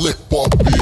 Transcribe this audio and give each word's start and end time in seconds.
Lepopcast. 0.00 0.78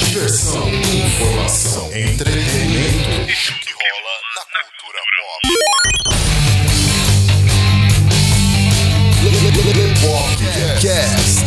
Diversão, 0.00 0.68
informação, 0.68 1.86
entretenimento. 1.96 3.30
Isso 3.30 3.54
que 3.54 3.72
rola 3.72 4.14
na 4.36 4.44
cultura 4.68 5.00
pop. 5.16 5.48
Lepopcast. 9.78 11.46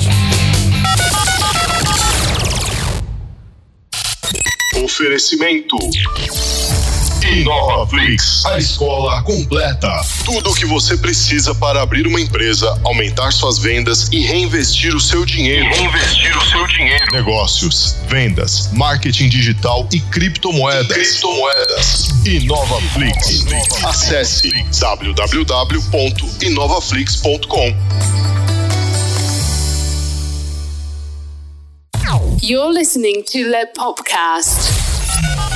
Oferecimento. 4.84 5.77
InovaFlix, 7.32 8.45
a 8.45 8.57
escola 8.57 9.23
completa. 9.23 9.89
Tudo 10.25 10.52
o 10.52 10.54
que 10.54 10.66
você 10.66 10.97
precisa 10.97 11.56
para 11.56 11.82
abrir 11.82 12.06
uma 12.06 12.19
empresa, 12.19 12.78
aumentar 12.83 13.32
suas 13.32 13.57
vendas 13.57 14.10
e 14.11 14.19
reinvestir 14.19 14.93
o 14.93 15.00
seu 15.00 15.23
dinheiro. 15.25 15.70
Reinvestir 15.70 16.37
o 16.37 16.46
seu 16.46 16.68
dinheiro. 16.68 17.06
Negócios, 17.14 17.96
vendas, 18.07 18.70
marketing 18.73 19.29
digital 19.29 19.87
e 19.93 20.01
criptomoedas. 20.01 20.87
Criptomoedas. 20.87 22.09
InovaFlix. 22.25 23.45
Acesse 23.84 24.51
www.inovaflix.com. 24.79 27.75
You're 32.42 32.73
listening 32.73 33.23
to 33.28 33.48
Le 33.50 33.67
Popcast. 33.67 35.50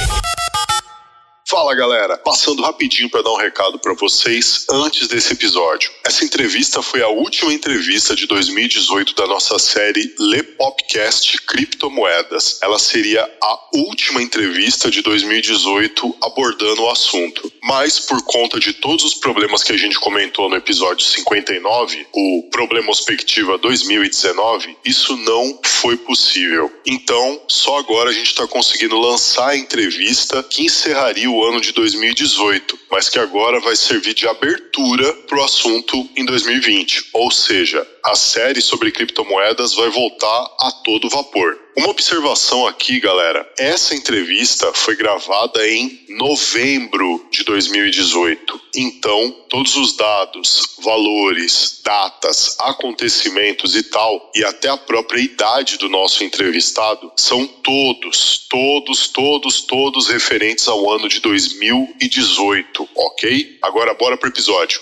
Fala 1.55 1.73
galera, 1.73 2.18
passando 2.18 2.62
rapidinho 2.62 3.09
para 3.09 3.22
dar 3.22 3.32
um 3.32 3.38
recado 3.38 3.80
para 3.80 3.94
vocês 3.94 4.66
antes 4.70 5.08
desse 5.08 5.32
episódio. 5.32 5.90
Essa 6.04 6.26
entrevista 6.26 6.81
foi 6.81 7.02
a 7.02 7.08
última 7.08 7.54
entrevista 7.54 8.14
de 8.14 8.28
2018 8.28 9.16
da 9.16 9.25
nossa 9.25 9.58
série 9.58 10.14
Le 10.20 10.44
Popcast 10.44 11.42
Criptomoedas. 11.44 12.59
Ela 12.61 12.78
seria 12.78 13.23
a 13.42 13.59
última 13.73 14.22
entrevista 14.22 14.92
de 14.92 15.02
2018 15.02 16.17
abordando 16.22 16.83
o 16.83 16.89
assunto. 16.89 17.50
Mas 17.64 18.02
por 18.02 18.22
conta 18.23 18.59
de 18.59 18.73
todos 18.73 19.06
os 19.06 19.14
problemas 19.14 19.64
que 19.64 19.72
a 19.72 19.78
gente 19.78 19.98
comentou 19.98 20.50
no 20.50 20.58
episódio 20.58 21.06
59, 21.06 22.06
o 22.14 22.50
Problemospectiva 22.52 23.58
2019, 23.59 24.78
isso 24.83 25.16
não 25.16 25.58
foi 25.64 25.95
possível. 25.95 26.70
Então, 26.86 27.42
só 27.48 27.78
agora 27.78 28.09
a 28.09 28.14
gente 28.14 28.28
está 28.28 28.45
conseguindo 28.45 29.00
lançar 29.00 29.52
a 29.52 29.58
entrevista 29.58 30.44
que 30.44 30.66
encerraria 30.66 31.31
o 31.31 31.45
ano 31.46 31.62
de 31.62 31.72
2018, 31.72 32.80
mas 32.92 33.10
que 33.10 33.20
agora 33.20 33.60
vai 33.60 33.76
servir 33.76 34.14
de 34.14 34.28
abertura 34.28 35.14
para 35.28 35.38
o 35.38 35.44
assunto 35.44 36.10
em 36.16 36.26
2020. 36.26 37.10
Ou 37.14 37.32
seja, 37.32 37.86
a 38.04 38.16
série 38.16 38.62
sobre 38.62 38.92
criptomoedas 38.92 39.73
vai 39.73 39.90
voltar 39.90 40.56
a 40.60 40.72
todo 40.84 41.10
vapor. 41.10 41.66
Uma 41.78 41.90
observação 41.90 42.66
aqui, 42.66 43.02
galera: 43.02 43.46
essa 43.58 43.94
entrevista 43.94 44.72
foi 44.73 44.96
gravada 44.96 45.68
em 45.68 46.06
novembro 46.10 47.28
de 47.32 47.44
2018. 47.44 48.62
Então, 48.78 49.36
todos 49.50 49.76
os 49.76 49.96
dados, 49.96 50.78
valores, 50.82 51.82
datas, 51.84 52.56
acontecimentos 52.60 53.76
e 53.76 53.84
tal, 53.84 54.32
e 54.34 54.44
até 54.44 54.70
a 54.70 54.78
própria 54.78 55.20
idade 55.20 55.78
do 55.78 55.90
nosso 55.90 56.23
entrevistado, 56.23 57.12
são 57.18 57.46
todos, 57.46 58.46
todos, 58.50 59.08
todos, 59.10 59.62
todos 59.62 60.08
referentes 60.08 60.68
ao 60.68 60.90
ano 60.90 61.10
de 61.10 61.20
2018, 61.26 62.88
ok? 62.94 63.58
Agora, 63.64 63.95
bora 63.95 64.16
pro 64.16 64.30
episódio. 64.30 64.80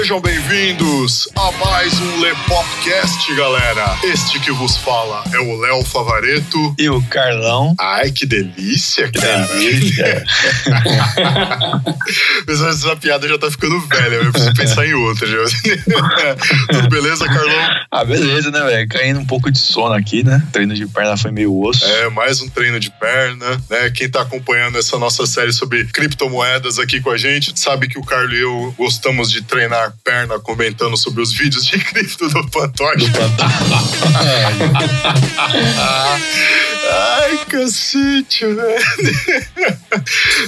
Sejam 0.00 0.18
bem-vindos 0.18 1.28
a 1.36 1.52
mais 1.52 1.92
um 2.00 2.20
Lepopcast, 2.20 3.34
galera. 3.34 3.98
Este 4.02 4.40
que 4.40 4.50
vos 4.50 4.74
fala 4.78 5.22
é 5.30 5.38
o 5.38 5.60
Léo 5.60 5.84
Favareto. 5.84 6.74
E 6.78 6.88
o 6.88 7.02
Carlão. 7.02 7.74
Ai, 7.78 8.10
que 8.10 8.24
delícia, 8.24 9.12
cara. 9.12 9.46
delícia. 9.48 10.24
Mas 12.48 12.62
essa 12.62 12.96
piada 12.96 13.28
já 13.28 13.36
tá 13.36 13.50
ficando 13.50 13.78
velha, 13.88 14.14
eu 14.14 14.32
preciso 14.32 14.54
pensar 14.54 14.86
em 14.86 14.94
outra. 14.94 15.28
Tudo 16.72 16.88
beleza, 16.88 17.26
Carlão? 17.26 17.84
Ah, 17.90 18.02
beleza, 18.02 18.50
né, 18.50 18.60
velho? 18.60 18.88
Caindo 18.88 19.20
um 19.20 19.26
pouco 19.26 19.50
de 19.50 19.58
sono 19.58 19.94
aqui, 19.94 20.22
né? 20.24 20.42
O 20.48 20.50
treino 20.50 20.72
de 20.72 20.86
perna 20.86 21.14
foi 21.18 21.30
meio 21.30 21.54
osso. 21.54 21.84
É, 21.84 22.08
mais 22.08 22.40
um 22.40 22.48
treino 22.48 22.80
de 22.80 22.90
perna, 22.92 23.60
né? 23.68 23.90
Quem 23.90 24.08
tá 24.08 24.22
acompanhando 24.22 24.78
essa 24.78 24.98
nossa 24.98 25.26
série 25.26 25.52
sobre 25.52 25.84
criptomoedas 25.84 26.78
aqui 26.78 27.02
com 27.02 27.10
a 27.10 27.18
gente, 27.18 27.52
sabe 27.60 27.86
que 27.86 27.98
o 27.98 28.02
Carlos 28.02 28.32
e 28.32 28.40
eu 28.40 28.74
gostamos 28.78 29.30
de 29.30 29.42
treinar 29.42 29.89
perna 30.04 30.38
comentando 30.38 30.96
sobre 30.96 31.22
os 31.22 31.32
vídeos 31.32 31.66
de 31.66 31.78
cripto 31.78 32.28
do 32.28 32.46
Pantoja. 32.48 33.10
Ai, 36.92 37.38
cacete, 37.48 38.44
velho. 38.44 38.84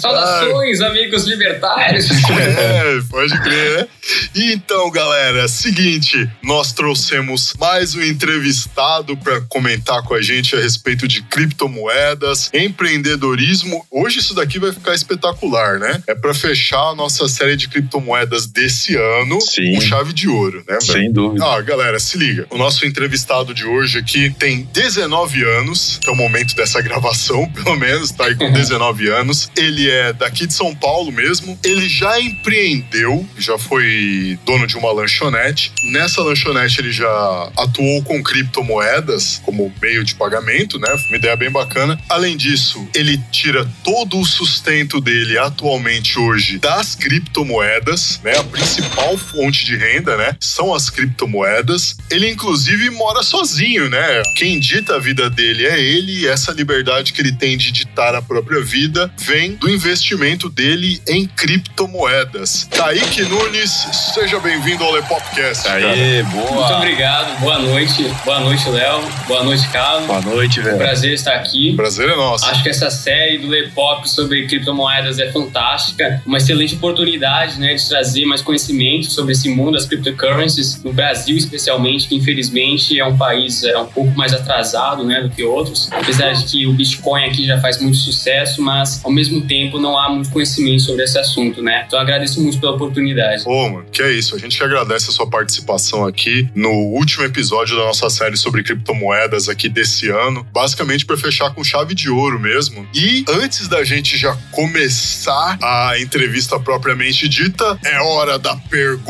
Saudações, 0.00 0.80
amigos 0.80 1.24
libertários. 1.24 2.08
É, 2.10 3.00
pode 3.08 3.38
crer, 3.42 3.78
né? 3.78 3.88
E 4.34 4.52
então, 4.52 4.90
galera, 4.90 5.46
seguinte, 5.46 6.28
nós 6.42 6.72
trouxemos 6.72 7.54
mais 7.58 7.94
um 7.94 8.02
entrevistado 8.02 9.16
para 9.16 9.40
comentar 9.42 10.02
com 10.02 10.14
a 10.14 10.22
gente 10.22 10.56
a 10.56 10.60
respeito 10.60 11.06
de 11.06 11.22
criptomoedas, 11.22 12.50
empreendedorismo. 12.52 13.86
Hoje 13.90 14.18
isso 14.18 14.34
daqui 14.34 14.58
vai 14.58 14.72
ficar 14.72 14.94
espetacular, 14.94 15.78
né? 15.78 16.02
É 16.08 16.14
para 16.14 16.34
fechar 16.34 16.90
a 16.90 16.94
nossa 16.94 17.28
série 17.28 17.56
de 17.56 17.68
criptomoedas 17.68 18.46
desse 18.46 18.96
ano 18.96 19.31
Sim. 19.40 19.74
com 19.74 19.80
chave 19.80 20.12
de 20.12 20.28
ouro, 20.28 20.58
né, 20.68 20.78
velho? 20.78 20.82
Sem 20.82 21.12
dúvida. 21.12 21.44
Ah, 21.44 21.60
galera, 21.60 21.98
se 21.98 22.18
liga. 22.18 22.46
O 22.50 22.58
nosso 22.58 22.86
entrevistado 22.86 23.54
de 23.54 23.64
hoje 23.64 23.98
aqui 23.98 24.30
tem 24.30 24.68
19 24.72 25.44
anos, 25.44 25.98
que 26.02 26.08
é 26.08 26.12
o 26.12 26.16
momento 26.16 26.54
dessa 26.54 26.80
gravação, 26.80 27.48
pelo 27.52 27.76
menos, 27.76 28.10
tá 28.10 28.26
aí 28.26 28.34
com 28.34 28.50
19 28.50 29.08
anos. 29.08 29.50
Ele 29.56 29.90
é 29.90 30.12
daqui 30.12 30.46
de 30.46 30.54
São 30.54 30.74
Paulo 30.74 31.10
mesmo. 31.12 31.58
Ele 31.64 31.88
já 31.88 32.20
empreendeu, 32.20 33.26
já 33.38 33.58
foi 33.58 34.38
dono 34.44 34.66
de 34.66 34.76
uma 34.76 34.92
lanchonete. 34.92 35.72
Nessa 35.92 36.22
lanchonete 36.22 36.80
ele 36.80 36.92
já 36.92 37.50
atuou 37.56 38.02
com 38.02 38.22
criptomoedas 38.22 39.40
como 39.44 39.72
meio 39.80 40.04
de 40.04 40.14
pagamento, 40.14 40.78
né? 40.78 40.88
Uma 41.08 41.16
ideia 41.16 41.36
bem 41.36 41.50
bacana. 41.50 41.98
Além 42.08 42.36
disso, 42.36 42.86
ele 42.94 43.18
tira 43.30 43.68
todo 43.84 44.18
o 44.18 44.24
sustento 44.24 45.00
dele 45.00 45.38
atualmente 45.38 46.18
hoje 46.18 46.58
das 46.58 46.94
criptomoedas, 46.94 48.20
né? 48.22 48.36
A 48.36 48.44
principal 48.44 49.16
fonte 49.22 49.64
de 49.64 49.76
renda, 49.76 50.16
né? 50.16 50.36
São 50.40 50.74
as 50.74 50.90
criptomoedas. 50.90 51.96
Ele, 52.10 52.28
inclusive, 52.28 52.90
mora 52.90 53.22
sozinho, 53.22 53.88
né? 53.88 54.22
Quem 54.36 54.58
dita 54.60 54.96
a 54.96 54.98
vida 54.98 55.30
dele 55.30 55.64
é 55.66 55.80
ele 55.80 56.20
e 56.20 56.26
essa 56.28 56.52
liberdade 56.52 57.12
que 57.12 57.20
ele 57.20 57.32
tem 57.32 57.56
de 57.56 57.70
ditar 57.72 58.14
a 58.14 58.20
própria 58.22 58.60
vida 58.62 59.10
vem 59.18 59.52
do 59.54 59.70
investimento 59.70 60.48
dele 60.48 61.00
em 61.08 61.26
criptomoedas. 61.26 62.68
Kaique 62.70 63.22
Nunes, 63.22 63.70
seja 64.14 64.38
bem-vindo 64.40 64.84
ao 64.84 64.92
Lepopcast. 64.92 65.64
cara. 65.64 65.90
Aê, 65.92 66.22
Muito 66.22 66.52
boa. 66.52 66.76
obrigado, 66.78 67.38
boa 67.40 67.58
noite. 67.58 68.02
Boa 68.24 68.40
noite, 68.40 68.68
Léo. 68.68 69.00
Boa 69.26 69.44
noite, 69.44 69.68
Carlos. 69.68 70.06
Boa 70.06 70.20
noite, 70.20 70.60
velho. 70.60 70.76
Prazer 70.78 71.12
estar 71.14 71.34
aqui. 71.34 71.74
Prazer 71.74 72.08
é 72.08 72.16
nosso. 72.16 72.44
Acho 72.46 72.62
que 72.62 72.68
essa 72.68 72.90
série 72.90 73.38
do 73.38 73.48
Lepop 73.48 74.08
sobre 74.08 74.46
criptomoedas 74.46 75.18
é 75.18 75.30
fantástica, 75.32 76.22
uma 76.26 76.38
excelente 76.38 76.74
oportunidade 76.74 77.58
né, 77.58 77.74
de 77.74 77.88
trazer 77.88 78.24
mais 78.24 78.42
conhecimento 78.42 79.10
sobre 79.12 79.32
esse 79.32 79.48
mundo 79.48 79.72
das 79.72 79.86
cryptocurrencies, 79.86 80.82
no 80.82 80.92
Brasil 80.92 81.36
especialmente, 81.36 82.08
que 82.08 82.14
infelizmente 82.14 82.98
é 82.98 83.04
um 83.04 83.16
país 83.16 83.62
é, 83.62 83.76
um 83.78 83.86
pouco 83.86 84.16
mais 84.16 84.32
atrasado 84.32 85.04
né, 85.04 85.20
do 85.20 85.30
que 85.30 85.42
outros, 85.42 85.88
apesar 85.92 86.32
de 86.32 86.44
que 86.44 86.66
o 86.66 86.72
Bitcoin 86.72 87.24
aqui 87.24 87.46
já 87.46 87.60
faz 87.60 87.80
muito 87.80 87.96
sucesso, 87.96 88.62
mas 88.62 89.04
ao 89.04 89.12
mesmo 89.12 89.42
tempo 89.42 89.78
não 89.78 89.98
há 89.98 90.08
muito 90.08 90.30
conhecimento 90.30 90.82
sobre 90.82 91.04
esse 91.04 91.18
assunto, 91.18 91.62
né? 91.62 91.84
Então 91.86 91.98
agradeço 91.98 92.40
muito 92.40 92.58
pela 92.58 92.72
oportunidade. 92.72 93.42
Ô, 93.46 93.68
mano, 93.68 93.84
que 93.90 94.02
é 94.02 94.12
isso. 94.12 94.34
A 94.34 94.38
gente 94.38 94.56
que 94.56 94.64
agradece 94.64 95.10
a 95.10 95.12
sua 95.12 95.28
participação 95.28 96.06
aqui 96.06 96.48
no 96.54 96.70
último 96.70 97.24
episódio 97.24 97.76
da 97.76 97.84
nossa 97.84 98.08
série 98.10 98.36
sobre 98.36 98.62
criptomoedas 98.62 99.48
aqui 99.48 99.68
desse 99.68 100.08
ano. 100.08 100.46
Basicamente 100.52 101.04
para 101.04 101.16
fechar 101.16 101.54
com 101.54 101.62
chave 101.62 101.94
de 101.94 102.08
ouro 102.08 102.38
mesmo. 102.38 102.86
E 102.94 103.24
antes 103.28 103.68
da 103.68 103.84
gente 103.84 104.16
já 104.16 104.36
começar 104.50 105.58
a 105.62 105.98
entrevista 105.98 106.58
propriamente 106.58 107.28
dita, 107.28 107.78
é 107.84 108.00
hora 108.00 108.38
da 108.38 108.56
pergunta 108.56 109.01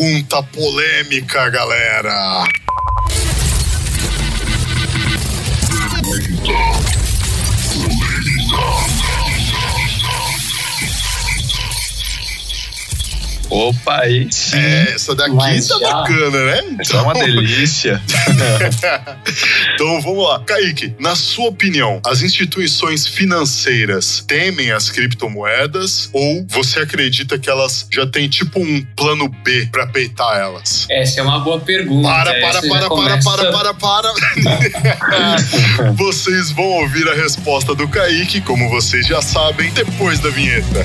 polêmica, 0.43 1.50
galera. 1.50 2.44
Opa, 13.52 14.00
aí 14.00 14.28
sim. 14.32 14.56
É, 14.56 14.93
essa 14.94 15.14
daqui 15.14 15.34
Mas 15.34 15.69
tá 15.69 15.78
já. 15.78 15.93
bacana, 15.93 16.44
né? 16.44 16.62
Essa 16.81 16.96
é 16.96 17.00
uma 17.00 17.12
delícia. 17.14 18.00
Então 19.75 20.00
vamos 20.02 20.25
lá. 20.28 20.40
Kaique, 20.44 20.94
na 20.99 21.14
sua 21.16 21.49
opinião, 21.49 22.00
as 22.04 22.22
instituições 22.22 23.06
financeiras 23.06 24.22
temem 24.26 24.70
as 24.70 24.90
criptomoedas 24.90 26.08
ou 26.12 26.44
você 26.49 26.81
acredita 26.81 27.38
que 27.38 27.49
elas 27.50 27.87
já 27.93 28.06
têm 28.06 28.28
tipo 28.28 28.60
um 28.60 28.84
plano 28.96 29.28
B 29.28 29.69
pra 29.72 29.87
peitar 29.87 30.37
elas? 30.38 30.87
Essa 30.90 31.20
é 31.20 31.22
uma 31.22 31.40
boa 31.40 31.58
pergunta. 31.60 32.08
Para, 32.08 32.37
Essa 32.37 32.40
para, 32.40 32.52
já 32.52 32.69
para, 32.69 32.78
para, 32.81 32.88
começa- 32.88 33.31
para, 33.31 33.75
para, 33.75 33.75
para. 33.75 34.12
vocês 35.94 36.50
vão 36.50 36.64
ouvir 36.64 37.08
a 37.08 37.14
resposta 37.14 37.75
do 37.75 37.88
Kaique, 37.88 38.40
como 38.43 38.69
vocês 38.69 39.06
já 39.06 39.20
sabem, 39.22 39.70
depois 39.72 40.19
da 40.20 40.31
vinheta. 40.31 40.84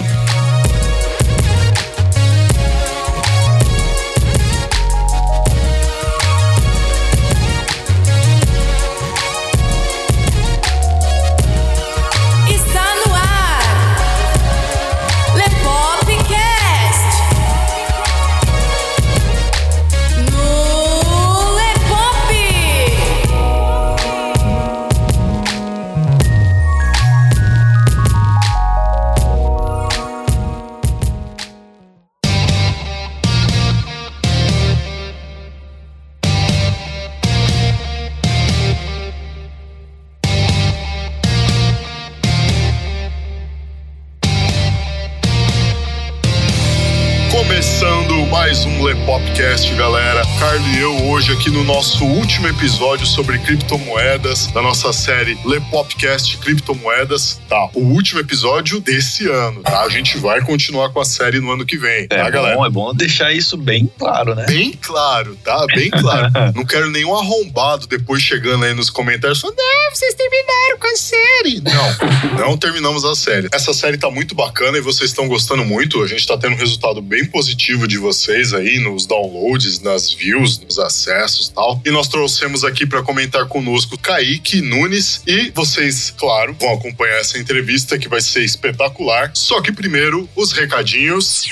Aqui 51.48 51.50
no 51.50 51.64
nosso 51.64 52.04
último 52.04 52.48
episódio 52.48 53.06
sobre 53.06 53.40
criptomoedas, 53.40 54.48
da 54.48 54.62
nossa 54.62 54.92
série 54.92 55.38
Lepopcast 55.46 56.38
Criptomoedas. 56.38 57.40
Tá, 57.48 57.70
o 57.74 57.80
último 57.80 58.20
episódio 58.20 58.82
desse 58.82 59.30
ano, 59.30 59.62
tá? 59.62 59.82
A 59.84 59.90
gente 59.90 60.18
vai 60.18 60.42
continuar 60.42 60.90
com 60.90 61.00
a 61.00 61.06
série 61.06 61.40
no 61.40 61.52
ano 61.52 61.66
que 61.66 61.78
vem, 61.78 62.04
É 62.04 62.08
tá, 62.08 62.30
galera? 62.30 62.56
bom, 62.56 62.66
é 62.66 62.70
bom 62.70 62.94
deixar 62.94 63.32
isso 63.32 63.56
bem 63.56 63.90
claro, 63.98 64.36
né? 64.36 64.46
Bem 64.46 64.74
claro, 64.74 65.38
tá? 65.44 65.66
Bem 65.68 65.90
claro. 65.90 66.32
Não 66.54 66.66
quero 66.66 66.90
nenhum 66.90 67.16
arrombado 67.16 67.88
depois 67.88 68.22
chegando 68.22 68.66
aí 68.66 68.74
nos 68.74 68.90
comentários 68.90 69.40
falando, 69.40 69.58
não, 69.58 69.96
vocês 69.96 70.14
terminaram 70.16 70.80
com 70.80 70.88
a 70.88 70.96
série. 70.98 71.62
Não, 71.62 71.98
não 72.38 72.58
terminamos 72.58 73.06
a 73.06 73.16
série. 73.16 73.48
Essa 73.54 73.74
série 73.74 73.98
tá 73.98 74.10
muito 74.10 74.36
bacana 74.36 74.78
e 74.78 74.82
vocês 74.82 75.12
estão 75.12 75.28
gostando 75.28 75.64
muito. 75.64 76.02
A 76.04 76.08
gente 76.08 76.28
tá 76.28 76.38
tendo 76.38 76.54
um 76.54 76.58
resultado 76.58 77.02
bem 77.02 77.26
positivo 77.26 77.88
de 77.88 77.98
vocês 77.98 78.54
aí 78.54 78.80
nos 78.80 79.06
downloads, 79.06 79.80
nas 79.80 80.12
views, 80.12 80.60
nos 80.60 80.78
acessos 80.80 81.37
e 81.46 81.52
tal. 81.52 81.82
E 81.86 81.92
nós 81.92 82.08
trouxemos 82.08 82.64
aqui 82.64 82.86
para 82.86 83.04
comentar 83.04 83.46
conosco 83.48 83.98
Kaique 83.98 84.62
Nunes 84.62 85.22
e 85.28 85.52
vocês, 85.52 86.14
claro, 86.18 86.56
vão 86.60 86.74
acompanhar 86.74 87.20
essa 87.20 87.38
entrevista 87.38 87.98
que 87.98 88.10
vai 88.10 88.22
ser 88.22 88.44
espetacular. 88.44 89.32
Só 89.34 89.62
que 89.62 89.72
primeiro, 89.72 90.28
os 90.36 90.52
recadinhos. 90.52 91.46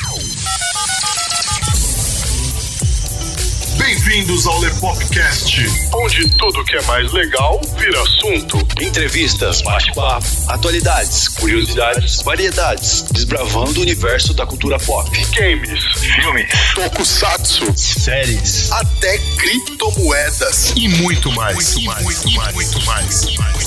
Bem-vindos 4.16 4.48
ao 4.48 4.58
Lepopcast, 4.62 5.66
onde 5.94 6.30
tudo 6.38 6.64
que 6.64 6.78
é 6.78 6.82
mais 6.84 7.12
legal 7.12 7.60
vira 7.78 8.02
assunto. 8.02 8.66
Entrevistas, 8.80 9.62
bate-papo, 9.62 10.26
atualidades, 10.48 11.28
curiosidades, 11.28 12.22
variedades, 12.22 13.02
desbravando 13.12 13.78
o 13.78 13.84
universo 13.84 14.34
da 14.34 14.46
cultura 14.46 14.80
pop. 14.80 15.10
Games, 15.38 15.84
filmes, 16.00 16.50
tokusatsu, 16.74 17.78
Séries. 17.78 18.72
até 18.72 19.18
criptomoedas 19.38 20.72
e 20.78 20.88
muito 20.88 21.30
mais. 21.34 21.76
Muito 21.76 21.82
mais, 21.82 22.04
muito 22.06 22.32
mais, 22.36 22.56
muito 22.56 22.82
mais. 22.86 23.65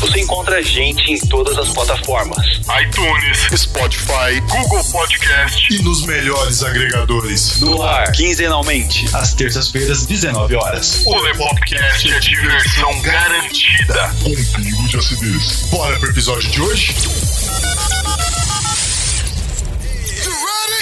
Você 0.00 0.20
encontra 0.20 0.56
a 0.56 0.62
gente 0.62 1.12
em 1.12 1.18
todas 1.28 1.56
as 1.58 1.68
plataformas. 1.70 2.60
iTunes, 2.82 3.60
Spotify, 3.60 4.40
Google 4.48 4.84
Podcast 4.84 5.74
e 5.74 5.82
nos 5.82 6.02
melhores 6.04 6.62
agregadores. 6.62 7.60
No 7.60 7.82
ar, 7.82 8.10
quinzenalmente, 8.12 9.08
às 9.14 9.34
terças-feiras, 9.34 10.06
19 10.06 10.54
horas. 10.56 11.02
O 11.06 11.18
Lepopcast 11.20 12.12
é 12.12 12.18
diversão 12.18 13.00
garantida. 13.02 14.14
Com 14.22 14.34
pingo 14.62 14.88
de 14.88 14.96
acidez. 14.96 15.62
Bora 15.70 15.98
pro 15.98 16.10
episódio 16.10 16.50
de 16.50 16.60
hoje? 16.60 16.94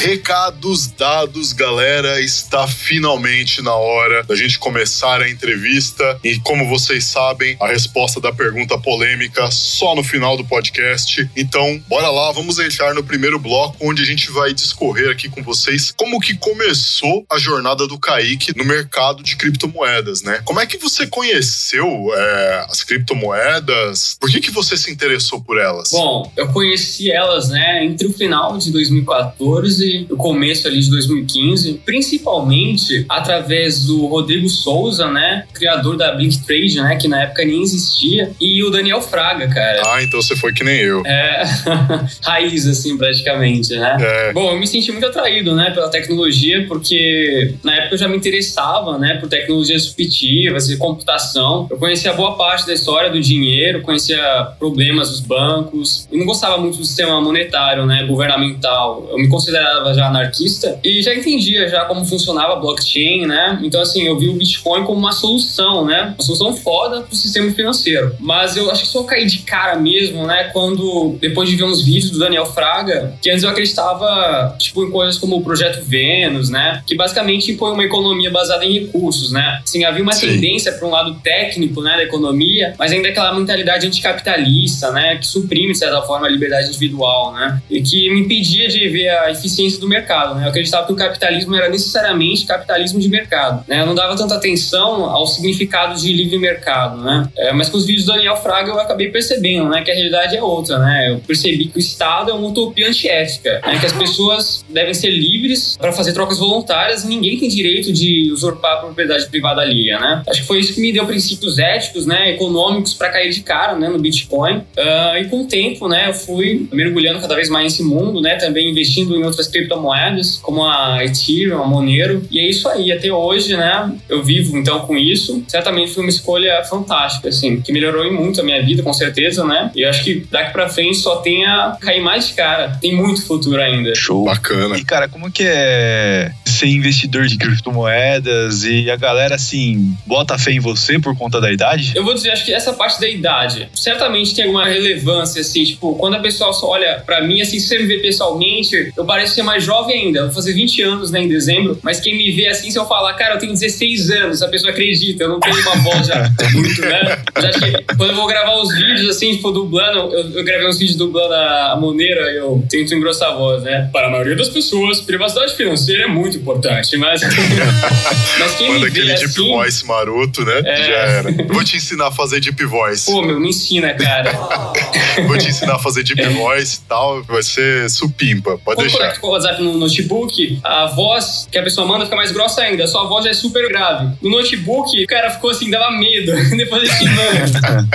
Recados 0.00 0.86
dados, 0.86 1.52
galera. 1.52 2.20
Está 2.20 2.68
finalmente 2.68 3.60
na 3.60 3.74
hora 3.74 4.22
da 4.22 4.36
gente 4.36 4.56
começar 4.56 5.20
a 5.20 5.28
entrevista. 5.28 6.20
E 6.22 6.38
como 6.38 6.68
vocês 6.68 7.02
sabem, 7.02 7.56
a 7.60 7.66
resposta 7.66 8.20
da 8.20 8.32
pergunta 8.32 8.78
polêmica 8.78 9.50
só 9.50 9.96
no 9.96 10.04
final 10.04 10.36
do 10.36 10.44
podcast. 10.44 11.28
Então, 11.36 11.82
bora 11.88 12.08
lá, 12.10 12.30
vamos 12.30 12.60
entrar 12.60 12.94
no 12.94 13.02
primeiro 13.02 13.40
bloco, 13.40 13.76
onde 13.80 14.00
a 14.00 14.06
gente 14.06 14.30
vai 14.30 14.54
discorrer 14.54 15.10
aqui 15.10 15.28
com 15.28 15.42
vocês 15.42 15.90
como 15.90 16.20
que 16.20 16.36
começou 16.36 17.26
a 17.28 17.36
jornada 17.36 17.88
do 17.88 17.98
Kaique 17.98 18.56
no 18.56 18.64
mercado 18.64 19.20
de 19.20 19.34
criptomoedas, 19.34 20.22
né? 20.22 20.40
Como 20.44 20.60
é 20.60 20.66
que 20.66 20.78
você 20.78 21.08
conheceu 21.08 21.84
é, 22.14 22.66
as 22.70 22.84
criptomoedas? 22.84 24.16
Por 24.20 24.30
que, 24.30 24.40
que 24.40 24.52
você 24.52 24.76
se 24.76 24.92
interessou 24.92 25.42
por 25.42 25.58
elas? 25.58 25.90
Bom, 25.90 26.32
eu 26.36 26.52
conheci 26.52 27.10
elas, 27.10 27.48
né, 27.48 27.84
entre 27.84 28.06
o 28.06 28.12
final 28.12 28.56
de 28.56 28.70
2014 28.70 29.87
e 29.88 30.06
o 30.10 30.16
começo 30.16 30.66
ali 30.66 30.80
de 30.80 30.90
2015, 30.90 31.80
principalmente 31.84 33.04
através 33.08 33.84
do 33.84 34.06
Rodrigo 34.06 34.48
Souza, 34.48 35.10
né, 35.10 35.44
criador 35.52 35.96
da 35.96 36.12
Blink 36.12 36.44
Trade, 36.46 36.76
né, 36.76 36.96
que 36.96 37.08
na 37.08 37.22
época 37.22 37.44
nem 37.44 37.62
existia, 37.62 38.32
e 38.40 38.62
o 38.62 38.70
Daniel 38.70 39.00
Fraga, 39.00 39.48
cara. 39.48 39.82
Ah, 39.86 40.02
então 40.02 40.20
você 40.20 40.36
foi 40.36 40.52
que 40.52 40.62
nem 40.64 40.76
eu. 40.76 41.02
É, 41.06 41.42
raiz, 42.22 42.66
assim, 42.66 42.96
praticamente, 42.96 43.74
né? 43.76 43.96
É. 44.00 44.32
Bom, 44.32 44.52
eu 44.52 44.58
me 44.58 44.66
senti 44.66 44.92
muito 44.92 45.06
atraído, 45.06 45.54
né, 45.54 45.70
pela 45.70 45.88
tecnologia, 45.88 46.66
porque 46.68 47.54
na 47.62 47.74
época 47.74 47.94
eu 47.94 47.98
já 47.98 48.08
me 48.08 48.16
interessava, 48.16 48.98
né, 48.98 49.14
por 49.14 49.28
tecnologias 49.28 49.82
disruptivas 49.82 50.68
e 50.70 50.76
computação. 50.76 51.66
Eu 51.70 51.78
conhecia 51.78 52.12
boa 52.12 52.36
parte 52.36 52.66
da 52.66 52.74
história 52.74 53.10
do 53.10 53.20
dinheiro, 53.20 53.82
conhecia 53.82 54.18
problemas 54.58 55.10
dos 55.10 55.20
bancos, 55.20 56.08
e 56.10 56.18
não 56.18 56.26
gostava 56.26 56.58
muito 56.58 56.78
do 56.78 56.84
sistema 56.84 57.20
monetário, 57.20 57.86
né, 57.86 58.04
governamental. 58.04 59.08
Eu 59.10 59.18
me 59.18 59.28
considerava 59.28 59.77
já 59.94 60.06
anarquista 60.06 60.78
e 60.82 61.02
já 61.02 61.14
entendia 61.14 61.68
já 61.68 61.84
como 61.84 62.04
funcionava 62.04 62.54
a 62.54 62.56
blockchain, 62.56 63.26
né? 63.26 63.58
Então, 63.62 63.80
assim, 63.80 64.06
eu 64.06 64.18
vi 64.18 64.28
o 64.28 64.34
Bitcoin 64.34 64.84
como 64.84 64.98
uma 64.98 65.12
solução, 65.12 65.84
né? 65.84 66.14
Uma 66.18 66.24
solução 66.24 66.56
foda 66.56 67.02
pro 67.02 67.14
sistema 67.14 67.50
financeiro. 67.52 68.14
Mas 68.18 68.56
eu 68.56 68.70
acho 68.70 68.82
que 68.82 68.88
só 68.88 69.02
caí 69.04 69.26
de 69.26 69.38
cara 69.38 69.76
mesmo, 69.76 70.26
né, 70.26 70.50
quando, 70.52 71.16
depois 71.20 71.48
de 71.48 71.56
ver 71.56 71.64
uns 71.64 71.84
vídeos 71.84 72.10
do 72.10 72.18
Daniel 72.18 72.46
Fraga, 72.46 73.14
que 73.20 73.30
antes 73.30 73.42
eu 73.42 73.50
acreditava, 73.50 74.54
tipo, 74.58 74.84
em 74.84 74.90
coisas 74.90 75.18
como 75.18 75.36
o 75.36 75.42
Projeto 75.42 75.82
Vênus, 75.84 76.50
né? 76.50 76.82
Que 76.86 76.96
basicamente 76.96 77.50
impõe 77.52 77.72
uma 77.72 77.84
economia 77.84 78.30
baseada 78.30 78.64
em 78.64 78.72
recursos, 78.72 79.32
né? 79.32 79.60
Assim, 79.62 79.84
havia 79.84 80.02
uma 80.02 80.12
Sim. 80.12 80.28
tendência 80.28 80.72
para 80.72 80.86
um 80.86 80.90
lado 80.90 81.14
técnico, 81.22 81.82
né, 81.82 81.96
da 81.96 82.02
economia, 82.04 82.74
mas 82.78 82.92
ainda 82.92 83.08
aquela 83.08 83.34
mentalidade 83.34 83.86
anticapitalista, 83.86 84.90
né? 84.90 85.16
Que 85.16 85.26
suprime, 85.26 85.72
de 85.72 85.78
certa 85.78 86.02
forma, 86.02 86.26
a 86.26 86.30
liberdade 86.30 86.68
individual, 86.68 87.32
né? 87.32 87.60
E 87.70 87.82
que 87.82 88.10
me 88.10 88.20
impedia 88.20 88.68
de 88.68 88.88
ver 88.88 89.08
a 89.10 89.30
eficiência 89.30 89.67
do 89.76 89.88
mercado, 89.88 90.34
né? 90.34 90.44
Eu 90.44 90.48
acreditava 90.48 90.86
que 90.86 90.92
o 90.92 90.96
capitalismo 90.96 91.54
era 91.54 91.68
necessariamente 91.68 92.46
capitalismo 92.46 93.00
de 93.00 93.08
mercado, 93.08 93.64
né? 93.68 93.82
Eu 93.82 93.86
não 93.86 93.94
dava 93.94 94.16
tanta 94.16 94.36
atenção 94.36 95.04
ao 95.04 95.26
significado 95.26 96.00
de 96.00 96.12
livre 96.12 96.38
mercado, 96.38 97.02
né? 97.02 97.28
É, 97.36 97.52
mas 97.52 97.68
com 97.68 97.76
os 97.76 97.84
vídeos 97.84 98.06
do 98.06 98.12
Daniel 98.12 98.36
Fraga 98.36 98.70
eu 98.70 98.80
acabei 98.80 99.10
percebendo, 99.10 99.68
né? 99.68 99.82
Que 99.82 99.90
a 99.90 99.94
realidade 99.94 100.36
é 100.36 100.42
outra, 100.42 100.78
né? 100.78 101.10
Eu 101.10 101.18
percebi 101.18 101.66
que 101.66 101.76
o 101.76 101.80
Estado 101.80 102.30
é 102.30 102.34
uma 102.34 102.48
utopia 102.48 102.88
antiética, 102.88 103.60
né? 103.66 103.78
Que 103.78 103.86
as 103.86 103.92
pessoas 103.92 104.64
devem 104.68 104.94
ser 104.94 105.10
livres 105.10 105.76
para 105.76 105.92
fazer 105.92 106.12
trocas 106.12 106.38
voluntárias 106.38 107.04
e 107.04 107.08
ninguém 107.08 107.38
tem 107.38 107.48
direito 107.48 107.92
de 107.92 108.30
usurpar 108.32 108.74
a 108.74 108.76
propriedade 108.76 109.26
privada 109.26 109.62
alheia, 109.62 109.98
né? 109.98 110.22
Acho 110.28 110.42
que 110.42 110.46
foi 110.46 110.60
isso 110.60 110.74
que 110.74 110.80
me 110.80 110.92
deu 110.92 111.04
princípios 111.06 111.58
éticos, 111.58 112.06
né? 112.06 112.30
Econômicos 112.30 112.94
para 112.94 113.08
cair 113.10 113.30
de 113.30 113.40
cara, 113.40 113.74
né? 113.74 113.88
No 113.88 113.98
Bitcoin. 113.98 114.62
Ah, 114.76 115.18
e 115.18 115.26
com 115.26 115.42
o 115.42 115.46
tempo, 115.46 115.88
né? 115.88 116.08
Eu 116.08 116.14
fui 116.14 116.68
mergulhando 116.72 117.20
cada 117.20 117.34
vez 117.34 117.48
mais 117.48 117.64
nesse 117.64 117.82
mundo, 117.82 118.20
né? 118.20 118.36
Também 118.36 118.70
investindo 118.70 119.16
em 119.16 119.24
outras 119.24 119.48
criptomoedas, 119.58 120.38
como 120.42 120.64
a 120.64 121.04
Ethereum, 121.04 121.62
a 121.62 121.66
Monero. 121.66 122.22
E 122.30 122.38
é 122.38 122.48
isso 122.48 122.68
aí, 122.68 122.92
até 122.92 123.12
hoje, 123.12 123.56
né? 123.56 123.92
Eu 124.08 124.22
vivo 124.22 124.56
então 124.56 124.80
com 124.80 124.96
isso. 124.96 125.42
Certamente 125.48 125.92
foi 125.92 126.02
uma 126.02 126.10
escolha 126.10 126.62
fantástica, 126.64 127.28
assim, 127.28 127.60
que 127.60 127.72
melhorou 127.72 128.04
em 128.04 128.12
muito 128.12 128.40
a 128.40 128.44
minha 128.44 128.62
vida, 128.64 128.82
com 128.82 128.92
certeza, 128.92 129.44
né? 129.44 129.70
E 129.74 129.82
eu 129.82 129.90
acho 129.90 130.04
que 130.04 130.26
daqui 130.30 130.52
pra 130.52 130.68
frente 130.68 130.98
só 130.98 131.16
tem 131.16 131.44
a 131.46 131.76
cair 131.80 132.00
mais 132.00 132.28
de 132.28 132.34
cara. 132.34 132.78
Tem 132.80 132.94
muito 132.94 133.24
futuro 133.26 133.60
ainda. 133.60 133.94
Show. 133.94 134.24
Bacana. 134.24 134.76
E, 134.76 134.84
cara, 134.84 135.08
como 135.08 135.30
que 135.30 135.44
é 135.46 136.32
ser 136.58 136.66
investidor 136.66 137.26
de 137.26 137.36
criptomoedas 137.36 138.64
e 138.64 138.90
a 138.90 138.96
galera, 138.96 139.36
assim, 139.36 139.96
bota 140.06 140.38
fé 140.38 140.52
em 140.52 140.60
você 140.60 140.98
por 140.98 141.16
conta 141.16 141.40
da 141.40 141.52
idade? 141.52 141.92
Eu 141.94 142.04
vou 142.04 142.14
dizer, 142.14 142.30
acho 142.30 142.44
que 142.44 142.52
essa 142.52 142.72
parte 142.72 143.00
da 143.00 143.08
idade 143.08 143.68
certamente 143.74 144.34
tem 144.34 144.44
alguma 144.44 144.66
relevância, 144.66 145.40
assim, 145.40 145.64
tipo, 145.64 145.94
quando 145.96 146.14
a 146.14 146.20
pessoa 146.20 146.52
só 146.52 146.68
olha 146.68 147.02
pra 147.06 147.22
mim, 147.22 147.40
assim, 147.40 147.58
se 147.58 147.68
você 147.68 147.78
me 147.78 147.86
vê 147.86 147.98
pessoalmente, 147.98 148.92
eu 148.96 149.04
pareço 149.04 149.34
ser 149.34 149.42
mais 149.42 149.64
jovem 149.64 150.06
ainda. 150.06 150.24
Vou 150.24 150.32
fazer 150.32 150.52
20 150.52 150.82
anos, 150.82 151.10
né, 151.10 151.22
em 151.22 151.28
dezembro, 151.28 151.78
mas 151.82 152.00
quem 152.00 152.16
me 152.16 152.30
vê 152.32 152.48
assim, 152.48 152.70
se 152.70 152.78
eu 152.78 152.86
falar, 152.86 153.14
cara, 153.14 153.34
eu 153.34 153.38
tenho 153.38 153.52
16 153.52 154.10
anos, 154.10 154.42
a 154.42 154.48
pessoa 154.48 154.72
acredita, 154.72 155.24
eu 155.24 155.28
não 155.28 155.40
tenho 155.40 155.60
uma 155.60 155.76
voz 155.76 156.06
já 156.06 156.30
muito, 156.52 156.80
né? 156.82 157.18
Já 157.40 157.50
que 157.50 157.94
quando 157.96 158.10
eu 158.10 158.16
vou 158.16 158.26
gravar 158.26 158.56
os 158.56 158.74
vídeos, 158.74 159.08
assim, 159.08 159.36
tipo, 159.36 159.50
dublando, 159.50 160.14
eu, 160.14 160.30
eu 160.30 160.44
gravei 160.44 160.66
uns 160.66 160.78
vídeos 160.78 160.96
dublando 160.96 161.34
a 161.34 161.76
Moneira, 161.80 162.20
eu 162.32 162.64
tento 162.68 162.94
engrossar 162.94 163.30
a 163.30 163.34
voz, 163.34 163.62
né? 163.62 163.88
Para 163.92 164.08
a 164.08 164.10
maioria 164.10 164.36
das 164.36 164.48
pessoas, 164.48 165.00
privacidade 165.00 165.54
financeira 165.54 166.04
é 166.04 166.06
muito 166.06 166.38
importante, 166.48 166.96
mas. 166.96 167.20
mas 168.38 168.54
quem 168.56 168.68
Manda 168.68 168.84
me 168.86 168.90
vê 168.90 169.00
aquele 169.00 169.14
deep 169.14 169.24
assim, 169.24 169.48
voice 169.48 169.86
maroto, 169.86 170.44
né? 170.44 170.62
É. 170.64 170.76
Já 170.76 170.92
era. 170.92 171.32
Vou 171.46 171.62
te 171.62 171.76
ensinar 171.76 172.08
a 172.08 172.10
fazer 172.10 172.40
deep 172.40 172.64
voice. 172.64 173.10
Pô, 173.10 173.22
meu, 173.22 173.38
me 173.38 173.50
ensina, 173.50 173.92
cara. 173.94 174.32
Vou 175.26 175.36
te 175.36 175.48
ensinar 175.48 175.76
a 175.76 175.78
fazer 175.78 176.02
deep 176.02 176.22
voice 176.30 176.78
e 176.78 176.88
tal. 176.88 177.22
Vai 177.24 177.42
ser 177.42 177.90
supimpa. 177.90 178.58
Pode 178.58 178.62
Quando 178.64 178.78
deixar. 178.80 178.98
conecta 178.98 179.20
com 179.20 179.26
o 179.26 179.30
WhatsApp 179.30 179.62
no 179.62 179.74
notebook, 179.74 180.60
a 180.64 180.86
voz 180.86 181.48
que 181.50 181.58
a 181.58 181.62
pessoa 181.62 181.86
manda 181.86 182.04
fica 182.04 182.16
mais 182.16 182.32
grossa 182.32 182.62
ainda. 182.62 182.84
A 182.84 182.86
sua 182.86 183.04
voz 183.04 183.24
já 183.24 183.30
é 183.30 183.34
super 183.34 183.68
grave. 183.68 184.16
No 184.22 184.30
notebook, 184.30 185.02
o 185.02 185.06
cara 185.06 185.30
ficou 185.30 185.50
assim, 185.50 185.70
dava 185.70 185.90
medo. 185.90 186.32
Depois 186.56 186.82
ele 186.82 186.94
te 186.94 187.04
manda. 187.04 187.88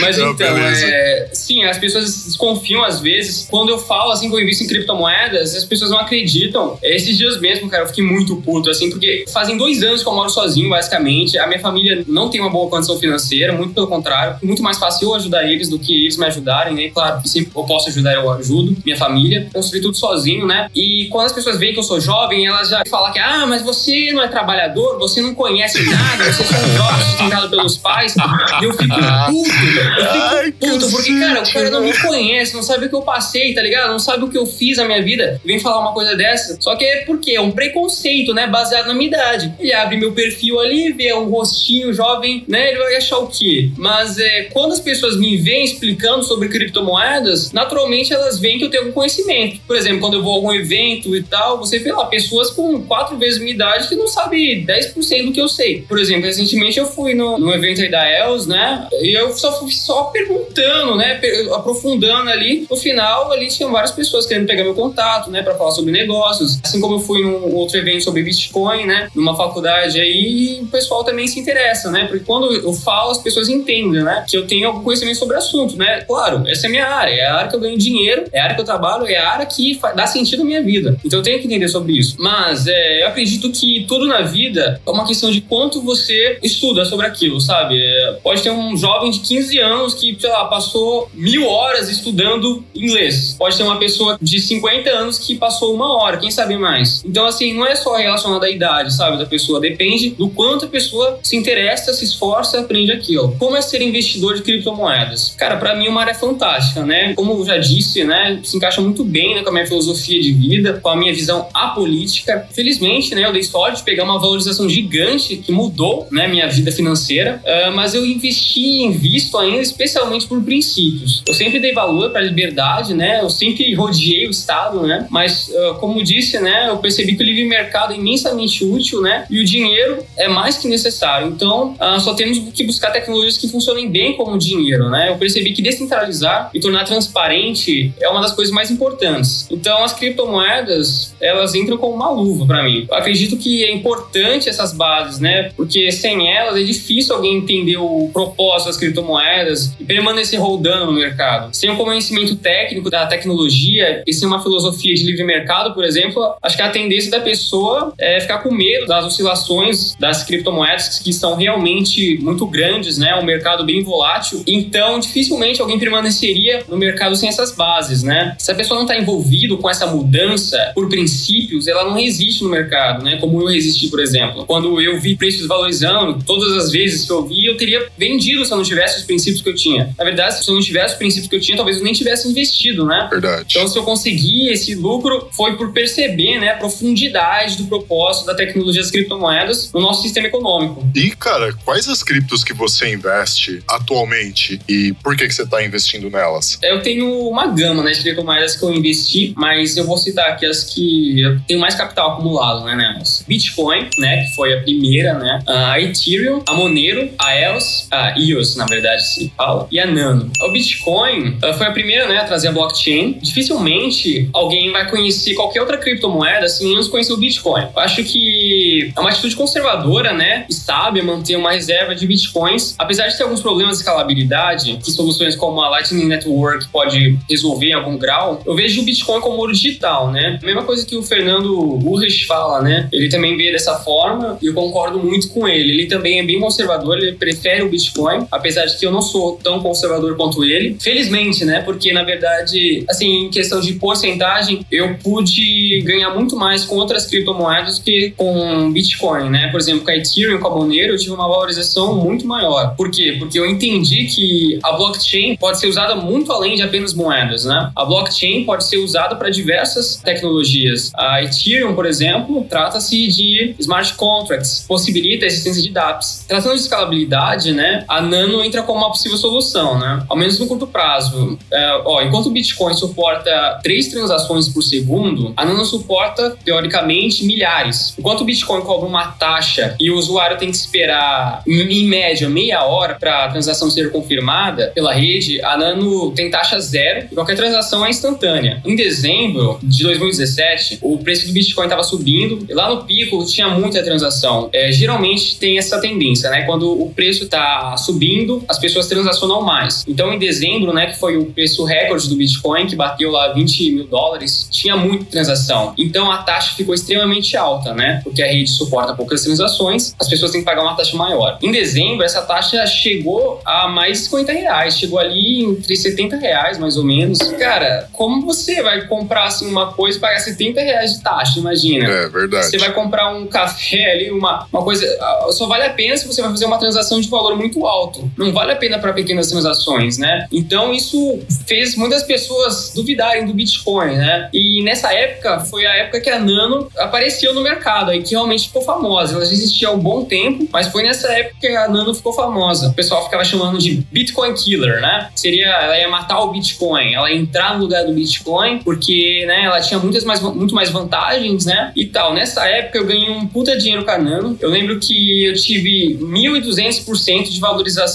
Mas 0.00 0.18
então, 0.18 0.56
é, 0.56 1.30
sim, 1.32 1.64
as 1.64 1.78
pessoas 1.78 2.24
desconfiam 2.24 2.84
às 2.84 3.00
vezes. 3.00 3.46
Quando 3.50 3.70
eu 3.70 3.78
falo 3.78 4.10
assim 4.12 4.28
que 4.28 4.36
eu 4.36 4.40
invisto 4.40 4.64
em 4.64 4.66
criptomoedas, 4.66 5.54
as 5.54 5.64
pessoas 5.64 5.90
não 5.90 5.98
acreditam. 5.98 6.78
Esses 6.82 7.16
dias 7.16 7.40
mesmo, 7.40 7.68
cara, 7.68 7.84
eu 7.84 7.88
fiquei 7.88 8.04
muito 8.04 8.36
puto, 8.36 8.70
assim, 8.70 8.90
porque 8.90 9.24
fazem 9.32 9.56
dois 9.56 9.82
anos 9.82 10.02
que 10.02 10.08
eu 10.08 10.14
moro 10.14 10.30
sozinho, 10.30 10.68
basicamente. 10.68 11.38
A 11.38 11.46
minha 11.46 11.60
família 11.60 12.04
não 12.06 12.28
tem 12.28 12.40
uma 12.40 12.50
boa 12.50 12.68
condição 12.68 12.98
financeira, 12.98 13.52
muito 13.52 13.74
pelo 13.74 13.86
contrário. 13.86 14.38
Muito 14.42 14.62
mais 14.62 14.78
fácil 14.78 15.08
eu 15.08 15.14
ajudar 15.14 15.44
eles 15.44 15.68
do 15.68 15.78
que 15.78 16.04
eles 16.04 16.16
me 16.16 16.26
ajudarem, 16.26 16.74
né? 16.74 16.90
Claro 16.90 17.20
que 17.22 17.28
sempre 17.28 17.50
eu 17.54 17.64
posso 17.64 17.88
ajudar, 17.88 18.14
eu 18.14 18.30
ajudo. 18.32 18.76
Minha 18.84 18.96
família, 18.96 19.48
construí 19.52 19.80
tudo 19.80 19.96
sozinho, 19.96 20.46
né? 20.46 20.68
E 20.74 21.08
quando 21.10 21.26
as 21.26 21.32
pessoas 21.32 21.58
veem 21.58 21.72
que 21.72 21.78
eu 21.78 21.82
sou 21.82 22.00
jovem, 22.00 22.46
elas 22.46 22.68
já 22.68 22.82
falam 22.90 23.12
que, 23.12 23.18
ah, 23.18 23.46
mas 23.46 23.62
você 23.62 24.12
não 24.12 24.22
é 24.22 24.28
trabalhador, 24.28 24.98
você 24.98 25.20
não 25.20 25.34
conhece 25.34 25.82
nada, 25.84 26.32
você 26.32 26.42
é 26.42 26.58
um 26.58 26.76
jovem 26.76 27.04
sustentado 27.04 27.50
pelos 27.50 27.76
pais. 27.76 28.14
E 28.60 28.64
eu 28.64 28.72
fico 28.72 28.94
puto, 29.26 29.48
eu 29.50 30.06
fico 30.06 30.24
Ai, 30.36 30.52
puto, 30.52 30.90
porque, 30.90 31.18
cara, 31.18 31.42
o 31.42 31.52
cara 31.52 31.70
não 31.70 31.80
me 31.82 31.92
velho. 31.92 32.06
conhece, 32.06 32.54
não 32.54 32.62
sabe 32.62 32.86
o 32.86 32.88
que 32.88 32.94
eu 32.94 33.02
passei, 33.02 33.54
tá 33.54 33.62
ligado? 33.62 33.90
Não 33.90 33.98
sabe 33.98 34.24
o 34.24 34.28
que 34.28 34.38
eu 34.38 34.46
fiz 34.46 34.76
na 34.78 34.84
minha 34.84 35.02
vida. 35.02 35.40
Vem 35.44 35.58
falar 35.58 35.80
uma 35.80 35.92
coisa 35.92 36.14
dessa. 36.16 36.56
Só 36.60 36.76
que 36.76 36.84
é 36.84 37.04
porque 37.04 37.32
é 37.32 37.40
um 37.40 37.50
preconceito, 37.50 38.32
né? 38.34 38.46
Baseado 38.46 38.86
na 38.86 38.94
minha 38.94 39.08
idade. 39.08 39.52
Ele 39.58 39.72
abre 39.72 39.96
meu 39.96 40.12
perfil 40.12 40.60
ali, 40.60 40.92
vê 40.92 41.12
um 41.14 41.28
rostinho 41.28 41.92
jovem, 41.92 42.44
né? 42.48 42.70
Ele 42.70 42.78
vai 42.78 42.96
achar 42.96 43.18
o 43.18 43.26
quê? 43.26 43.70
Mas 43.76 44.18
é, 44.18 44.44
quando 44.52 44.72
as 44.72 44.80
pessoas 44.80 45.16
me 45.18 45.36
veem 45.36 45.64
explicando 45.64 46.24
sobre 46.24 46.48
criptomoedas, 46.48 47.52
naturalmente 47.52 48.12
elas 48.12 48.38
veem 48.38 48.58
que 48.58 48.64
eu 48.64 48.70
tenho 48.70 48.84
algum 48.84 48.94
conhecimento. 48.94 49.60
Por 49.66 49.76
exemplo, 49.76 50.00
quando 50.00 50.14
eu 50.14 50.22
vou 50.22 50.32
a 50.32 50.36
algum 50.36 50.52
evento 50.52 51.16
e 51.16 51.22
tal, 51.22 51.58
você 51.58 51.78
vê 51.78 51.92
lá 51.92 52.06
pessoas 52.06 52.50
com 52.50 52.82
quatro 52.82 53.16
vezes 53.16 53.38
minha 53.38 53.52
idade 53.52 53.88
que 53.88 53.96
não 53.96 54.06
sabem 54.06 54.64
10% 54.64 55.26
do 55.26 55.32
que 55.32 55.40
eu 55.40 55.48
sei. 55.48 55.82
Por 55.82 55.98
exemplo, 55.98 56.26
recentemente 56.26 56.78
eu 56.78 56.86
fui 56.86 57.14
no, 57.14 57.38
num 57.38 57.52
evento 57.52 57.80
aí 57.80 57.90
da 57.90 58.08
Els, 58.08 58.46
né? 58.46 58.88
E 59.00 59.16
eu 59.16 59.32
só 59.32 59.58
fui 59.58 59.70
só 59.70 60.04
perguntando, 60.04 60.96
né? 60.96 61.20
Aprofundando 61.54 62.30
ali. 62.30 62.66
No 62.70 62.76
final, 62.76 63.32
ali 63.32 63.48
tinham 63.48 63.72
várias 63.72 63.92
pessoas 63.92 64.26
querendo 64.26 64.46
pegar 64.46 64.64
meu 64.64 64.74
contato, 64.74 65.30
né? 65.30 65.42
Pra 65.42 65.54
falar 65.54 65.70
sobre 65.70 65.92
negócios. 65.92 66.58
Assim 66.62 66.80
como 66.80 66.96
eu 66.96 67.00
fui 67.00 67.22
num 67.22 67.54
outro 67.54 67.76
evento 67.78 68.04
sobre 68.04 68.22
Bitcoin, 68.22 68.86
né? 68.86 69.08
Numa 69.14 69.36
faculdade 69.36 70.00
aí, 70.00 70.60
o 70.62 70.66
pessoal 70.66 71.04
também 71.04 71.26
se 71.26 71.38
interessa, 71.40 71.90
né? 71.90 72.06
Porque 72.06 72.24
quando 72.24 72.52
eu 72.52 72.72
falo, 72.72 73.10
as 73.10 73.18
pessoas 73.18 73.48
entendem, 73.48 74.02
né? 74.02 74.24
Que 74.28 74.36
eu 74.36 74.46
tenho 74.46 74.66
algum 74.66 74.82
conhecimento 74.82 75.18
sobre 75.18 75.34
o 75.34 75.38
assunto, 75.38 75.76
né? 75.76 76.02
Claro, 76.02 76.46
essa 76.48 76.66
é 76.66 76.68
a 76.68 76.70
minha 76.70 76.86
área. 76.86 77.12
É 77.12 77.26
a 77.26 77.34
área 77.36 77.50
que 77.50 77.56
eu 77.56 77.60
ganho 77.60 77.78
dinheiro, 77.78 78.24
é 78.32 78.40
a 78.40 78.44
área 78.44 78.54
que 78.54 78.60
eu 78.60 78.66
trabalho, 78.66 79.06
é 79.06 79.16
a 79.16 79.30
área 79.30 79.46
que 79.46 79.78
dá 79.94 80.06
sentido 80.06 80.42
à 80.42 80.44
minha 80.44 80.62
vida. 80.62 80.96
Então 81.04 81.18
eu 81.20 81.22
tenho 81.22 81.38
que 81.38 81.46
entender 81.46 81.68
sobre 81.68 81.92
isso. 81.92 82.16
Mas 82.18 82.66
é, 82.66 83.02
eu 83.02 83.08
acredito 83.08 83.50
que 83.50 83.84
tudo 83.86 84.06
na 84.06 84.22
vida 84.22 84.80
é 84.86 84.90
uma 84.90 85.06
questão 85.06 85.30
de 85.30 85.40
quanto 85.40 85.82
você 85.82 86.38
estuda 86.42 86.84
sobre 86.84 87.06
aquilo, 87.06 87.40
sabe? 87.40 87.80
É, 87.80 88.18
pode 88.22 88.42
ter 88.42 88.50
um 88.50 88.76
jovem 88.86 89.10
de 89.10 89.18
15 89.18 89.58
anos 89.58 89.94
que, 89.94 90.16
sei 90.18 90.30
lá, 90.30 90.44
passou 90.44 91.10
mil 91.12 91.48
horas 91.48 91.88
estudando 91.88 92.64
inglês. 92.72 93.34
Pode 93.36 93.56
ter 93.56 93.64
uma 93.64 93.78
pessoa 93.78 94.16
de 94.22 94.40
50 94.40 94.88
anos 94.90 95.18
que 95.18 95.34
passou 95.34 95.74
uma 95.74 95.92
hora, 95.96 96.18
quem 96.18 96.30
sabe 96.30 96.56
mais. 96.56 97.02
Então, 97.04 97.26
assim, 97.26 97.52
não 97.52 97.66
é 97.66 97.74
só 97.74 97.96
relacionado 97.96 98.44
à 98.44 98.48
idade, 98.48 98.94
sabe, 98.94 99.18
da 99.18 99.26
pessoa. 99.26 99.58
Depende 99.58 100.10
do 100.10 100.28
quanto 100.28 100.66
a 100.66 100.68
pessoa 100.68 101.18
se 101.20 101.36
interessa, 101.36 101.92
se 101.92 102.04
esforça, 102.04 102.60
aprende 102.60 102.92
aquilo. 102.92 103.34
Como 103.40 103.56
é 103.56 103.60
ser 103.60 103.82
investidor 103.82 104.36
de 104.36 104.42
criptomoedas? 104.42 105.34
Cara, 105.36 105.56
pra 105.56 105.74
mim 105.74 105.86
é 105.86 105.90
uma 105.90 106.02
área 106.02 106.14
fantástica, 106.14 106.84
né? 106.84 107.12
Como 107.14 107.32
eu 107.32 107.44
já 107.44 107.58
disse, 107.58 108.04
né, 108.04 108.40
se 108.44 108.56
encaixa 108.56 108.80
muito 108.80 109.04
bem 109.04 109.34
né, 109.34 109.42
com 109.42 109.50
a 109.50 109.52
minha 109.52 109.66
filosofia 109.66 110.20
de 110.20 110.32
vida, 110.32 110.78
com 110.80 110.88
a 110.88 110.96
minha 110.96 111.12
visão 111.12 111.48
apolítica. 111.52 112.46
Felizmente, 112.52 113.14
né, 113.14 113.24
eu 113.24 113.32
dei 113.32 113.42
sorte 113.42 113.78
de 113.78 113.82
pegar 113.82 114.04
uma 114.04 114.20
valorização 114.20 114.68
gigante 114.68 115.36
que 115.38 115.50
mudou, 115.50 116.06
né, 116.12 116.28
minha 116.28 116.46
vida 116.46 116.70
financeira, 116.70 117.42
Ah, 117.44 117.70
mas 117.70 117.94
eu 117.94 118.04
investi 118.06 118.75
invisto 118.82 119.38
ainda 119.38 119.60
especialmente 119.60 120.26
por 120.26 120.42
princípios. 120.42 121.22
Eu 121.26 121.34
sempre 121.34 121.60
dei 121.60 121.72
valor 121.72 122.10
para 122.10 122.20
a 122.20 122.24
liberdade, 122.24 122.94
né? 122.94 123.20
Eu 123.20 123.30
sempre 123.30 123.72
rodeei 123.74 124.26
o 124.26 124.30
Estado, 124.30 124.82
né? 124.82 125.06
Mas, 125.10 125.50
ah, 125.54 125.74
como 125.80 126.02
disse, 126.02 126.38
né, 126.40 126.68
eu 126.68 126.78
percebi 126.78 127.16
que 127.16 127.22
o 127.22 127.26
livre 127.26 127.44
mercado 127.44 127.92
é 127.92 127.96
imensamente 127.96 128.64
útil, 128.64 129.00
né? 129.00 129.26
E 129.30 129.40
o 129.40 129.44
dinheiro 129.44 130.04
é 130.16 130.28
mais 130.28 130.58
que 130.58 130.68
necessário. 130.68 131.28
Então, 131.28 131.74
ah, 131.78 131.98
só 131.98 132.14
temos 132.14 132.38
que 132.52 132.64
buscar 132.64 132.90
tecnologias 132.90 133.36
que 133.36 133.48
funcionem 133.48 133.90
bem 133.90 134.16
como 134.16 134.36
dinheiro, 134.38 134.88
né? 134.88 135.10
Eu 135.10 135.16
percebi 135.16 135.52
que 135.52 135.62
descentralizar 135.62 136.50
e 136.54 136.60
tornar 136.60 136.84
transparente 136.84 137.92
é 138.00 138.08
uma 138.08 138.20
das 138.20 138.32
coisas 138.32 138.52
mais 138.54 138.70
importantes. 138.70 139.46
Então, 139.50 139.82
as 139.84 139.92
criptomoedas, 139.92 141.14
elas 141.20 141.54
entram 141.54 141.76
como 141.76 141.94
uma 141.94 142.10
luva 142.10 142.46
para 142.46 142.62
mim. 142.62 142.86
Eu 142.88 142.94
acredito 142.94 143.36
que 143.36 143.64
é 143.64 143.72
importante 143.72 144.48
essas 144.48 144.72
bases, 144.72 145.18
né? 145.18 145.50
Porque 145.56 145.90
sem 145.92 146.30
elas 146.30 146.56
é 146.56 146.62
difícil 146.62 147.14
alguém 147.14 147.36
entender 147.36 147.76
o 147.76 148.10
propósito 148.12 148.65
das 148.66 148.76
criptomoedas 148.76 149.74
e 149.78 149.84
permanecer 149.84 150.40
rodando 150.40 150.86
no 150.86 150.92
mercado. 150.92 151.54
Sem 151.54 151.70
o 151.70 151.76
conhecimento 151.76 152.36
técnico 152.36 152.90
da 152.90 153.06
tecnologia 153.06 154.02
e 154.06 154.12
sem 154.12 154.26
uma 154.26 154.42
filosofia 154.42 154.94
de 154.94 155.04
livre 155.04 155.24
mercado, 155.24 155.74
por 155.74 155.84
exemplo, 155.84 156.34
acho 156.42 156.56
que 156.56 156.62
a 156.62 156.70
tendência 156.70 157.10
da 157.10 157.20
pessoa 157.20 157.92
é 157.98 158.20
ficar 158.20 158.38
com 158.38 158.52
medo 158.52 158.86
das 158.86 159.04
oscilações 159.04 159.94
das 159.98 160.24
criptomoedas 160.24 160.98
que 160.98 161.12
são 161.12 161.36
realmente 161.36 162.18
muito 162.18 162.46
grandes, 162.46 162.98
né? 162.98 163.14
Um 163.16 163.24
mercado 163.24 163.64
bem 163.64 163.82
volátil. 163.82 164.42
Então, 164.46 164.98
dificilmente 164.98 165.60
alguém 165.60 165.78
permaneceria 165.78 166.64
no 166.68 166.76
mercado 166.76 167.16
sem 167.16 167.28
essas 167.28 167.54
bases, 167.54 168.02
né? 168.02 168.34
Se 168.38 168.50
a 168.50 168.54
pessoa 168.54 168.78
não 168.78 168.86
está 168.86 168.98
envolvido 168.98 169.58
com 169.58 169.68
essa 169.68 169.86
mudança 169.86 170.72
por 170.74 170.88
princípios, 170.88 171.66
ela 171.66 171.84
não 171.84 171.94
resiste 171.94 172.42
no 172.42 172.50
mercado, 172.50 173.04
né? 173.04 173.16
Como 173.16 173.40
eu 173.40 173.46
resisti, 173.46 173.88
por 173.88 174.00
exemplo. 174.00 174.44
Quando 174.46 174.80
eu 174.80 174.98
vi 175.00 175.16
preços 175.16 175.46
valorizando, 175.46 176.22
todas 176.24 176.56
as 176.56 176.70
vezes 176.70 177.06
que 177.06 177.12
eu 177.12 177.24
vi, 177.26 177.46
eu 177.46 177.56
teria 177.56 177.86
vendido 177.96 178.44
se 178.44 178.52
eu 178.56 178.58
não 178.58 178.64
tivesse 178.64 178.98
os 178.98 179.04
princípios 179.04 179.42
que 179.42 179.48
eu 179.48 179.54
tinha. 179.54 179.94
Na 179.96 180.04
verdade, 180.04 180.42
se 180.42 180.50
eu 180.50 180.54
não 180.54 180.62
tivesse 180.62 180.94
os 180.94 180.98
princípios 180.98 181.28
que 181.28 181.36
eu 181.36 181.40
tinha, 181.40 181.56
talvez 181.56 181.78
eu 181.78 181.84
nem 181.84 181.92
tivesse 181.92 182.28
investido, 182.28 182.84
né? 182.84 183.06
Verdade. 183.10 183.46
Então, 183.50 183.68
se 183.68 183.78
eu 183.78 183.84
consegui 183.84 184.48
esse 184.48 184.74
lucro, 184.74 185.28
foi 185.32 185.56
por 185.56 185.72
perceber 185.72 186.38
né, 186.38 186.50
a 186.50 186.56
profundidade 186.56 187.56
do 187.56 187.66
propósito 187.66 188.26
da 188.26 188.34
tecnologia 188.34 188.80
das 188.80 188.90
criptomoedas 188.90 189.72
no 189.72 189.80
nosso 189.80 190.02
sistema 190.02 190.26
econômico. 190.26 190.86
E, 190.94 191.10
cara, 191.10 191.52
quais 191.64 191.88
as 191.88 192.02
criptos 192.02 192.42
que 192.42 192.52
você 192.52 192.92
investe 192.92 193.62
atualmente 193.68 194.60
e 194.68 194.94
por 195.02 195.16
que, 195.16 195.26
que 195.26 195.34
você 195.34 195.42
está 195.42 195.64
investindo 195.64 196.10
nelas? 196.10 196.58
Eu 196.62 196.82
tenho 196.82 197.28
uma 197.28 197.46
gama 197.46 197.82
né, 197.82 197.92
de 197.92 198.00
criptomoedas 198.00 198.56
que 198.56 198.64
eu 198.64 198.72
investi, 198.72 199.34
mas 199.36 199.76
eu 199.76 199.84
vou 199.84 199.98
citar 199.98 200.30
aqui 200.30 200.46
as 200.46 200.64
que 200.64 201.20
eu 201.20 201.40
tenho 201.46 201.60
mais 201.60 201.74
capital 201.74 202.12
acumulado 202.12 202.64
né, 202.64 202.74
nelas. 202.74 203.24
Bitcoin, 203.26 203.88
né, 203.98 204.24
que 204.24 204.34
foi 204.34 204.54
a 204.54 204.62
primeira, 204.62 205.14
né? 205.14 205.42
A 205.46 205.80
Ethereum, 205.80 206.42
a 206.46 206.54
Monero, 206.54 207.10
a 207.18 207.36
EOS, 207.38 207.88
a 207.90 208.18
Na 208.56 208.66
verdade, 208.66 209.06
se 209.06 209.32
fala, 209.36 209.66
e 209.70 209.80
a 209.80 209.86
Nano. 209.86 210.30
O 210.40 210.52
Bitcoin 210.52 211.38
foi 211.56 211.66
a 211.66 211.72
primeira 211.72 212.08
né, 212.08 212.18
a 212.18 212.24
trazer 212.24 212.48
a 212.48 212.52
blockchain. 212.52 213.18
Dificilmente 213.22 214.28
alguém 214.32 214.72
vai 214.72 214.88
conhecer 214.88 215.34
qualquer 215.34 215.60
outra 215.60 215.78
criptomoeda 215.78 216.48
sem 216.48 216.74
antes 216.74 216.88
conhecer 216.88 217.12
o 217.12 217.16
Bitcoin. 217.16 217.62
Eu 217.74 217.82
acho 217.82 218.02
que 218.04 218.92
é 218.96 219.00
uma 219.00 219.10
atitude 219.10 219.34
conservadora, 219.36 220.12
né? 220.12 220.46
E 220.48 220.54
sábia 220.54 221.02
manter 221.02 221.36
uma 221.36 221.52
reserva 221.52 221.94
de 221.94 222.06
Bitcoins, 222.06 222.74
apesar 222.78 223.08
de 223.08 223.16
ter 223.16 223.22
alguns 223.22 223.40
problemas 223.40 223.76
de 223.76 223.82
escalabilidade, 223.82 224.78
que 224.82 224.90
soluções 224.90 225.36
como 225.36 225.60
a 225.60 225.68
Lightning 225.68 226.06
Network 226.06 226.68
pode 226.68 227.18
resolver 227.28 227.70
em 227.70 227.74
algum 227.74 227.96
grau, 227.96 228.42
eu 228.44 228.54
vejo 228.54 228.82
o 228.82 228.84
Bitcoin 228.84 229.20
como 229.20 229.36
ouro 229.36 229.52
digital, 229.52 230.10
né? 230.10 230.38
A 230.42 230.46
mesma 230.46 230.62
coisa 230.62 230.84
que 230.84 230.96
o 230.96 231.02
Fernando 231.02 231.54
Urrich 231.86 232.26
fala, 232.26 232.62
né? 232.62 232.88
Ele 232.92 233.08
também 233.08 233.36
vê 233.36 233.52
dessa 233.52 233.76
forma 233.76 234.38
e 234.42 234.46
eu 234.46 234.54
concordo 234.54 234.98
muito 234.98 235.28
com 235.30 235.46
ele. 235.46 235.72
Ele 235.72 235.86
também 235.86 236.20
é 236.20 236.22
bem 236.22 236.40
conservador, 236.40 236.98
ele 236.98 237.12
prefere 237.12 237.62
o 237.62 237.68
Bitcoin, 237.68 238.25
apesar 238.30 238.64
de 238.66 238.76
que 238.78 238.86
eu 238.86 238.92
não 238.92 239.02
sou 239.02 239.38
tão 239.42 239.60
conservador 239.60 240.16
quanto 240.16 240.44
ele. 240.44 240.76
Felizmente, 240.80 241.44
né? 241.44 241.60
Porque 241.62 241.92
na 241.92 242.02
verdade, 242.02 242.84
assim, 242.88 243.26
em 243.26 243.30
questão 243.30 243.60
de 243.60 243.74
porcentagem, 243.74 244.64
eu 244.70 244.96
pude 245.02 245.82
ganhar 245.82 246.10
muito 246.10 246.36
mais 246.36 246.64
com 246.64 246.76
outras 246.76 247.06
criptomoedas 247.06 247.78
que 247.78 248.12
com 248.16 248.70
Bitcoin, 248.72 249.30
né? 249.30 249.48
Por 249.48 249.60
exemplo, 249.60 249.84
com 249.84 249.90
a 249.90 249.96
Ethereum, 249.96 250.38
com 250.38 250.48
a 250.48 250.56
Monero, 250.56 250.94
eu 250.94 250.98
tive 250.98 251.12
uma 251.12 251.28
valorização 251.28 251.96
muito 251.96 252.26
maior. 252.26 252.74
Por 252.76 252.90
quê? 252.90 253.16
Porque 253.18 253.38
eu 253.38 253.46
entendi 253.46 254.06
que 254.06 254.58
a 254.62 254.72
blockchain 254.72 255.36
pode 255.36 255.58
ser 255.58 255.68
usada 255.68 255.94
muito 255.94 256.32
além 256.32 256.56
de 256.56 256.62
apenas 256.62 256.94
moedas, 256.94 257.44
né? 257.44 257.70
A 257.74 257.84
blockchain 257.84 258.44
pode 258.44 258.64
ser 258.64 258.78
usada 258.78 259.16
para 259.16 259.30
diversas 259.30 259.96
tecnologias. 259.96 260.90
A 260.96 261.22
Ethereum, 261.22 261.74
por 261.74 261.86
exemplo, 261.86 262.46
trata-se 262.48 263.06
de 263.08 263.54
smart 263.58 263.94
contracts, 263.94 264.64
possibilita 264.66 265.24
a 265.24 265.28
existência 265.28 265.62
de 265.62 265.70
dApps. 265.70 266.24
Tratando 266.28 266.54
de 266.54 266.60
escalabilidade, 266.60 267.52
né? 267.52 267.84
A 267.88 268.00
Nano 268.16 268.42
entra 268.42 268.62
como 268.62 268.80
uma 268.80 268.90
possível 268.90 269.18
solução, 269.18 269.78
né? 269.78 270.02
Ao 270.08 270.16
menos 270.16 270.38
no 270.38 270.46
curto 270.46 270.66
prazo. 270.66 271.38
É, 271.52 271.80
ó, 271.84 272.02
enquanto 272.02 272.26
o 272.26 272.30
Bitcoin 272.30 272.74
suporta 272.74 273.60
três 273.62 273.88
transações 273.88 274.48
por 274.48 274.62
segundo, 274.62 275.32
a 275.36 275.44
Nano 275.44 275.64
suporta, 275.64 276.36
teoricamente, 276.44 277.24
milhares. 277.24 277.94
Enquanto 277.98 278.22
o 278.22 278.24
Bitcoin 278.24 278.62
cobra 278.62 278.86
uma 278.86 279.08
taxa 279.08 279.76
e 279.78 279.90
o 279.90 279.96
usuário 279.96 280.38
tem 280.38 280.50
que 280.50 280.56
esperar, 280.56 281.42
em 281.46 281.86
média, 281.86 282.28
meia 282.28 282.64
hora 282.64 282.94
para 282.94 283.24
a 283.24 283.28
transação 283.28 283.70
ser 283.70 283.90
confirmada 283.92 284.72
pela 284.74 284.92
rede, 284.92 285.42
a 285.42 285.56
Nano 285.56 286.12
tem 286.12 286.30
taxa 286.30 286.58
zero 286.60 287.08
e 287.10 287.14
qualquer 287.14 287.36
transação 287.36 287.84
é 287.84 287.90
instantânea. 287.90 288.60
Em 288.64 288.74
dezembro 288.74 289.58
de 289.62 289.82
2017, 289.82 290.78
o 290.82 290.98
preço 290.98 291.26
do 291.26 291.32
Bitcoin 291.32 291.64
estava 291.64 291.82
subindo 291.82 292.46
e 292.48 292.54
lá 292.54 292.68
no 292.68 292.84
pico 292.84 293.24
tinha 293.24 293.48
muita 293.48 293.82
transação. 293.82 294.48
É, 294.52 294.72
geralmente 294.72 295.36
tem 295.38 295.58
essa 295.58 295.80
tendência, 295.80 296.30
né? 296.30 296.42
Quando 296.42 296.70
o 296.70 296.90
preço 296.90 297.24
está 297.24 297.76
subindo, 297.76 298.05
as 298.48 298.58
pessoas 298.58 298.86
transacionam 298.86 299.42
mais. 299.42 299.84
Então, 299.86 300.12
em 300.12 300.18
dezembro, 300.18 300.72
né, 300.72 300.86
que 300.86 300.98
foi 300.98 301.16
o 301.16 301.26
preço 301.26 301.64
recorde 301.64 302.08
do 302.08 302.16
Bitcoin, 302.16 302.66
que 302.66 302.76
bateu 302.76 303.10
lá 303.10 303.32
20 303.32 303.72
mil 303.72 303.86
dólares, 303.86 304.48
tinha 304.50 304.76
muita 304.76 305.04
transação. 305.06 305.74
Então, 305.78 306.10
a 306.10 306.18
taxa 306.18 306.54
ficou 306.56 306.74
extremamente 306.74 307.36
alta, 307.36 307.72
né? 307.74 308.00
Porque 308.04 308.22
a 308.22 308.26
rede 308.26 308.50
suporta 308.50 308.94
poucas 308.94 309.22
transações, 309.22 309.94
as 309.98 310.08
pessoas 310.08 310.30
têm 310.32 310.40
que 310.40 310.44
pagar 310.44 310.62
uma 310.62 310.74
taxa 310.76 310.96
maior. 310.96 311.38
Em 311.42 311.50
dezembro, 311.50 312.04
essa 312.04 312.22
taxa 312.22 312.66
chegou 312.66 313.40
a 313.44 313.68
mais 313.68 313.98
de 313.98 314.04
50 314.04 314.32
reais, 314.32 314.78
chegou 314.78 314.98
ali 314.98 315.44
entre 315.44 315.76
70 315.76 316.16
reais, 316.16 316.58
mais 316.58 316.76
ou 316.76 316.84
menos. 316.84 317.18
Cara, 317.38 317.88
como 317.92 318.24
você 318.24 318.62
vai 318.62 318.86
comprar 318.86 319.24
assim 319.24 319.48
uma 319.48 319.72
coisa 319.72 319.98
e 319.98 320.00
pagar 320.00 320.18
70 320.18 320.60
reais 320.60 320.92
de 320.94 321.02
taxa? 321.02 321.38
Imagina. 321.38 321.88
É 321.88 322.08
verdade. 322.08 322.46
Você 322.46 322.58
vai 322.58 322.72
comprar 322.72 323.14
um 323.14 323.26
café 323.26 323.92
ali, 323.92 324.10
uma, 324.10 324.46
uma 324.52 324.62
coisa. 324.62 324.86
ah, 325.00 325.26
Só 325.30 325.46
vale 325.46 325.64
a 325.64 325.70
pena 325.70 325.96
se 325.96 326.06
você 326.06 326.20
vai 326.22 326.30
fazer 326.30 326.44
uma 326.46 326.58
transação 326.58 327.00
de 327.00 327.08
valor 327.08 327.36
muito 327.36 327.66
alto. 327.66 327.95
Não 328.16 328.32
vale 328.32 328.52
a 328.52 328.56
pena 328.56 328.78
para 328.78 328.92
pequenas 328.92 329.28
transações, 329.28 329.98
né? 329.98 330.26
Então 330.32 330.72
isso 330.72 331.20
fez 331.46 331.76
muitas 331.76 332.02
pessoas 332.02 332.72
duvidarem 332.74 333.26
do 333.26 333.34
Bitcoin, 333.34 333.96
né? 333.96 334.28
E 334.32 334.62
nessa 334.62 334.92
época 334.92 335.40
foi 335.40 335.66
a 335.66 335.74
época 335.76 336.00
que 336.00 336.10
a 336.10 336.18
Nano 336.18 336.68
apareceu 336.78 337.34
no 337.34 337.42
mercado 337.42 337.90
aí 337.90 338.02
que 338.02 338.12
realmente 338.12 338.48
ficou 338.48 338.62
famosa. 338.62 339.14
Ela 339.14 339.24
já 339.24 339.32
existia 339.32 339.68
há 339.68 339.72
um 339.72 339.78
bom 339.78 340.04
tempo, 340.04 340.48
mas 340.52 340.68
foi 340.68 340.82
nessa 340.82 341.10
época 341.12 341.36
que 341.40 341.46
a 341.48 341.68
Nano 341.68 341.94
ficou 341.94 342.12
famosa. 342.12 342.68
O 342.68 342.74
pessoal 342.74 343.04
ficava 343.04 343.24
chamando 343.24 343.58
de 343.58 343.86
Bitcoin 343.92 344.34
Killer, 344.34 344.80
né? 344.80 345.10
Seria 345.14 345.46
ela 345.46 345.78
ia 345.78 345.88
matar 345.88 346.20
o 346.20 346.32
Bitcoin, 346.32 346.94
ela 346.94 347.10
ia 347.10 347.16
entrar 347.16 347.54
no 347.54 347.62
lugar 347.62 347.84
do 347.84 347.92
Bitcoin 347.92 348.58
porque, 348.58 349.24
né, 349.26 349.44
ela 349.44 349.60
tinha 349.60 349.78
muitas 349.78 350.04
mais 350.04 350.20
muito 350.20 350.54
mais 350.54 350.70
vantagens, 350.70 351.46
né? 351.46 351.72
E 351.74 351.86
tal. 351.86 352.14
Nessa 352.14 352.46
época 352.46 352.78
eu 352.78 352.86
ganhei 352.86 353.10
um 353.10 353.26
puta 353.26 353.56
dinheiro 353.56 353.84
com 353.84 353.90
a 353.90 353.98
Nano. 353.98 354.36
Eu 354.40 354.50
lembro 354.50 354.78
que 354.78 355.24
eu 355.24 355.34
tive 355.34 355.98
1.200% 356.00 357.30
de 357.30 357.40
valorização 357.40 357.85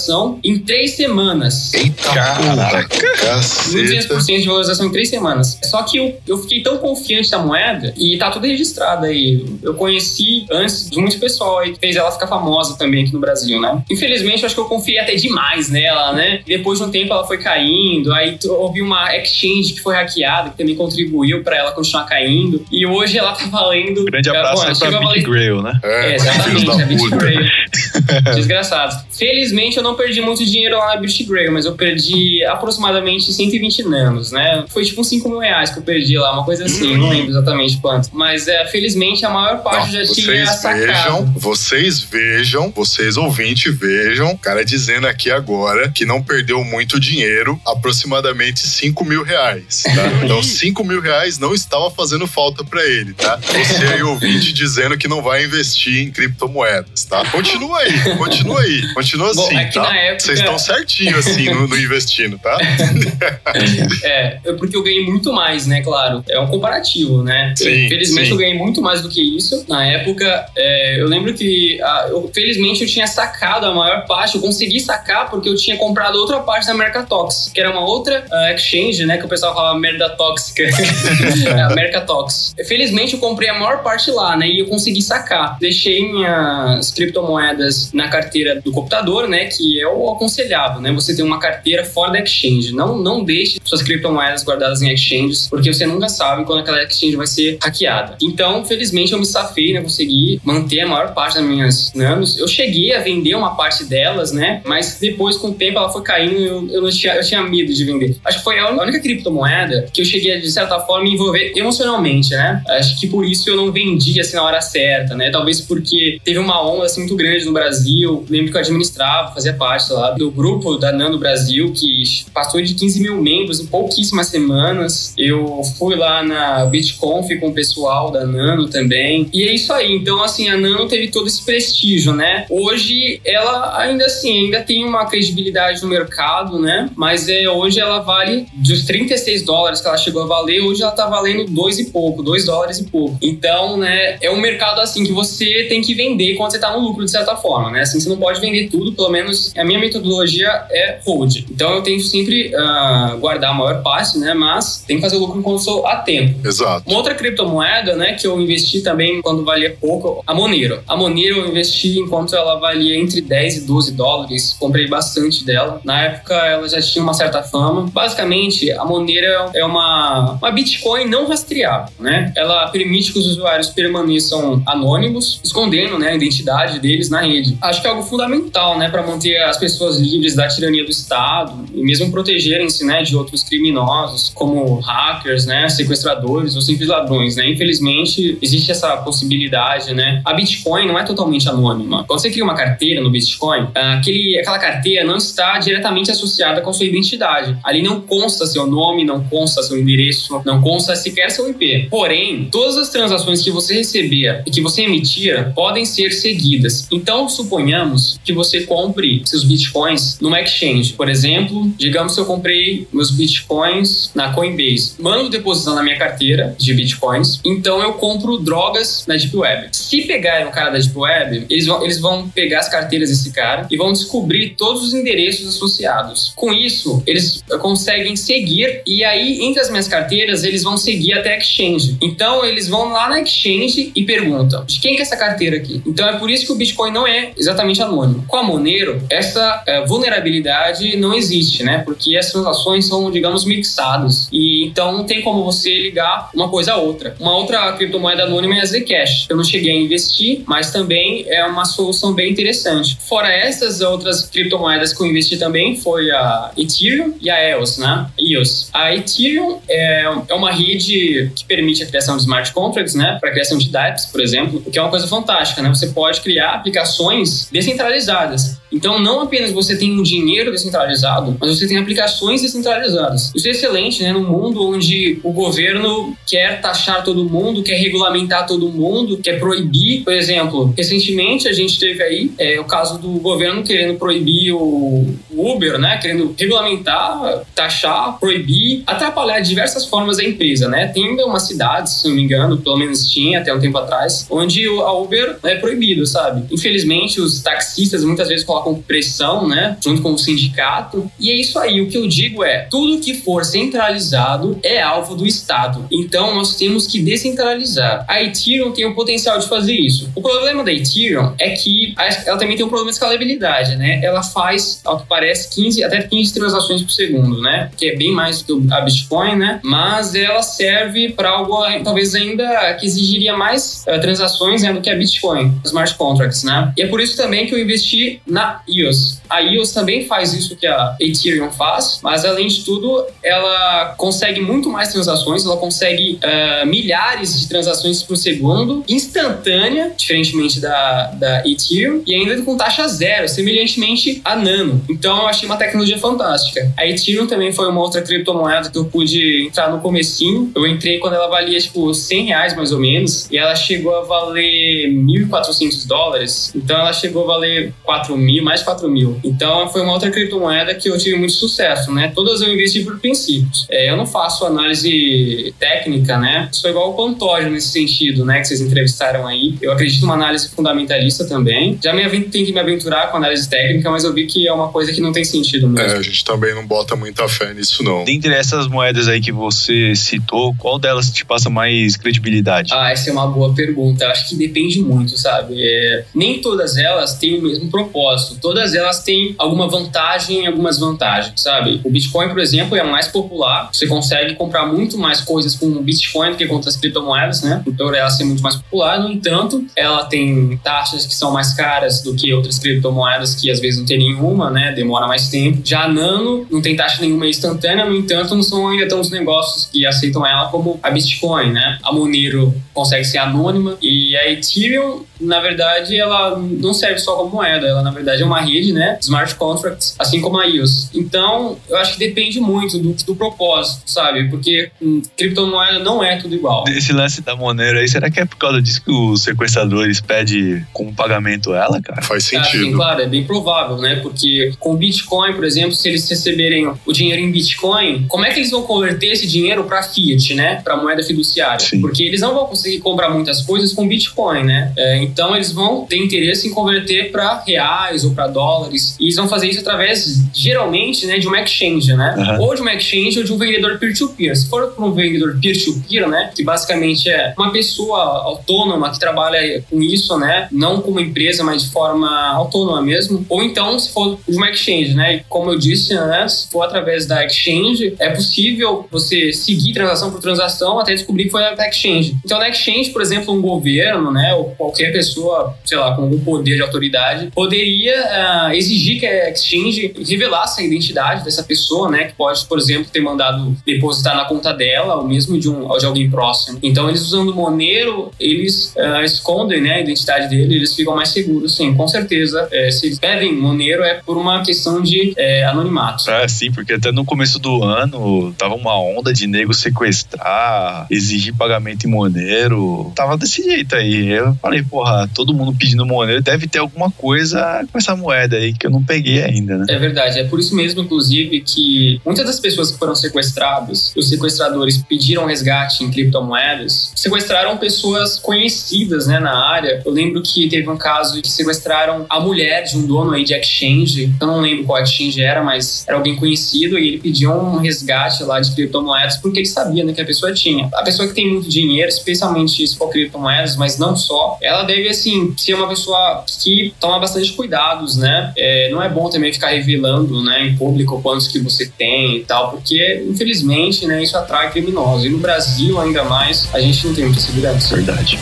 em 0.42 0.58
três 0.58 0.92
semanas. 0.96 1.72
Caraca, 2.02 2.88
caceta. 2.88 3.78
1.200% 3.78 4.40
de 4.40 4.46
valorização 4.46 4.86
em 4.86 4.92
três 4.92 5.08
semanas. 5.08 5.58
Só 5.64 5.82
que 5.82 5.96
eu, 5.96 6.18
eu 6.26 6.38
fiquei 6.38 6.62
tão 6.62 6.78
confiante 6.78 7.30
da 7.30 7.38
moeda 7.38 7.92
e 7.96 8.16
tá 8.18 8.30
tudo 8.30 8.46
registrado 8.46 9.06
aí. 9.06 9.44
Eu 9.62 9.74
conheci 9.74 10.46
antes 10.50 10.88
de 10.90 10.98
muito 11.00 11.18
pessoal 11.18 11.58
aí 11.60 11.72
que 11.72 11.78
fez 11.78 11.96
ela 11.96 12.10
ficar 12.10 12.26
famosa 12.26 12.76
também 12.76 13.02
aqui 13.04 13.12
no 13.12 13.20
Brasil, 13.20 13.60
né? 13.60 13.82
Infelizmente, 13.90 14.40
eu 14.42 14.46
acho 14.46 14.54
que 14.54 14.60
eu 14.60 14.64
confiei 14.66 14.98
até 14.98 15.14
demais 15.14 15.68
nela, 15.68 16.12
né? 16.12 16.40
Depois 16.46 16.78
de 16.78 16.84
um 16.84 16.90
tempo 16.90 17.12
ela 17.12 17.26
foi 17.26 17.38
caindo, 17.38 18.12
aí 18.12 18.38
houve 18.48 18.80
uma 18.82 19.14
exchange 19.16 19.74
que 19.74 19.80
foi 19.80 19.94
hackeada, 19.94 20.50
que 20.50 20.58
também 20.58 20.74
contribuiu 20.74 21.42
pra 21.42 21.56
ela 21.56 21.72
continuar 21.72 22.04
caindo. 22.04 22.64
E 22.70 22.86
hoje 22.86 23.18
ela 23.18 23.32
tá 23.32 23.46
valendo. 23.46 24.04
Grande 24.04 24.30
Bom, 24.30 24.36
abraço 24.36 24.66
aí 24.66 24.74
chegou 24.74 24.88
pra 24.88 24.98
a 24.98 25.02
valer- 25.02 25.18
Big 25.22 25.30
Grail, 25.30 25.62
né? 25.62 25.80
é, 25.82 26.02
É, 26.12 26.14
exatamente, 26.16 26.70
a 26.70 26.86
puta. 26.98 27.16
Grail. 27.16 27.46
Desgraçado. 28.34 29.04
Felizmente 29.22 29.76
eu 29.76 29.84
não 29.84 29.94
perdi 29.94 30.20
muito 30.20 30.44
dinheiro 30.44 30.76
lá 30.76 30.96
na 30.96 30.96
Beach 30.96 31.22
Grail, 31.22 31.52
mas 31.52 31.64
eu 31.64 31.76
perdi 31.76 32.44
aproximadamente 32.44 33.32
120 33.32 33.84
nanos, 33.84 34.32
né? 34.32 34.64
Foi 34.68 34.84
tipo 34.84 35.00
uns 35.00 35.08
5 35.10 35.28
mil 35.28 35.38
reais 35.38 35.70
que 35.70 35.78
eu 35.78 35.82
perdi 35.84 36.18
lá, 36.18 36.32
uma 36.32 36.44
coisa 36.44 36.64
assim, 36.64 36.96
não 36.96 37.08
lembro 37.08 37.30
exatamente 37.30 37.76
quanto. 37.76 38.08
Mas 38.12 38.48
é, 38.48 38.66
felizmente 38.66 39.24
a 39.24 39.30
maior 39.30 39.62
parte 39.62 39.92
Não, 39.92 40.04
já 40.04 40.12
tinha 40.12 40.46
sacado. 40.46 40.80
vejam, 40.80 41.32
vocês 41.36 42.00
vejam, 42.00 42.72
vocês 42.74 43.16
ouvintes 43.16 43.72
vejam, 43.78 44.32
o 44.32 44.38
cara 44.38 44.64
dizendo 44.64 45.06
aqui 45.06 45.30
agora 45.30 45.88
que 45.90 46.04
não 46.04 46.20
perdeu 46.20 46.64
muito 46.64 46.98
dinheiro, 46.98 47.60
aproximadamente 47.64 48.66
5 48.66 49.04
mil 49.04 49.22
reais, 49.22 49.84
tá? 49.84 50.02
Então 50.24 50.42
5 50.42 50.82
mil 50.82 51.00
reais 51.00 51.38
não 51.38 51.54
estava 51.54 51.92
fazendo 51.92 52.26
falta 52.26 52.64
pra 52.64 52.84
ele, 52.84 53.14
tá? 53.14 53.36
Você 53.36 53.86
aí 53.86 54.02
ouvinte 54.02 54.52
dizendo 54.52 54.98
que 54.98 55.06
não 55.06 55.22
vai 55.22 55.44
investir 55.44 56.02
em 56.02 56.10
criptomoedas, 56.10 57.04
tá? 57.04 57.24
Continua 57.30 57.78
aí, 57.78 58.16
continua 58.16 58.60
aí, 58.60 58.94
continua 58.94 59.11
Bom, 59.18 59.28
assim, 59.46 59.56
é 59.56 59.64
que 59.66 59.74
tá? 59.74 59.96
época- 59.96 60.20
Vocês 60.20 60.38
estão 60.38 60.58
certinho 60.58 61.16
assim 61.18 61.44
no, 61.50 61.66
no 61.66 61.76
investindo, 61.76 62.38
tá? 62.38 62.56
É, 64.02 64.38
é 64.44 64.52
porque 64.54 64.76
eu 64.76 64.82
ganhei 64.82 65.04
muito 65.04 65.32
mais, 65.32 65.66
né? 65.66 65.82
Claro. 65.82 66.24
É 66.28 66.38
um 66.40 66.46
comparativo, 66.46 67.22
né? 67.22 67.54
Sim, 67.56 67.88
felizmente 67.88 68.26
sim. 68.26 68.32
eu 68.32 68.38
ganhei 68.38 68.56
muito 68.56 68.80
mais 68.80 69.00
do 69.02 69.08
que 69.08 69.20
isso. 69.36 69.64
Na 69.68 69.84
época, 69.86 70.46
é, 70.56 71.00
eu 71.00 71.06
lembro 71.06 71.32
que, 71.34 71.80
ah, 71.82 72.06
eu- 72.08 72.30
felizmente, 72.34 72.82
eu 72.82 72.88
tinha 72.88 73.06
sacado 73.06 73.66
a 73.66 73.74
maior 73.74 74.06
parte. 74.06 74.36
Eu 74.36 74.40
consegui 74.40 74.80
sacar 74.80 75.30
porque 75.30 75.48
eu 75.48 75.56
tinha 75.56 75.76
comprado 75.76 76.16
outra 76.16 76.40
parte 76.40 76.66
da 76.66 76.74
Mercatox, 76.74 77.50
que 77.54 77.60
era 77.60 77.70
uma 77.70 77.84
outra 77.84 78.24
ah, 78.30 78.52
exchange, 78.52 79.04
né? 79.06 79.18
Que 79.18 79.24
o 79.24 79.28
pessoal 79.28 79.54
falava 79.54 79.78
merda 79.78 80.08
tóxica. 80.10 80.62
é, 81.46 81.60
a 81.60 81.70
Mercatox. 81.70 82.54
Felizmente, 82.66 83.14
eu 83.14 83.20
comprei 83.20 83.48
a 83.48 83.54
maior 83.54 83.82
parte 83.82 84.10
lá, 84.10 84.36
né? 84.36 84.48
E 84.48 84.58
eu 84.60 84.66
consegui 84.66 85.02
sacar. 85.02 85.56
Deixei 85.60 86.10
minhas 86.12 86.90
criptomoedas 86.90 87.92
na 87.92 88.08
carteira 88.08 88.60
do 88.60 88.72
computador, 88.72 88.91
né? 89.28 89.46
Que 89.46 89.80
é 89.80 89.86
o 89.86 90.10
aconselhável, 90.10 90.80
né? 90.80 90.92
Você 90.92 91.14
tem 91.14 91.24
uma 91.24 91.38
carteira 91.38 91.84
fora 91.84 92.12
da 92.12 92.20
exchange. 92.20 92.72
Não, 92.74 92.98
não 92.98 93.24
deixe 93.24 93.58
suas 93.64 93.82
criptomoedas 93.82 94.44
guardadas 94.44 94.82
em 94.82 94.92
exchanges, 94.92 95.48
porque 95.48 95.72
você 95.72 95.86
nunca 95.86 96.08
sabe 96.08 96.44
quando 96.44 96.60
aquela 96.60 96.82
exchange 96.82 97.16
vai 97.16 97.26
ser 97.26 97.58
hackeada. 97.62 98.16
Então, 98.20 98.64
felizmente, 98.64 99.12
eu 99.12 99.18
me 99.18 99.26
safei, 99.26 99.72
né? 99.72 99.80
Consegui 99.80 100.40
manter 100.44 100.80
a 100.80 100.86
maior 100.86 101.14
parte 101.14 101.36
das 101.36 101.44
minhas 101.44 101.92
nanos. 101.94 102.38
Eu 102.38 102.48
cheguei 102.48 102.94
a 102.94 103.00
vender 103.00 103.34
uma 103.34 103.54
parte 103.54 103.84
delas, 103.84 104.32
né? 104.32 104.60
Mas 104.64 104.98
depois, 105.00 105.36
com 105.36 105.48
o 105.48 105.54
tempo, 105.54 105.78
ela 105.78 105.88
foi 105.88 106.02
caindo 106.02 106.38
e 106.38 106.46
eu, 106.46 106.68
eu, 106.70 106.82
não 106.82 106.90
tinha, 106.90 107.14
eu 107.14 107.24
tinha 107.24 107.42
medo 107.42 107.72
de 107.72 107.84
vender. 107.84 108.16
Acho 108.24 108.38
que 108.38 108.44
foi 108.44 108.58
a 108.58 108.70
única 108.70 109.00
criptomoeda 109.00 109.86
que 109.92 110.00
eu 110.00 110.04
cheguei 110.04 110.34
a, 110.34 110.40
de 110.40 110.50
certa 110.50 110.78
forma, 110.80 111.04
me 111.04 111.14
envolver 111.14 111.52
emocionalmente, 111.56 112.30
né? 112.30 112.62
Acho 112.68 112.98
que 112.98 113.06
por 113.06 113.24
isso 113.24 113.48
eu 113.48 113.56
não 113.56 113.72
vendi 113.72 114.20
assim 114.20 114.36
na 114.36 114.42
hora 114.42 114.60
certa, 114.60 115.14
né? 115.14 115.30
Talvez 115.30 115.60
porque 115.60 116.20
teve 116.24 116.38
uma 116.38 116.62
onda 116.62 116.86
assim 116.86 117.00
muito 117.00 117.16
grande 117.16 117.44
no 117.44 117.52
Brasil. 117.52 118.24
Lembro 118.28 118.52
que 118.52 118.56
eu 118.56 118.60
administrava, 118.82 119.32
fazia 119.32 119.54
parte 119.54 119.92
lá 119.92 120.10
do 120.10 120.30
grupo 120.30 120.76
da 120.76 120.92
Nano 120.92 121.18
Brasil, 121.18 121.72
que 121.72 122.02
passou 122.34 122.60
de 122.60 122.74
15 122.74 123.00
mil 123.00 123.22
membros 123.22 123.60
em 123.60 123.66
pouquíssimas 123.66 124.26
semanas. 124.26 125.14
Eu 125.16 125.62
fui 125.78 125.94
lá 125.94 126.22
na 126.22 126.66
BitConf 126.66 127.28
com 127.40 127.48
o 127.48 127.54
pessoal 127.54 128.10
da 128.10 128.26
Nano 128.26 128.68
também. 128.68 129.28
E 129.32 129.44
é 129.44 129.54
isso 129.54 129.72
aí. 129.72 129.92
Então, 129.92 130.22
assim, 130.22 130.48
a 130.48 130.56
Nano 130.56 130.88
teve 130.88 131.08
todo 131.08 131.26
esse 131.26 131.42
prestígio, 131.44 132.12
né? 132.12 132.44
Hoje, 132.50 133.20
ela 133.24 133.78
ainda 133.78 134.04
assim, 134.06 134.46
ainda 134.46 134.60
tem 134.60 134.84
uma 134.84 135.06
credibilidade 135.06 135.82
no 135.82 135.88
mercado, 135.88 136.58
né? 136.58 136.90
Mas 136.96 137.28
é, 137.28 137.48
hoje 137.48 137.80
ela 137.80 138.00
vale 138.00 138.46
dos 138.54 138.84
36 138.84 139.42
dólares 139.44 139.80
que 139.80 139.88
ela 139.88 139.96
chegou 139.96 140.22
a 140.22 140.26
valer, 140.26 140.60
hoje 140.60 140.82
ela 140.82 140.92
tá 140.92 141.06
valendo 141.06 141.44
dois 141.44 141.78
e 141.78 141.90
pouco, 141.90 142.22
2 142.22 142.46
dólares 142.46 142.78
e 142.78 142.84
pouco. 142.84 143.16
Então, 143.22 143.76
né, 143.76 144.18
é 144.20 144.30
um 144.30 144.40
mercado 144.40 144.80
assim 144.80 145.04
que 145.04 145.12
você 145.12 145.66
tem 145.68 145.80
que 145.80 145.94
vender 145.94 146.34
quando 146.34 146.50
você 146.50 146.58
tá 146.58 146.72
no 146.72 146.80
lucro, 146.80 147.04
de 147.04 147.10
certa 147.10 147.36
forma, 147.36 147.70
né? 147.70 147.82
Assim, 147.82 148.00
você 148.00 148.08
não 148.08 148.16
pode 148.16 148.40
vender 148.40 148.68
tudo, 148.72 148.92
pelo 148.92 149.10
menos 149.10 149.52
a 149.56 149.64
minha 149.64 149.78
metodologia 149.78 150.48
é 150.70 150.98
hold. 151.04 151.44
Então 151.50 151.74
eu 151.74 151.82
tento 151.82 152.02
sempre 152.04 152.52
uh, 152.54 153.18
guardar 153.18 153.50
a 153.50 153.54
maior 153.54 153.82
parte, 153.82 154.18
né? 154.18 154.32
Mas 154.32 154.82
tem 154.86 154.96
que 154.96 155.02
fazer 155.02 155.16
o 155.16 155.20
lucro 155.20 155.38
enquanto 155.38 155.62
sou 155.62 155.86
a 155.86 155.96
tempo. 155.96 156.46
Exato. 156.46 156.88
Uma 156.88 156.96
outra 156.96 157.14
criptomoeda, 157.14 157.94
né, 157.94 158.14
que 158.14 158.26
eu 158.26 158.40
investi 158.40 158.80
também 158.80 159.20
quando 159.20 159.44
valia 159.44 159.76
pouco, 159.78 160.22
a 160.26 160.34
Monero. 160.34 160.80
A 160.88 160.96
Monero 160.96 161.36
eu 161.36 161.48
investi 161.48 161.98
enquanto 161.98 162.34
ela 162.34 162.58
valia 162.58 162.96
entre 162.96 163.20
10 163.20 163.58
e 163.58 163.60
12 163.66 163.92
dólares. 163.92 164.56
Comprei 164.58 164.88
bastante 164.88 165.44
dela. 165.44 165.80
Na 165.84 166.02
época 166.02 166.34
ela 166.34 166.68
já 166.68 166.80
tinha 166.80 167.02
uma 167.02 167.14
certa 167.14 167.42
fama. 167.42 167.86
Basicamente, 167.92 168.70
a 168.72 168.84
Monero 168.84 169.50
é 169.54 169.64
uma, 169.64 170.32
uma 170.32 170.50
Bitcoin 170.50 171.06
não 171.06 171.28
rastreável, 171.28 171.92
né? 171.98 172.32
Ela 172.34 172.68
permite 172.68 173.12
que 173.12 173.18
os 173.18 173.26
usuários 173.26 173.68
permaneçam 173.68 174.62
anônimos, 174.66 175.40
escondendo, 175.44 175.98
né, 175.98 176.10
a 176.10 176.14
identidade 176.14 176.78
deles 176.78 177.10
na 177.10 177.20
rede. 177.20 177.56
Acho 177.60 177.80
que 177.80 177.86
é 177.86 177.90
algo 177.90 178.02
fundamental, 178.02 178.61
né, 178.78 178.88
para 178.88 179.06
manter 179.06 179.36
as 179.42 179.56
pessoas 179.56 179.98
livres 179.98 180.34
da 180.34 180.48
tirania 180.48 180.84
do 180.84 180.90
Estado 180.90 181.64
e 181.74 181.82
mesmo 181.82 182.10
protegerem-se, 182.10 182.84
né, 182.84 183.02
de 183.02 183.16
outros 183.16 183.42
criminosos, 183.42 184.30
como 184.34 184.80
hackers, 184.80 185.46
né, 185.46 185.68
sequestradores 185.68 186.54
ou 186.56 186.62
simples 186.62 186.88
ladrões, 186.88 187.36
né? 187.36 187.48
Infelizmente, 187.48 188.38
existe 188.40 188.70
essa 188.70 188.96
possibilidade, 188.98 189.94
né? 189.94 190.22
A 190.24 190.32
Bitcoin 190.32 190.86
não 190.86 190.98
é 190.98 191.04
totalmente 191.04 191.48
anônima. 191.48 192.04
Quando 192.04 192.20
você 192.20 192.30
cria 192.30 192.44
uma 192.44 192.54
carteira 192.54 193.00
no 193.00 193.10
Bitcoin, 193.10 193.68
aquele, 193.74 194.38
aquela 194.38 194.58
carteira 194.58 195.04
não 195.04 195.16
está 195.16 195.58
diretamente 195.58 196.10
associada 196.10 196.60
com 196.60 196.72
sua 196.72 196.86
identidade. 196.86 197.56
Ali 197.64 197.82
não 197.82 198.00
consta 198.00 198.46
seu 198.46 198.66
nome, 198.66 199.04
não 199.04 199.22
consta 199.24 199.62
seu 199.62 199.78
endereço, 199.78 200.40
não 200.44 200.60
consta 200.60 200.94
sequer 200.96 201.30
seu 201.30 201.48
IP. 201.50 201.88
Porém, 201.90 202.48
todas 202.50 202.76
as 202.76 202.90
transações 202.90 203.42
que 203.42 203.50
você 203.50 203.74
recebia 203.74 204.42
e 204.46 204.50
que 204.50 204.60
você 204.60 204.82
emitia 204.82 205.52
podem 205.54 205.84
ser 205.84 206.10
seguidas. 206.12 206.86
Então, 206.90 207.28
suponhamos 207.28 208.18
que 208.24 208.32
você 208.32 208.51
compre 208.60 209.22
seus 209.24 209.44
Bitcoins 209.44 210.18
numa 210.20 210.40
exchange. 210.40 210.92
Por 210.92 211.08
exemplo, 211.08 211.72
digamos 211.76 212.14
que 212.14 212.20
eu 212.20 212.26
comprei 212.26 212.86
meus 212.92 213.10
Bitcoins 213.10 214.10
na 214.14 214.32
Coinbase. 214.32 214.94
Mando 214.98 215.28
depositar 215.28 215.74
na 215.74 215.82
minha 215.82 215.98
carteira 215.98 216.54
de 216.58 216.72
Bitcoins. 216.74 217.40
Então, 217.44 217.80
eu 217.82 217.94
compro 217.94 218.38
drogas 218.38 219.04
na 219.06 219.16
Deep 219.16 219.36
Web. 219.36 219.68
Se 219.72 220.02
pegarem 220.02 220.46
o 220.46 220.50
cara 220.50 220.70
da 220.70 220.78
Deep 220.78 220.96
Web, 220.96 221.46
eles 221.48 221.66
vão, 221.66 221.84
eles 221.84 222.00
vão 222.00 222.28
pegar 222.28 222.60
as 222.60 222.68
carteiras 222.68 223.10
desse 223.10 223.32
cara 223.32 223.66
e 223.70 223.76
vão 223.76 223.92
descobrir 223.92 224.54
todos 224.56 224.82
os 224.82 224.94
endereços 224.94 225.48
associados. 225.48 226.32
Com 226.36 226.52
isso, 226.52 227.02
eles 227.06 227.42
conseguem 227.60 228.16
seguir 228.16 228.82
e 228.86 229.04
aí, 229.04 229.42
entre 229.42 229.60
as 229.60 229.70
minhas 229.70 229.88
carteiras, 229.88 230.44
eles 230.44 230.62
vão 230.62 230.76
seguir 230.76 231.14
até 231.14 231.34
a 231.34 231.38
exchange. 231.38 231.96
Então, 232.00 232.44
eles 232.44 232.68
vão 232.68 232.92
lá 232.92 233.08
na 233.08 233.20
exchange 233.20 233.92
e 233.94 234.04
perguntam: 234.04 234.64
de 234.64 234.80
quem 234.80 234.94
que 234.94 235.00
é 235.00 235.02
essa 235.02 235.16
carteira 235.16 235.56
aqui? 235.56 235.82
Então, 235.86 236.08
é 236.08 236.18
por 236.18 236.30
isso 236.30 236.46
que 236.46 236.52
o 236.52 236.56
Bitcoin 236.56 236.92
não 236.92 237.06
é 237.06 237.32
exatamente 237.36 237.82
anônimo. 237.82 238.24
Monero, 238.42 239.02
essa 239.10 239.62
é, 239.66 239.84
vulnerabilidade 239.86 240.96
não 240.96 241.14
existe, 241.14 241.62
né? 241.62 241.78
Porque 241.78 242.16
as 242.16 242.30
transações 242.30 242.86
são, 242.86 243.10
digamos, 243.10 243.44
mixadas. 243.44 244.28
E 244.32 244.66
então, 244.66 244.92
não 244.92 245.04
tem 245.04 245.22
como 245.22 245.44
você 245.44 245.78
ligar 245.78 246.30
uma 246.34 246.48
coisa 246.48 246.72
a 246.72 246.76
outra. 246.76 247.14
Uma 247.18 247.36
outra 247.36 247.72
criptomoeda 247.72 248.24
anônima 248.24 248.56
é 248.56 248.60
a 248.60 248.64
Zcash. 248.64 249.26
Eu 249.28 249.36
não 249.36 249.44
cheguei 249.44 249.72
a 249.72 249.76
investir, 249.76 250.42
mas 250.46 250.70
também 250.70 251.24
é 251.28 251.44
uma 251.44 251.64
solução 251.64 252.12
bem 252.12 252.30
interessante. 252.30 252.96
Fora 253.00 253.32
essas 253.32 253.80
outras 253.80 254.22
criptomoedas 254.22 254.92
que 254.92 255.02
eu 255.02 255.06
investi 255.06 255.36
também, 255.36 255.76
foi 255.76 256.10
a 256.10 256.50
Ethereum 256.56 257.14
e 257.20 257.30
a 257.30 257.50
EOS, 257.50 257.78
né? 257.78 258.06
EOS. 258.18 258.70
A 258.72 258.94
Ethereum 258.94 259.60
é, 259.68 260.04
é 260.28 260.34
uma 260.34 260.50
rede 260.50 261.30
que 261.34 261.44
permite 261.44 261.82
a 261.82 261.86
criação 261.86 262.16
de 262.16 262.22
smart 262.22 262.52
contracts, 262.52 262.94
né? 262.94 263.18
Para 263.20 263.30
criação 263.30 263.58
de 263.58 263.70
dApps, 263.70 264.06
por 264.06 264.20
exemplo, 264.20 264.62
o 264.64 264.70
que 264.70 264.78
é 264.78 264.82
uma 264.82 264.90
coisa 264.90 265.06
fantástica, 265.06 265.62
né? 265.62 265.68
Você 265.68 265.88
pode 265.88 266.20
criar 266.20 266.54
aplicações 266.54 267.48
descentralizadas 267.50 268.31
áreas. 268.32 268.61
Então, 268.72 268.98
não 268.98 269.20
apenas 269.20 269.50
você 269.52 269.76
tem 269.76 269.92
um 269.98 270.02
dinheiro 270.02 270.50
descentralizado, 270.50 271.36
mas 271.40 271.58
você 271.58 271.66
tem 271.66 271.76
aplicações 271.76 272.42
descentralizadas. 272.42 273.32
Isso 273.34 273.48
é 273.48 273.50
excelente, 273.50 274.02
né? 274.02 274.12
Num 274.12 274.28
mundo 274.28 274.66
onde 274.66 275.20
o 275.22 275.32
governo 275.32 276.16
quer 276.26 276.60
taxar 276.60 277.04
todo 277.04 277.24
mundo, 277.24 277.62
quer 277.62 277.76
regulamentar 277.76 278.46
todo 278.46 278.68
mundo, 278.68 279.18
quer 279.18 279.38
proibir. 279.38 280.02
Por 280.04 280.12
exemplo, 280.12 280.72
recentemente 280.76 281.48
a 281.48 281.52
gente 281.52 281.78
teve 281.78 282.02
aí 282.02 282.30
é, 282.38 282.58
o 282.58 282.64
caso 282.64 282.98
do 282.98 283.08
governo 283.20 283.62
querendo 283.62 283.98
proibir 283.98 284.52
o 284.52 285.06
Uber, 285.30 285.78
né? 285.78 285.98
Querendo 285.98 286.34
regulamentar, 286.38 287.42
taxar, 287.54 288.18
proibir, 288.18 288.82
atrapalhar 288.86 289.40
de 289.40 289.48
diversas 289.48 289.86
formas 289.86 290.18
a 290.18 290.24
empresa, 290.24 290.68
né? 290.68 290.88
Tem 290.88 291.12
umas 291.22 291.42
cidades, 291.42 291.94
se 291.94 292.08
não 292.08 292.14
me 292.14 292.22
engano, 292.22 292.56
pelo 292.58 292.76
menos 292.76 293.10
tinha 293.10 293.40
até 293.40 293.52
um 293.52 293.60
tempo 293.60 293.76
atrás, 293.78 294.26
onde 294.30 294.66
a 294.66 294.92
Uber 294.92 295.38
é 295.42 295.56
proibido, 295.56 296.06
sabe? 296.06 296.44
Infelizmente, 296.50 297.20
os 297.20 297.40
taxistas 297.42 298.04
muitas 298.04 298.28
vezes 298.28 298.44
colocam 298.44 298.61
pressão, 298.86 299.48
né? 299.48 299.76
Junto 299.82 300.02
com 300.02 300.12
o 300.12 300.18
sindicato. 300.18 301.10
E 301.18 301.30
é 301.30 301.34
isso 301.34 301.58
aí. 301.58 301.80
O 301.80 301.88
que 301.88 301.96
eu 301.96 302.06
digo 302.06 302.44
é: 302.44 302.66
tudo 302.70 303.00
que 303.00 303.14
for 303.14 303.44
centralizado 303.44 304.58
é 304.62 304.80
alvo 304.80 305.14
do 305.14 305.26
Estado. 305.26 305.86
Então, 305.90 306.34
nós 306.34 306.56
temos 306.56 306.86
que 306.86 307.00
descentralizar. 307.00 308.04
A 308.08 308.22
Ethereum 308.22 308.72
tem 308.72 308.86
o 308.86 308.94
potencial 308.94 309.38
de 309.38 309.48
fazer 309.48 309.74
isso. 309.74 310.10
O 310.14 310.22
problema 310.22 310.64
da 310.64 310.72
Ethereum 310.72 311.32
é 311.38 311.50
que 311.50 311.94
ela 312.26 312.38
também 312.38 312.56
tem 312.56 312.64
um 312.64 312.68
problema 312.68 312.90
de 312.90 312.96
escalabilidade, 312.96 313.76
né? 313.76 314.00
Ela 314.02 314.22
faz, 314.22 314.80
ao 314.84 315.00
que 315.00 315.06
parece, 315.06 315.48
15, 315.54 315.84
até 315.84 316.02
15 316.02 316.34
transações 316.34 316.82
por 316.82 316.90
segundo, 316.90 317.40
né? 317.40 317.70
Que 317.76 317.90
é 317.90 317.96
bem 317.96 318.12
mais 318.12 318.42
do 318.42 318.60
que 318.60 318.72
a 318.72 318.80
Bitcoin, 318.80 319.36
né? 319.36 319.60
Mas 319.62 320.14
ela 320.14 320.42
serve 320.42 321.10
para 321.10 321.30
algo 321.30 321.62
talvez 321.84 322.14
ainda 322.14 322.74
que 322.74 322.86
exigiria 322.86 323.36
mais 323.36 323.84
uh, 323.86 324.00
transações 324.00 324.62
né, 324.62 324.72
do 324.72 324.80
que 324.80 324.90
a 324.90 324.96
Bitcoin, 324.96 325.60
smart 325.64 325.94
contracts, 325.94 326.42
né? 326.44 326.72
E 326.76 326.82
é 326.82 326.86
por 326.86 327.00
isso 327.00 327.16
também 327.16 327.46
que 327.46 327.54
eu 327.54 327.58
investi 327.58 328.20
na 328.26 328.51
EOS. 328.68 329.20
A 329.28 329.42
EOS 329.42 329.72
também 329.72 330.06
faz 330.06 330.34
isso 330.34 330.56
que 330.56 330.66
a 330.66 330.96
Ethereum 331.00 331.50
faz, 331.50 332.00
mas 332.02 332.24
além 332.24 332.48
de 332.48 332.64
tudo, 332.64 333.06
ela 333.22 333.94
consegue 333.96 334.40
muito 334.40 334.68
mais 334.68 334.92
transações, 334.92 335.44
ela 335.44 335.56
consegue 335.56 336.18
uh, 336.22 336.66
milhares 336.66 337.40
de 337.40 337.48
transações 337.48 338.02
por 338.02 338.16
segundo, 338.16 338.84
instantânea, 338.88 339.92
diferentemente 339.96 340.60
da, 340.60 341.06
da 341.12 341.42
Ethereum, 341.46 342.02
e 342.06 342.14
ainda 342.14 342.42
com 342.42 342.56
taxa 342.56 342.86
zero, 342.88 343.28
semelhantemente 343.28 344.20
a 344.24 344.36
Nano. 344.36 344.82
Então 344.88 345.16
eu 345.18 345.26
achei 345.26 345.48
uma 345.48 345.56
tecnologia 345.56 345.98
fantástica. 345.98 346.72
A 346.76 346.86
Ethereum 346.86 347.26
também 347.26 347.52
foi 347.52 347.68
uma 347.68 347.80
outra 347.80 348.02
criptomoeda 348.02 348.70
que 348.70 348.78
eu 348.78 348.84
pude 348.84 349.46
entrar 349.46 349.70
no 349.70 349.80
comecinho. 349.80 350.50
Eu 350.54 350.66
entrei 350.66 350.98
quando 350.98 351.14
ela 351.14 351.28
valia 351.28 351.58
tipo 351.58 351.92
100 351.92 352.26
reais 352.26 352.56
mais 352.56 352.72
ou 352.72 352.78
menos, 352.78 353.30
e 353.30 353.36
ela 353.36 353.54
chegou 353.54 353.94
a 353.94 354.02
valer 354.02 354.90
1.400 354.90 355.86
dólares. 355.86 356.52
Então 356.54 356.78
ela 356.78 356.92
chegou 356.92 357.24
a 357.24 357.26
valer 357.26 357.72
4 357.82 358.16
mil, 358.16 358.41
mais 358.42 358.62
4 358.62 358.88
mil. 358.88 359.18
Então 359.24 359.68
foi 359.70 359.82
uma 359.82 359.92
outra 359.92 360.10
criptomoeda 360.10 360.74
que 360.74 360.88
eu 360.88 360.98
tive 360.98 361.16
muito 361.16 361.32
sucesso, 361.32 361.92
né? 361.92 362.12
Todas 362.14 362.40
eu 362.40 362.52
investi 362.52 362.82
por 362.82 362.98
princípios. 362.98 363.66
É, 363.70 363.90
eu 363.90 363.96
não 363.96 364.06
faço 364.06 364.44
análise 364.44 365.54
técnica, 365.58 366.18
né? 366.18 366.48
Sou 366.52 366.70
igual 366.70 366.90
o 366.90 366.94
Pantoja 366.94 367.48
nesse 367.48 367.68
sentido, 367.68 368.24
né? 368.24 368.40
Que 368.40 368.48
vocês 368.48 368.60
entrevistaram 368.60 369.26
aí. 369.26 369.56
Eu 369.60 369.72
acredito 369.72 370.02
numa 370.02 370.14
análise 370.14 370.48
fundamentalista 370.50 371.24
também. 371.24 371.78
Já 371.82 371.92
me 371.92 372.02
tem 372.24 372.44
que 372.44 372.52
me 372.52 372.60
aventurar 372.60 373.10
com 373.10 373.16
análise 373.16 373.48
técnica, 373.48 373.90
mas 373.90 374.04
eu 374.04 374.12
vi 374.12 374.26
que 374.26 374.46
é 374.46 374.52
uma 374.52 374.68
coisa 374.68 374.92
que 374.92 375.00
não 375.00 375.12
tem 375.12 375.24
sentido 375.24 375.68
mesmo. 375.68 375.90
É, 375.90 375.98
a 375.98 376.02
gente 376.02 376.24
também 376.24 376.54
não 376.54 376.66
bota 376.66 376.94
muita 376.96 377.28
fé 377.28 377.52
nisso, 377.54 377.82
não. 377.82 378.04
Dentre 378.04 378.32
essas 378.32 378.66
moedas 378.66 379.08
aí 379.08 379.20
que 379.20 379.32
você 379.32 379.94
citou, 379.94 380.54
qual 380.58 380.78
delas 380.78 381.10
te 381.10 381.24
passa 381.24 381.48
mais 381.48 381.96
credibilidade? 381.96 382.72
Ah, 382.72 382.90
essa 382.90 383.10
é 383.10 383.12
uma 383.12 383.26
boa 383.26 383.54
pergunta. 383.54 384.06
Acho 384.06 384.28
que 384.28 384.36
depende 384.36 384.80
muito, 384.82 385.16
sabe? 385.18 385.54
É, 385.58 386.04
nem 386.14 386.40
todas 386.40 386.76
elas 386.76 387.14
têm 387.14 387.38
o 387.38 387.42
mesmo 387.42 387.70
propósito. 387.70 388.31
Todas 388.40 388.74
elas 388.74 389.02
têm 389.02 389.34
alguma 389.38 389.68
vantagem 389.68 390.44
e 390.44 390.46
algumas 390.46 390.78
vantagens, 390.78 391.40
sabe? 391.40 391.80
O 391.84 391.90
Bitcoin, 391.90 392.28
por 392.28 392.38
exemplo, 392.38 392.76
é 392.76 392.82
mais 392.82 393.08
popular. 393.08 393.70
Você 393.72 393.86
consegue 393.86 394.34
comprar 394.34 394.66
muito 394.66 394.98
mais 394.98 395.20
coisas 395.20 395.54
com 395.54 395.66
o 395.66 395.82
Bitcoin 395.82 396.32
do 396.32 396.36
que 396.36 396.46
com 396.46 396.54
outras 396.54 396.76
criptomoedas, 396.76 397.42
né? 397.42 397.62
Então 397.66 397.94
ela 397.94 398.10
ser 398.10 398.24
muito 398.24 398.42
mais 398.42 398.56
popular. 398.56 399.00
No 399.00 399.10
entanto, 399.10 399.64
ela 399.76 400.04
tem 400.04 400.58
taxas 400.62 401.06
que 401.06 401.14
são 401.14 401.32
mais 401.32 401.54
caras 401.54 402.02
do 402.02 402.14
que 402.14 402.32
outras 402.32 402.58
criptomoedas 402.58 403.34
que 403.34 403.50
às 403.50 403.60
vezes 403.60 403.78
não 403.78 403.86
tem 403.86 403.98
nenhuma, 403.98 404.50
né? 404.50 404.72
Demora 404.72 405.06
mais 405.06 405.28
tempo. 405.28 405.60
Já 405.64 405.84
a 405.84 405.88
Nano 405.88 406.46
não 406.50 406.60
tem 406.60 406.76
taxa 406.76 407.02
nenhuma 407.02 407.26
instantânea, 407.26 407.84
no 407.84 407.94
entanto, 407.94 408.34
não 408.34 408.42
são 408.42 408.68
ainda 408.68 408.88
tantos 408.88 409.10
negócios 409.10 409.66
que 409.66 409.86
aceitam 409.86 410.26
ela 410.26 410.48
como 410.48 410.78
a 410.82 410.90
Bitcoin, 410.90 411.52
né? 411.52 411.78
A 411.82 411.92
Monero 411.92 412.54
consegue 412.72 413.04
ser 413.04 413.18
anônima 413.18 413.76
e 413.80 414.16
a 414.16 414.30
Ethereum 414.30 415.04
na 415.22 415.40
verdade, 415.40 415.98
ela 415.98 416.38
não 416.38 416.74
serve 416.74 416.98
só 416.98 417.16
como 417.16 417.30
moeda, 417.36 417.66
ela 417.66 417.82
na 417.82 417.90
verdade 417.90 418.22
é 418.22 418.24
uma 418.26 418.40
rede, 418.40 418.72
né? 418.72 418.98
Smart 419.00 419.34
contracts, 419.36 419.94
assim 419.98 420.20
como 420.20 420.38
a 420.38 420.46
EOS. 420.48 420.90
Então, 420.94 421.56
eu 421.68 421.76
acho 421.78 421.94
que 421.94 421.98
depende 421.98 422.40
muito 422.40 422.78
do, 422.78 422.92
do 422.92 423.14
propósito, 423.16 423.82
sabe? 423.86 424.28
Porque 424.28 424.70
hum, 424.80 425.02
criptomoeda 425.16 425.78
não 425.78 426.02
é 426.02 426.16
tudo 426.16 426.34
igual. 426.34 426.64
Esse 426.68 426.92
lance 426.92 427.20
da 427.22 427.34
Monero 427.36 427.78
aí, 427.78 427.88
será 427.88 428.10
que 428.10 428.20
é 428.20 428.24
por 428.24 428.36
causa 428.36 428.60
disso 428.60 428.82
que 428.84 428.90
os 428.92 429.22
sequestradores 429.22 430.00
pedem 430.00 430.64
como 430.72 430.94
pagamento 430.94 431.54
ela, 431.54 431.80
cara? 431.80 432.02
Faz 432.02 432.24
Ah, 432.34 432.42
sentido. 432.44 432.64
sim, 432.64 432.72
claro, 432.72 433.00
é 433.02 433.06
bem 433.06 433.24
provável, 433.24 433.78
né? 433.78 433.96
Porque 433.96 434.52
com 434.58 434.76
Bitcoin, 434.76 435.32
por 435.34 435.44
exemplo, 435.44 435.72
se 435.74 435.88
eles 435.88 436.08
receberem 436.08 436.66
o 436.86 436.92
dinheiro 436.92 437.22
em 437.22 437.30
Bitcoin, 437.30 438.06
como 438.08 438.24
é 438.24 438.30
que 438.32 438.40
eles 438.40 438.50
vão 438.50 438.62
converter 438.62 439.08
esse 439.12 439.26
dinheiro 439.26 439.64
para 439.64 439.82
fiat, 439.82 440.34
né? 440.34 440.60
Para 440.62 440.76
moeda 440.76 441.02
fiduciária? 441.02 441.60
Sim. 441.60 441.80
Porque 441.80 442.02
eles 442.02 442.20
não 442.20 442.34
vão 442.34 442.46
conseguir 442.46 442.78
comprar 442.80 443.10
muitas 443.10 443.42
coisas 443.42 443.72
com 443.72 443.86
Bitcoin, 443.86 444.44
né? 444.44 444.72
É, 444.76 445.02
então 445.12 445.34
eles 445.34 445.52
vão 445.52 445.86
ter 445.86 445.96
interesse 445.96 446.48
em 446.48 446.50
converter 446.50 447.10
para 447.10 447.42
reais 447.46 448.04
ou 448.04 448.12
para 448.12 448.26
dólares. 448.26 448.96
E 448.98 449.04
eles 449.04 449.16
vão 449.16 449.28
fazer 449.28 449.48
isso 449.48 449.60
através, 449.60 450.22
geralmente, 450.32 451.06
né, 451.06 451.18
de 451.18 451.26
uma 451.26 451.40
exchange, 451.40 451.94
né? 451.94 452.14
Uhum. 452.16 452.46
Ou 452.46 452.54
de 452.54 452.60
uma 452.62 452.74
exchange 452.74 453.18
ou 453.18 453.24
de 453.24 453.32
um 453.32 453.38
vendedor 453.38 453.78
peer-to-peer. 453.78 454.36
Se 454.36 454.48
for 454.48 454.72
para 454.72 454.84
um 454.84 454.92
vendedor 454.92 455.38
peer-to-peer, 455.40 456.08
né, 456.08 456.30
que 456.34 456.42
basicamente 456.42 457.08
é 457.08 457.34
uma 457.36 457.52
pessoa 457.52 457.98
autônoma 458.24 458.90
que 458.90 458.98
trabalha 458.98 459.62
com 459.70 459.82
isso, 459.82 460.18
né, 460.18 460.48
não 460.50 460.80
como 460.80 461.00
empresa, 461.00 461.44
mas 461.44 461.64
de 461.64 461.70
forma 461.70 462.08
autônoma 462.34 462.80
mesmo. 462.82 463.24
Ou 463.28 463.42
então, 463.42 463.78
se 463.78 463.92
for 463.92 464.18
de 464.26 464.36
uma 464.36 464.50
exchange, 464.50 464.94
né, 464.94 465.16
e 465.16 465.20
como 465.28 465.50
eu 465.50 465.58
disse, 465.58 465.94
né, 465.94 466.26
se 466.28 466.48
for 466.50 466.62
através 466.62 467.06
da 467.06 467.24
exchange, 467.24 467.94
é 467.98 468.10
possível 468.10 468.86
você 468.90 469.32
seguir 469.32 469.72
transação 469.72 470.10
por 470.10 470.20
transação 470.20 470.78
até 470.78 470.94
descobrir 470.94 471.24
que 471.24 471.30
foi 471.30 471.42
da 471.42 471.68
exchange. 471.68 472.16
Então, 472.24 472.38
na 472.38 472.48
exchange, 472.48 472.90
por 472.90 473.02
exemplo, 473.02 473.34
um 473.34 473.40
governo, 473.40 474.10
né, 474.10 474.34
ou 474.34 474.50
qualquer 474.56 474.92
pessoa, 475.02 475.54
sei 475.64 475.76
lá, 475.76 475.94
com 475.94 476.02
algum 476.02 476.18
poder 476.20 476.56
de 476.56 476.62
autoridade, 476.62 477.30
poderia 477.34 478.48
uh, 478.48 478.52
exigir 478.52 479.00
que 479.00 479.06
a 479.06 479.30
exchange 479.30 479.92
revelasse 480.08 480.62
a 480.62 480.64
identidade 480.64 481.24
dessa 481.24 481.42
pessoa, 481.42 481.90
né, 481.90 482.04
que 482.04 482.14
pode, 482.14 482.44
por 482.46 482.58
exemplo, 482.58 482.86
ter 482.90 483.00
mandado 483.00 483.56
depositar 483.66 484.16
na 484.16 484.24
conta 484.24 484.52
dela, 484.52 484.96
ou 484.96 485.08
mesmo 485.08 485.38
de, 485.38 485.48
um, 485.48 485.76
de 485.76 485.84
alguém 485.84 486.08
próximo. 486.08 486.58
Então, 486.62 486.88
eles 486.88 487.02
usando 487.02 487.30
o 487.30 487.34
Monero, 487.34 488.12
eles 488.18 488.74
uh, 488.76 489.02
escondem, 489.04 489.60
né, 489.60 489.74
a 489.74 489.80
identidade 489.80 490.28
dele, 490.28 490.54
eles 490.54 490.74
ficam 490.74 490.94
mais 490.94 491.08
seguros, 491.08 491.56
sim, 491.56 491.74
com 491.74 491.88
certeza. 491.88 492.48
É, 492.52 492.70
se 492.70 492.86
eles 492.86 492.98
pedem 492.98 493.34
Monero 493.34 493.82
é 493.82 493.94
por 493.94 494.16
uma 494.16 494.42
questão 494.42 494.80
de 494.80 495.12
é, 495.16 495.44
anonimato. 495.44 496.04
Ah, 496.08 496.28
sim, 496.28 496.52
porque 496.52 496.74
até 496.74 496.92
no 496.92 497.04
começo 497.04 497.38
do 497.38 497.62
ano 497.64 498.32
tava 498.38 498.54
uma 498.54 498.78
onda 498.78 499.12
de 499.12 499.26
nego 499.26 499.52
sequestrar, 499.52 500.86
exigir 500.90 501.34
pagamento 501.34 501.86
em 501.86 501.90
Monero. 501.90 502.92
Tava 502.94 503.16
desse 503.16 503.42
jeito 503.42 503.74
aí. 503.74 504.10
Eu 504.10 504.34
falei, 504.40 504.62
porra, 504.82 505.08
todo 505.14 505.32
mundo 505.32 505.54
pedindo 505.56 505.86
Monero, 505.86 506.20
deve 506.20 506.48
ter 506.48 506.58
alguma 506.58 506.90
coisa 506.90 507.64
com 507.70 507.78
essa 507.78 507.94
moeda 507.94 508.36
aí 508.36 508.52
que 508.52 508.66
eu 508.66 508.70
não 508.70 508.82
peguei 508.82 509.22
ainda, 509.22 509.56
né? 509.56 509.66
É 509.68 509.78
verdade. 509.78 510.18
É 510.18 510.24
por 510.24 510.40
isso 510.40 510.56
mesmo, 510.56 510.82
inclusive, 510.82 511.40
que 511.40 512.00
muitas 512.04 512.26
das 512.26 512.40
pessoas 512.40 512.72
que 512.72 512.78
foram 512.78 512.94
sequestradas, 512.96 513.92
os 513.96 514.08
sequestradores 514.08 514.78
pediram 514.78 515.24
resgate 515.24 515.84
em 515.84 515.90
criptomoedas, 515.90 516.92
sequestraram 516.96 517.56
pessoas 517.58 518.18
conhecidas, 518.18 519.06
né, 519.06 519.20
na 519.20 519.50
área. 519.50 519.80
Eu 519.84 519.92
lembro 519.92 520.20
que 520.20 520.48
teve 520.48 520.68
um 520.68 520.76
caso 520.76 521.22
que 521.22 521.30
sequestraram 521.30 522.04
a 522.08 522.18
mulher 522.18 522.64
de 522.64 522.76
um 522.76 522.84
dono 522.84 523.12
aí 523.12 523.22
de 523.22 523.34
exchange. 523.34 524.12
Eu 524.20 524.26
não 524.26 524.40
lembro 524.40 524.64
qual 524.64 524.82
exchange 524.82 525.22
era, 525.22 525.44
mas 525.44 525.84
era 525.86 525.96
alguém 525.96 526.16
conhecido 526.16 526.76
e 526.76 526.88
ele 526.88 526.98
pediu 526.98 527.30
um 527.30 527.58
resgate 527.58 528.24
lá 528.24 528.40
de 528.40 528.52
criptomoedas 528.52 529.16
porque 529.18 529.38
ele 529.38 529.46
sabia, 529.46 529.84
né, 529.84 529.92
que 529.92 530.00
a 530.00 530.04
pessoa 530.04 530.32
tinha. 530.32 530.68
A 530.74 530.82
pessoa 530.82 531.06
que 531.06 531.14
tem 531.14 531.30
muito 531.30 531.48
dinheiro, 531.48 531.88
especialmente 531.88 532.66
se 532.66 532.76
for 532.76 532.88
criptomoedas, 532.88 533.56
mas 533.56 533.78
não 533.78 533.94
só, 533.94 534.38
ela 534.42 534.64
deve, 534.74 534.88
assim, 534.88 535.34
ser 535.36 535.54
uma 535.54 535.68
pessoa 535.68 536.24
que 536.42 536.74
toma 536.80 536.98
bastante 536.98 537.32
cuidados, 537.32 537.96
né? 537.96 538.32
É, 538.36 538.70
não 538.70 538.82
é 538.82 538.88
bom 538.88 539.10
também 539.10 539.32
ficar 539.32 539.48
revelando, 539.48 540.22
né, 540.24 540.46
em 540.46 540.56
público 540.56 541.00
quantos 541.02 541.28
que 541.28 541.38
você 541.38 541.66
tem 541.66 542.16
e 542.16 542.24
tal, 542.24 542.50
porque, 542.50 543.04
infelizmente, 543.08 543.86
né, 543.86 544.02
isso 544.02 544.16
atrai 544.16 544.50
criminosos. 544.50 545.04
E 545.04 545.10
no 545.10 545.18
Brasil, 545.18 545.78
ainda 545.80 546.04
mais, 546.04 546.48
a 546.54 546.60
gente 546.60 546.86
não 546.86 546.94
tem 546.94 547.04
muita 547.04 547.20
segurança. 547.20 547.74
Verdade. 547.74 548.18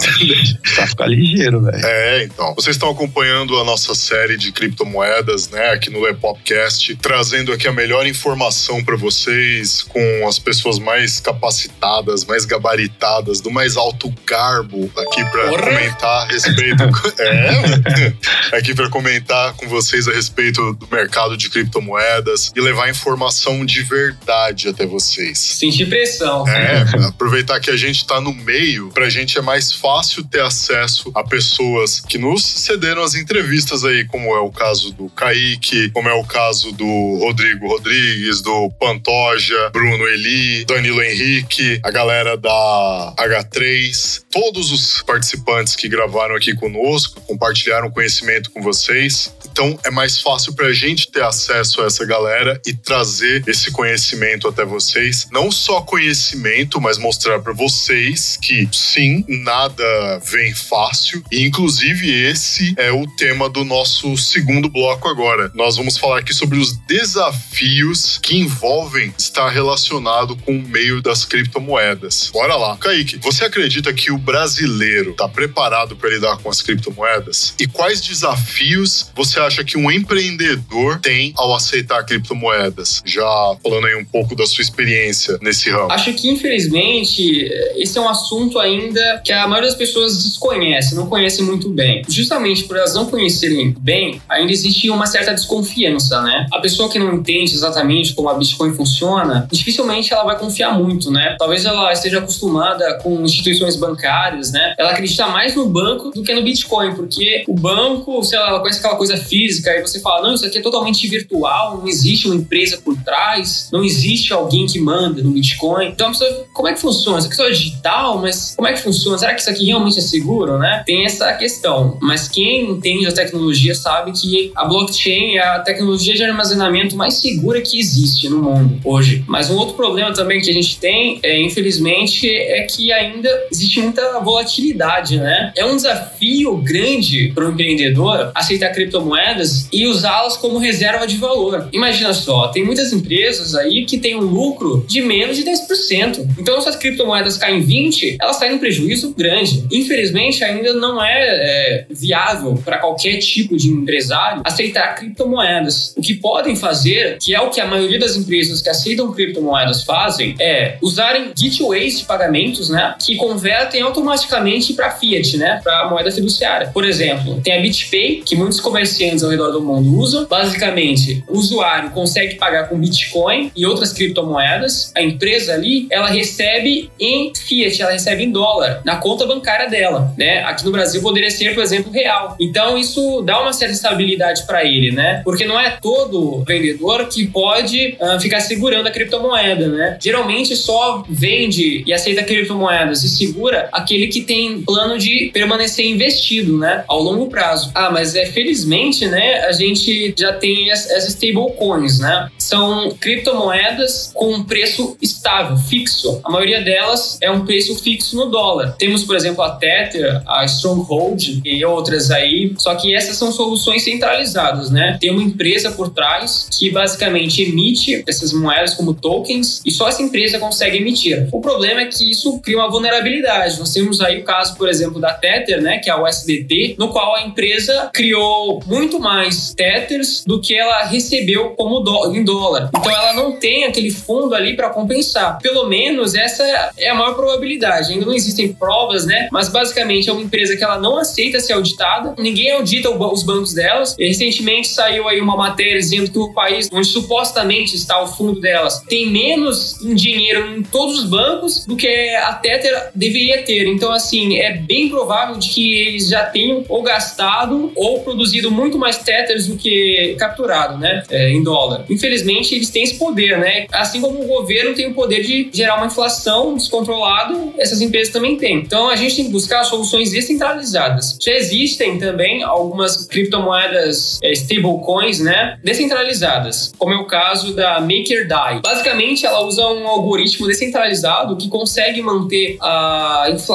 Pra 0.75 0.87
ficar 0.89 1.07
ligeiro, 1.07 1.63
velho. 1.63 1.87
É, 1.87 2.25
então. 2.25 2.53
Vocês 2.57 2.75
estão 2.75 2.91
acompanhando 2.91 3.57
a 3.61 3.65
nossa 3.65 3.95
série 3.95 4.37
de 4.37 4.51
criptomoedas, 4.51 5.49
né, 5.49 5.71
aqui 5.71 5.91
no 5.91 6.01
Lepopcast, 6.01 6.97
trazendo 6.97 7.53
aqui 7.53 7.69
a 7.69 7.73
melhor 7.73 8.05
informação 8.07 8.83
para 8.83 8.97
vocês, 8.97 9.83
com 9.83 10.27
as 10.29 10.41
pessoas 10.41 10.81
mais 10.81 11.21
capacitadas, 11.21 12.25
mais 12.25 12.45
gabaritadas, 12.45 13.41
do 13.41 13.51
mais 13.51 13.77
alto 13.77 14.13
garbo 14.27 14.91
aqui 14.97 15.25
para 15.27 15.49
Porra! 15.49 15.63
comentar 15.63 16.23
a 16.23 16.27
respeito. 16.27 16.96
é, 17.19 18.57
aqui 18.57 18.75
para 18.75 18.89
comentar 18.89 19.55
com 19.55 19.69
vocês 19.69 20.09
a 20.09 20.13
respeito 20.13 20.75
do 20.75 20.89
mercado 20.91 21.37
de 21.37 21.49
criptomoedas 21.49 22.53
e 22.55 22.61
levar 22.61 22.89
informação 22.91 23.65
de 23.65 23.83
verdade 23.83 24.69
até 24.69 24.87
vocês. 24.87 25.39
Sentir 25.39 25.87
pressão. 25.87 26.47
É, 26.49 26.85
aproveitar 27.07 27.61
que 27.61 27.71
a 27.71 27.77
gente 27.77 28.07
tá 28.07 28.21
no 28.21 28.33
meio, 28.33 28.91
pra 28.91 29.09
gente 29.09 29.39
é 29.39 29.43
mais 29.43 29.73
fácil 29.73 30.25
ter 30.25 30.41
acesso 30.41 31.11
a 31.15 31.23
pessoas 31.25 32.01
que 32.01 32.19
nos 32.19 32.45
cederam 32.45 33.03
as 33.03 33.15
entrevistas 33.15 33.85
aí, 33.85 34.05
como 34.07 34.35
é 34.35 34.41
o 34.41 34.51
caso 34.51 34.93
do 34.93 35.09
Kaique, 35.11 35.91
como 35.91 36.09
é 36.09 36.15
o 36.15 36.25
caso 36.25 36.73
do 36.73 37.19
Rodrigo 37.21 37.69
Rodrigues, 37.69 38.43
do 38.43 38.71
Pantoja, 38.79 39.71
Bruno 39.71 40.07
Eli, 40.09 40.65
Danilo 40.65 41.03
Henrique, 41.03 41.81
a 41.83 41.91
galera 41.91 42.37
da 42.37 43.15
H3, 43.19 44.26
todos 44.37 44.71
os 44.71 45.01
participantes 45.01 45.75
que 45.75 45.89
gravaram 45.89 46.37
aqui 46.37 46.55
conosco, 46.55 47.23
compartilharam 47.23 47.91
conhecimento 47.91 48.51
com 48.51 48.61
vocês. 48.61 49.33
Então 49.51 49.79
é 49.83 49.91
mais 49.91 50.21
fácil 50.21 50.53
pra 50.53 50.75
gente 50.75 51.11
ter 51.11 51.23
acesso 51.23 51.81
a 51.81 51.87
essa 51.87 52.05
galera 52.05 52.61
e 52.67 52.75
trazer 52.75 53.43
esse 53.49 53.71
conhecimento 53.71 54.47
até 54.47 54.63
vocês. 54.63 55.27
Não 55.33 55.51
só 55.51 55.81
conhecimento, 55.81 56.79
mas 56.79 56.99
mostrar 56.99 57.39
pra 57.39 57.55
vocês 57.55 58.37
que 58.37 58.69
sim, 58.71 59.25
nada 59.27 59.83
vem 60.31 60.55
fácil. 60.55 61.25
E 61.33 61.43
inclusive 61.47 62.07
esse 62.29 62.75
é 62.77 62.93
o 62.93 63.07
tema 63.17 63.49
do 63.49 63.65
nosso 63.65 64.19
segundo 64.19 64.69
bloco 64.69 65.09
agora. 65.09 65.51
Nós 65.55 65.79
vamos 65.79 65.97
falar 65.97 66.19
aqui 66.19 66.35
sobre 66.35 66.59
os 66.59 66.77
desafios 66.87 68.19
que 68.19 68.37
envolvem 68.37 69.15
estar 69.17 69.49
relacionado 69.49 70.37
com 70.37 70.59
o 70.59 70.69
meio 70.69 71.01
das 71.01 71.25
criptomoedas. 71.25 72.29
Bora 72.35 72.57
lá. 72.57 72.77
Kaique, 72.77 73.17
você 73.17 73.47
acredita 73.47 73.95
que 73.95 74.13
o 74.13 74.26
brasileiro 74.27 75.13
está 75.13 75.29
preparado 75.29 75.95
para 75.95 76.11
lidar 76.11 76.37
com 76.39 76.51
as 76.51 76.61
criptomoedas? 76.61 77.55
E 77.61 77.67
quais 77.69 78.01
desafios 78.01 79.13
você 79.15 79.39
acha 79.39 79.63
que 79.63 79.79
um 79.79 79.89
empreendedor 79.91 80.99
tem 80.99 81.33
ao 81.37 81.55
aceitar 81.55 82.05
criptomoedas? 82.05 83.03
Já 83.07 83.25
falando 83.63 83.87
aí 83.87 83.95
um 83.95 84.05
pouco 84.05 84.35
da 84.35 84.45
sua 84.45 84.63
experiência 84.63 85.39
nesse 85.41 85.71
ramo. 85.71 85.93
Acho 85.93 86.13
que, 86.13 86.29
infelizmente, 86.29 87.49
esse 87.77 87.97
é 87.97 88.01
um 88.01 88.09
assunto 88.09 88.59
ainda 88.59 89.23
que 89.25 89.33
a 89.33 89.47
maioria 89.47 89.71
das 89.71 89.79
pessoas 89.79 90.25
desconhece, 90.25 90.97
não 90.97 91.07
conhece 91.07 91.41
muito 91.43 91.69
bem. 91.69 92.03
Justamente 92.09 92.65
por 92.65 92.77
elas 92.77 92.95
não 92.95 93.07
conhecerem 93.07 93.75
bem, 93.79 94.21
ainda 94.29 94.51
existe 94.51 94.91
uma 94.91 95.07
certa 95.07 95.33
desconfiança, 95.33 96.21
né? 96.23 96.47
A 96.53 96.59
pessoa 96.59 96.89
que 96.89 96.99
não 96.99 97.15
entende 97.15 97.55
exatamente 97.55 98.13
como 98.15 98.29
a 98.29 98.35
Bitcoin 98.35 98.75
funciona, 98.75 99.47
dificilmente 99.53 100.13
ela 100.13 100.25
vai 100.25 100.37
confiar 100.37 100.77
muito, 100.77 101.11
né? 101.13 101.37
Talvez 101.39 101.65
ela 101.65 101.93
esteja 101.93 102.19
acostumada 102.19 102.99
com 103.03 103.23
instituições 103.23 103.77
bancárias, 103.77 104.16
né? 104.53 104.75
Ela 104.79 104.91
acredita 104.91 105.27
mais 105.29 105.55
no 105.55 105.69
banco 105.69 106.11
do 106.11 106.23
que 106.23 106.35
no 106.35 106.43
Bitcoin, 106.43 106.95
porque 106.95 107.45
o 107.47 107.55
banco, 107.55 108.23
sei 108.23 108.39
lá, 108.39 108.49
ela 108.49 108.61
conhece 108.61 108.79
aquela 108.79 108.97
coisa 108.97 109.17
física, 109.17 109.71
e 109.71 109.81
você 109.81 110.01
fala, 110.01 110.29
não, 110.29 110.35
isso 110.35 110.47
aqui 110.47 110.59
é 110.59 110.63
totalmente 110.63 111.07
virtual, 111.09 111.79
não 111.79 111.89
existe 111.89 112.27
uma 112.27 112.35
empresa 112.35 112.79
por 112.79 112.97
trás, 113.03 113.69
não 113.73 113.85
existe 113.85 114.33
alguém 114.33 114.67
que 114.67 114.81
manda 114.81 115.23
no 115.23 115.31
Bitcoin. 115.31 115.89
Então 115.89 116.09
a 116.09 116.11
pessoa, 116.11 116.47
como 116.53 116.69
é 116.69 116.73
que 116.73 116.81
funciona? 116.81 117.19
Isso 117.19 117.29
aqui 117.29 117.37
só 117.37 117.47
é 117.47 117.51
digital, 117.51 118.19
mas 118.21 118.55
como 118.57 118.69
é 118.69 118.73
que 118.73 118.81
funciona? 118.81 119.19
Será 119.19 119.35
que 119.35 119.41
isso 119.41 119.51
aqui 119.51 119.67
realmente 119.67 119.99
é 119.99 120.03
seguro, 120.03 120.59
né? 120.59 120.83
Tem 120.87 121.05
essa 121.05 121.33
questão. 121.35 121.99
Mas 122.01 122.29
quem 122.29 122.71
entende 122.71 123.07
a 123.07 123.13
tecnologia 123.13 123.75
sabe 123.75 124.13
que 124.13 124.53
a 124.55 124.65
blockchain 124.65 125.37
é 125.37 125.47
a 125.47 125.61
tecnologia 125.61 126.15
de 126.15 126.25
armazenamento 126.25 126.97
mais 126.97 127.15
segura 127.15 127.61
que 127.61 127.79
existe 127.79 128.29
no 128.29 128.43
mundo 128.43 128.81
hoje. 128.85 129.25
Mas 129.27 129.51
um 129.51 129.57
outro 129.57 129.75
problema 129.75 130.13
também 130.13 130.41
que 130.41 130.51
a 130.51 130.53
gente 130.53 130.79
tem, 130.79 131.19
é, 131.23 131.41
infelizmente, 131.41 132.29
é 132.29 132.63
que 132.63 132.93
ainda 132.93 133.29
existe 133.51 133.81
muita 133.81 133.96
muita 133.97 134.21
volatilidade, 134.21 135.19
né? 135.19 135.53
É 135.57 135.65
um 135.65 135.77
desafio 135.77 136.57
grande 136.59 137.33
para 137.35 137.47
o 137.47 137.53
empreendedor 137.53 138.31
aceitar 138.35 138.71
criptomoedas 138.73 139.69
e 139.73 139.87
usá-las 139.87 140.37
como 140.37 140.59
reserva 140.59 141.07
de 141.07 141.17
valor. 141.17 141.69
Imagina 141.73 142.13
só, 142.13 142.49
tem 142.49 142.65
muitas 142.65 142.93
empresas 142.93 143.55
aí 143.55 143.85
que 143.87 143.99
têm 143.99 144.17
um 144.17 144.21
lucro 144.21 144.85
de 144.87 145.01
menos 145.01 145.37
de 145.37 145.45
10%. 145.45 146.27
Então, 146.39 146.61
se 146.61 146.69
as 146.69 146.77
criptomoedas 146.77 147.39
caem 147.39 147.65
20%, 147.65 148.17
elas 148.21 148.37
saem 148.37 148.55
um 148.55 148.59
prejuízo 148.59 149.15
grande. 149.17 149.65
Infelizmente, 149.73 150.45
ainda 150.45 150.75
não 150.75 151.03
é, 151.03 151.27
é 151.27 151.87
viável 151.89 152.61
para 152.65 152.79
qualquer 152.79 153.19
tipo 153.19 153.57
de 153.57 153.69
empresário 153.69 154.43
aceitar 154.45 154.95
criptomoedas. 154.95 155.95
O 155.97 156.03
que 156.03 156.15
podem 156.15 156.55
fazer, 156.55 157.19
que 157.21 157.35
é 157.35 157.41
o 157.41 157.51
que 157.51 157.61
a 157.61 157.67
maioria 157.67 157.99
das 157.99 158.17
empresas 158.17 158.61
que 158.61 158.69
aceitam 158.69 159.13
criptomoedas 159.13 159.85
fazem, 159.85 160.35
é 160.39 160.77
usarem 160.83 161.33
gateways 161.41 162.01
de 162.01 162.05
pagamentos, 162.05 162.69
né, 162.69 162.95
que 163.01 163.17
convertem 163.17 163.86
automaticamente 163.87 164.75
para 164.75 164.91
fiat, 164.91 165.37
né, 165.37 165.61
para 165.63 165.89
moeda 165.89 166.11
fiduciária. 166.11 166.69
Por 166.69 166.85
exemplo, 166.85 167.41
tem 167.43 167.57
a 167.57 167.61
BitPay, 167.61 168.23
que 168.25 168.37
muitos 168.37 168.61
comerciantes 168.61 169.23
ao 169.23 169.31
redor 169.31 169.51
do 169.51 169.63
mundo 169.63 169.99
usam. 169.99 170.27
Basicamente, 170.27 171.25
o 171.29 171.39
usuário 171.39 171.91
consegue 171.91 172.35
pagar 172.37 172.69
com 172.69 172.79
Bitcoin 172.79 173.51
e 173.57 173.65
outras 173.67 173.93
criptomoedas. 173.93 174.93
A 174.95 175.03
empresa 175.03 175.55
ali, 175.55 175.87
ela 175.91 176.09
recebe 176.09 176.91
em 176.99 177.33
fiat, 177.35 177.81
ela 177.81 177.93
recebe 177.93 178.25
em 178.25 178.31
dólar 178.31 178.81
na 178.85 178.97
conta 178.97 179.27
bancária 179.27 179.69
dela, 179.69 180.13
né? 180.17 180.43
Aqui 180.45 180.65
no 180.65 180.73
Brasil 180.73 181.01
poderia 181.01 181.31
ser, 181.31 181.55
por 181.55 181.63
exemplo, 181.63 181.91
real. 181.93 182.37
Então 182.41 182.77
isso 182.77 183.23
dá 183.23 183.41
uma 183.41 183.53
certa 183.53 183.75
estabilidade 183.75 184.47
para 184.47 184.65
ele, 184.65 184.93
né? 184.93 185.23
Porque 185.25 185.45
não 185.45 185.59
é 185.59 185.71
todo 185.81 186.45
vendedor 186.47 187.07
que 187.07 187.27
pode 187.27 187.97
uh, 188.01 188.21
ficar 188.21 188.41
segurando 188.41 188.87
a 188.87 188.91
criptomoeda, 188.91 189.69
né? 189.69 189.99
Geralmente 190.01 190.57
só 190.57 191.05
vende 191.09 191.85
e 191.87 191.93
aceita 191.93 192.23
criptomoedas 192.23 193.03
e 193.03 193.09
segura 193.09 193.69
aquele 193.77 194.09
que 194.09 194.23
tem 194.23 194.63
plano 194.63 194.99
de 194.99 195.31
permanecer 195.33 195.87
investido, 195.87 196.59
né? 196.59 196.85
Ao 196.89 197.03
longo 197.03 197.29
prazo. 197.29 197.71
Ah, 197.75 197.91
mas 197.91 198.15
é 198.15 198.27
felizmente, 198.27 199.07
né? 199.07 199.45
A 199.45 199.53
gente 199.53 200.15
já 200.17 200.33
tem 200.33 200.71
as, 200.71 200.91
as 200.91 201.09
stablecoins, 201.09 201.99
né? 201.99 202.29
São 202.39 202.91
criptomoedas 203.01 204.11
com 204.15 204.33
um 204.33 204.45
preço 204.45 204.97
estável, 205.01 205.57
fixo. 205.57 206.21
A 206.25 206.31
maioria 206.31 206.63
delas 206.63 207.19
é 207.21 207.31
um 207.31 207.45
preço 207.45 207.77
fixo 207.83 208.17
no 208.17 208.31
dólar. 208.31 208.75
Temos, 208.79 209.05
por 209.05 209.15
exemplo, 209.15 209.43
a 209.43 209.51
Tether, 209.51 210.23
a 210.27 210.45
Stronghold 210.47 211.43
e 211.45 211.65
outras 211.65 212.11
aí. 212.11 212.55
Só 212.59 212.75
que 212.75 212.95
essas 212.95 213.17
são 213.17 213.31
soluções 213.31 213.83
centralizadas, 213.85 214.71
né? 214.71 214.97
Tem 215.01 215.11
uma 215.11 215.23
empresa 215.23 215.71
por 215.71 215.91
trás 215.91 216.49
que 216.59 216.71
basicamente 216.71 217.43
emite 217.43 218.03
essas 218.09 218.33
moedas 218.33 218.75
como 218.75 218.95
tokens 218.95 219.61
e 219.65 219.71
só 219.71 219.89
essa 219.89 220.03
empresa 220.03 220.39
consegue 220.39 220.79
emitir. 220.79 221.29
O 221.31 221.41
problema 221.41 221.83
é 221.83 221.87
que 221.87 222.11
isso 222.11 222.39
cria 222.41 222.57
uma 222.57 222.71
vulnerabilidade. 222.71 223.59
Nós 223.67 223.73
temos 223.73 224.01
aí 224.01 224.21
o 224.21 224.25
caso, 224.25 224.57
por 224.57 224.69
exemplo, 224.69 225.01
da 225.01 225.13
Tether, 225.13 225.61
né, 225.61 225.79
que 225.79 225.91
é 225.91 225.95
o 225.97 226.07
USDT, 226.07 226.77
no 226.79 226.91
qual 226.91 227.17
a 227.17 227.23
empresa 227.23 227.91
criou 227.93 228.63
muito 228.65 229.01
mais 229.01 229.53
Tethers 229.55 230.23
do 230.25 230.41
que 230.41 230.55
ela 230.55 230.85
recebeu 230.85 231.51
como 231.51 231.81
dó 231.81 232.13
em 232.15 232.23
dólar. 232.23 232.71
Então 232.73 232.93
ela 232.93 233.13
não 233.13 233.33
tem 233.33 233.65
aquele 233.65 233.91
fundo 233.91 234.37
ali 234.37 234.55
para 234.55 234.71
compensar. 234.71 235.39
Pelo 235.43 235.69
menos 235.69 236.15
essa 236.15 236.45
é 236.77 236.89
a 236.89 236.95
maior 236.95 237.15
probabilidade. 237.15 237.93
Ainda 237.93 238.07
não 238.07 238.15
existem 238.15 238.53
provas, 238.53 239.05
né? 239.05 239.29
Mas 239.33 239.49
basicamente 239.49 240.09
é 240.09 240.13
uma 240.13 240.23
empresa 240.23 240.57
que 240.57 240.63
ela 240.63 240.79
não 240.79 240.97
aceita 240.97 241.41
ser 241.41 241.55
auditada. 241.55 242.15
Ninguém 242.17 242.53
audita 242.53 242.89
os 242.91 243.25
bancos 243.25 243.53
delas. 243.53 243.97
E 243.99 244.07
recentemente 244.07 244.69
saiu 244.69 245.09
aí 245.09 245.21
uma 245.21 245.37
matéria 245.37 245.81
dizendo 245.81 246.09
que 246.09 246.19
o 246.21 246.33
país 246.33 246.69
onde 246.73 246.87
supostamente 246.87 247.75
está 247.75 248.01
o 248.01 248.07
fundo 248.07 248.41
delas 248.41 248.81
tem 248.89 249.11
menos 249.11 249.77
dinheiro 249.83 250.57
em 250.57 250.63
todos 250.63 251.01
os 251.01 251.05
bancos 251.05 251.67
do 251.67 251.75
que 251.75 251.89
a 252.15 252.33
Tether 252.35 252.91
deveria 252.95 253.43
ter. 253.43 253.56
Então, 253.65 253.93
assim, 253.93 254.39
é 254.39 254.55
bem 254.55 254.89
provável 254.89 255.37
de 255.37 255.49
que 255.49 255.75
eles 255.75 256.09
já 256.09 256.25
tenham 256.25 256.65
ou 256.69 256.83
gastado 256.83 257.73
ou 257.75 258.01
produzido 258.01 258.51
muito 258.51 258.79
mais 258.79 258.99
Tethers 258.99 259.47
do 259.47 259.57
que 259.57 260.17
capturado, 260.19 260.79
né? 260.79 261.03
É, 261.11 261.31
em 261.31 261.43
dólar. 261.43 261.85
Infelizmente, 261.89 262.55
eles 262.55 262.71
têm 262.71 262.83
esse 262.83 262.99
poder, 262.99 263.39
né? 263.39 263.67
Assim 263.73 264.01
como 264.01 264.23
o 264.23 264.27
governo 264.27 264.75
tem 264.75 264.87
o 264.87 264.95
poder 264.95 265.23
de 265.23 265.49
gerar 265.53 265.77
uma 265.77 265.87
inflação 265.87 266.55
descontrolada, 266.55 267.35
essas 267.59 267.81
empresas 267.81 268.13
também 268.13 268.37
têm. 268.37 268.59
Então, 268.59 268.89
a 268.89 268.97
gente 268.97 269.17
tem 269.17 269.25
que 269.27 269.31
buscar 269.31 269.65
soluções 269.65 270.11
descentralizadas. 270.11 271.17
Já 271.21 271.33
existem 271.33 271.99
também 271.99 272.43
algumas 272.43 273.07
criptomoedas 273.07 274.19
é, 274.23 274.33
stablecoins, 274.33 275.21
né? 275.21 275.59
Descentralizadas, 275.63 276.73
como 276.79 276.93
é 276.93 276.97
o 276.97 277.07
caso 277.07 277.55
da 277.55 277.81
MakerDAI. 277.81 278.61
Basicamente, 278.63 279.25
ela 279.25 279.45
usa 279.45 279.67
um 279.69 279.87
algoritmo 279.87 280.47
descentralizado 280.47 281.37
que 281.37 281.49
consegue 281.49 282.03
manter 282.03 282.57
a 282.61 283.27
inflação 283.31 283.46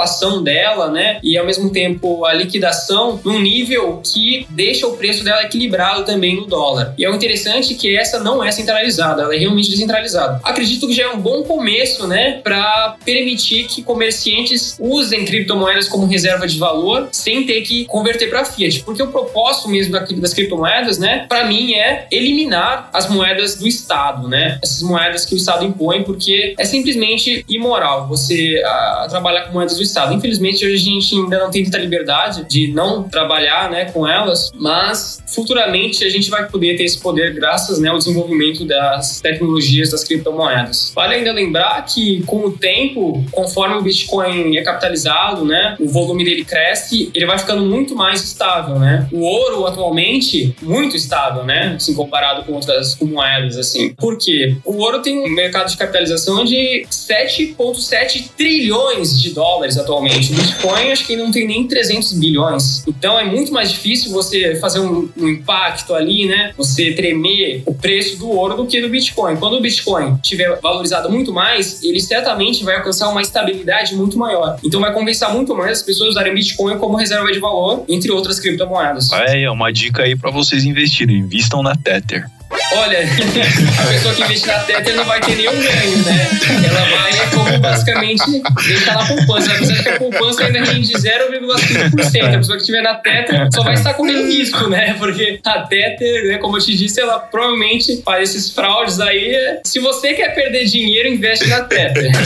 dela, 0.43 0.89
né? 0.89 1.19
E 1.23 1.38
ao 1.38 1.45
mesmo 1.45 1.69
tempo 1.69 2.25
a 2.25 2.34
liquidação 2.34 3.19
num 3.23 3.39
nível 3.39 4.01
que 4.04 4.45
deixa 4.49 4.88
o 4.88 4.97
preço 4.97 5.23
dela 5.23 5.43
equilibrado 5.43 6.04
também 6.04 6.36
no 6.36 6.45
dólar. 6.45 6.93
E 6.97 7.06
é 7.06 7.10
o 7.10 7.15
interessante 7.15 7.75
que 7.75 7.95
essa 7.95 8.19
não 8.19 8.43
é 8.43 8.51
centralizada, 8.51 9.23
ela 9.23 9.36
é 9.36 9.38
realmente 9.38 9.69
descentralizada. 9.69 10.39
Acredito 10.43 10.88
que 10.88 10.93
já 10.93 11.04
é 11.04 11.10
um 11.10 11.19
bom 11.19 11.43
começo, 11.43 12.08
né, 12.08 12.39
para 12.43 12.95
permitir 13.04 13.65
que 13.65 13.84
comerciantes 13.84 14.77
usem 14.80 15.25
criptomoedas 15.25 15.88
como 15.88 16.06
reserva 16.06 16.47
de 16.47 16.58
valor 16.58 17.10
sem 17.12 17.45
ter 17.45 17.62
que 17.62 17.86
converter 17.86 18.30
para 18.30 18.45
fiat, 18.45 18.84
porque 18.84 19.01
o 19.01 19.08
propósito 19.08 19.69
mesmo 19.69 19.93
das 19.93 20.34
criptomoedas, 20.34 20.97
né, 20.97 21.25
para 21.27 21.45
mim 21.45 21.73
é 21.73 22.08
eliminar 22.12 22.89
as 22.93 23.10
moedas 23.10 23.56
do 23.56 23.67
Estado, 23.67 24.27
né, 24.27 24.60
essas 24.62 24.82
moedas 24.82 25.25
que 25.25 25.34
o 25.34 25.38
Estado 25.38 25.65
impõe, 25.65 26.04
porque 26.04 26.56
é 26.58 26.65
simplesmente 26.65 27.45
imoral 27.49 28.08
você 28.08 28.62
a, 28.65 29.08
trabalhar 29.10 29.47
com 29.47 29.54
moedas 29.54 29.77
do 29.82 29.84
Estado. 29.84 30.13
Infelizmente 30.13 30.65
hoje 30.65 30.76
a 30.76 30.78
gente 30.78 31.15
ainda 31.15 31.39
não 31.39 31.52
tem 31.52 31.63
tanta 31.63 31.78
liberdade 31.78 32.46
de 32.48 32.72
não 32.72 33.04
trabalhar, 33.04 33.70
né, 33.70 33.86
com 33.86 34.08
elas, 34.08 34.52
mas 34.56 35.22
futuramente 35.28 36.04
a 36.04 36.10
gente 36.10 36.30
vai 36.30 36.48
poder 36.48 36.78
ter 36.78 36.84
esse 36.84 37.00
poder 37.00 37.34
graças 37.34 37.80
né, 37.80 37.89
ao 37.89 37.98
desenvolvimento 37.98 38.65
das 38.65 39.20
tecnologias 39.20 39.89
das 39.89 40.04
criptomoedas. 40.04 40.91
Vale 40.96 41.15
ainda 41.15 41.32
lembrar 41.32 41.84
que 41.86 42.22
com 42.24 42.46
o 42.46 42.52
tempo, 42.52 43.24
conforme 43.32 43.76
o 43.76 43.82
Bitcoin 43.82 44.58
é 44.58 44.62
capitalizado, 44.62 45.46
né, 45.46 45.76
o 45.80 45.88
volume 45.88 46.24
dele 46.24 46.46
cresce, 46.46 47.10
ele 47.13 47.26
vai 47.26 47.38
ficando 47.38 47.65
muito 47.65 47.96
mais 47.96 48.24
estável, 48.24 48.78
né? 48.78 49.08
O 49.12 49.22
ouro 49.22 49.65
atualmente 49.65 50.56
muito 50.62 50.96
estável, 50.96 51.44
né, 51.44 51.74
assim 51.76 51.94
comparado 51.94 52.44
com 52.44 52.54
outras 52.54 52.96
com 52.96 53.06
moedas 53.06 53.58
assim. 53.58 53.94
Por 53.94 54.17
quê? 54.17 54.56
O 54.63 54.78
ouro 54.78 55.02
tem 55.02 55.20
um 55.20 55.30
mercado 55.30 55.70
de 55.70 55.78
capitalização 55.78 56.44
de 56.44 56.86
7.7 56.89 58.32
trilhões 58.38 59.20
de 59.20 59.34
dólares 59.34 59.71
atualmente. 59.78 60.32
O 60.32 60.36
Bitcoin 60.36 60.92
acho 60.92 61.06
que 61.06 61.16
não 61.16 61.32
tem 61.32 61.48
nem 61.48 61.68
300 61.68 62.14
bilhões. 62.14 62.84
Então 62.88 63.20
é 63.20 63.26
muito 63.26 63.52
mais 63.52 63.72
difícil 63.72 64.12
você 64.12 64.56
fazer 64.56 64.80
um, 64.80 65.10
um 65.18 65.28
impacto 65.28 65.94
ali, 65.94 66.28
né? 66.28 66.54
Você 66.58 66.94
tremer 66.94 67.64
o 67.66 67.74
preço 67.74 68.18
do 68.18 68.30
ouro 68.30 68.56
do 68.56 68.66
que 68.66 68.82
do 68.82 68.90
Bitcoin. 68.90 69.38
Quando 69.38 69.58
o 69.58 69.62
Bitcoin 69.62 70.18
tiver 70.22 70.60
valorizado 70.62 71.10
muito 71.10 71.34
mais, 71.34 71.84
ele 71.84 72.00
certamente 72.00 72.64
vai 72.64 72.76
alcançar 72.76 73.10
uma 73.10 73.22
estabilidade 73.22 73.96
muito 73.96 74.18
maior. 74.18 74.58
Então 74.64 74.80
vai 74.80 74.94
compensar 74.94 75.34
muito 75.34 75.56
mais 75.56 75.80
as 75.80 75.82
pessoas 75.82 76.12
usarem 76.12 76.34
Bitcoin 76.34 76.78
como 76.78 76.98
reserva 76.98 77.32
de 77.32 77.40
valor, 77.40 77.84
entre 77.88 78.12
outras 78.12 78.40
criptomoedas. 78.40 79.12
É, 79.12 79.50
uma 79.50 79.72
dica 79.72 80.04
aí 80.04 80.16
para 80.16 80.32
vocês 80.32 80.66
investirem. 80.66 81.20
Invistam 81.20 81.62
na 81.64 81.76
Tether. 81.76 82.26
Olha, 82.74 83.00
a 83.00 83.88
pessoa 83.88 84.13
que 84.15 84.24
investe 84.24 84.47
na 84.47 84.60
Tether 84.60 84.95
não 84.95 85.06
vai 85.06 85.19
ter 85.19 85.36
nenhum 85.36 85.52
ganho, 85.52 85.97
né? 86.06 86.28
Ela 86.67 86.86
vai, 86.89 87.12
é 87.12 87.28
como 87.28 87.60
basicamente, 87.60 88.24
deixar 88.65 88.95
na 88.95 89.06
poupança. 89.06 89.52
Apesar 89.52 89.84
que 89.84 89.89
a 89.89 89.97
poupança 89.97 90.45
ainda 90.45 90.63
rende 90.63 90.93
0,5%. 90.93 92.34
A 92.34 92.38
pessoa 92.38 92.56
que 92.56 92.62
estiver 92.62 92.82
na 92.82 92.95
Tether 92.95 93.50
só 93.54 93.63
vai 93.63 93.74
estar 93.74 93.93
correndo 93.93 94.26
risco, 94.26 94.69
né? 94.69 94.95
Porque 94.97 95.39
a 95.43 95.60
Tether, 95.62 96.28
né, 96.28 96.38
como 96.38 96.58
eu 96.58 96.62
te 96.62 96.76
disse, 96.76 97.02
ela 97.02 97.19
provavelmente 97.19 98.02
faz 98.04 98.30
esses 98.30 98.52
fraudes 98.52 99.00
aí. 99.00 99.60
Se 99.65 99.80
você 99.80 100.13
quer 100.13 100.34
perder 100.34 100.65
dinheiro, 100.65 101.10
investe 101.10 101.47
na 101.47 101.62
Tether. 101.62 102.12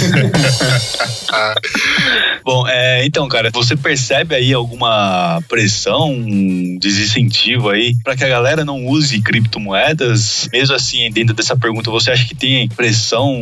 Bom, 2.44 2.68
é, 2.68 3.06
então, 3.06 3.28
cara, 3.28 3.50
você 3.52 3.76
percebe 3.76 4.36
aí 4.36 4.54
alguma 4.54 5.42
pressão, 5.50 6.16
desincentivo 6.80 7.70
aí 7.70 7.96
para 8.04 8.16
que 8.16 8.24
a 8.24 8.30
galera 8.30 8.64
não 8.64 8.86
use 8.86 9.20
criptomoedas? 9.22 10.25
Mesmo 10.52 10.76
assim, 10.76 11.10
dentro 11.12 11.34
dessa 11.34 11.56
pergunta, 11.56 11.92
você 11.92 12.12
acha 12.12 12.28
que 12.28 12.36
tem 12.36 12.68
pressão 12.70 13.34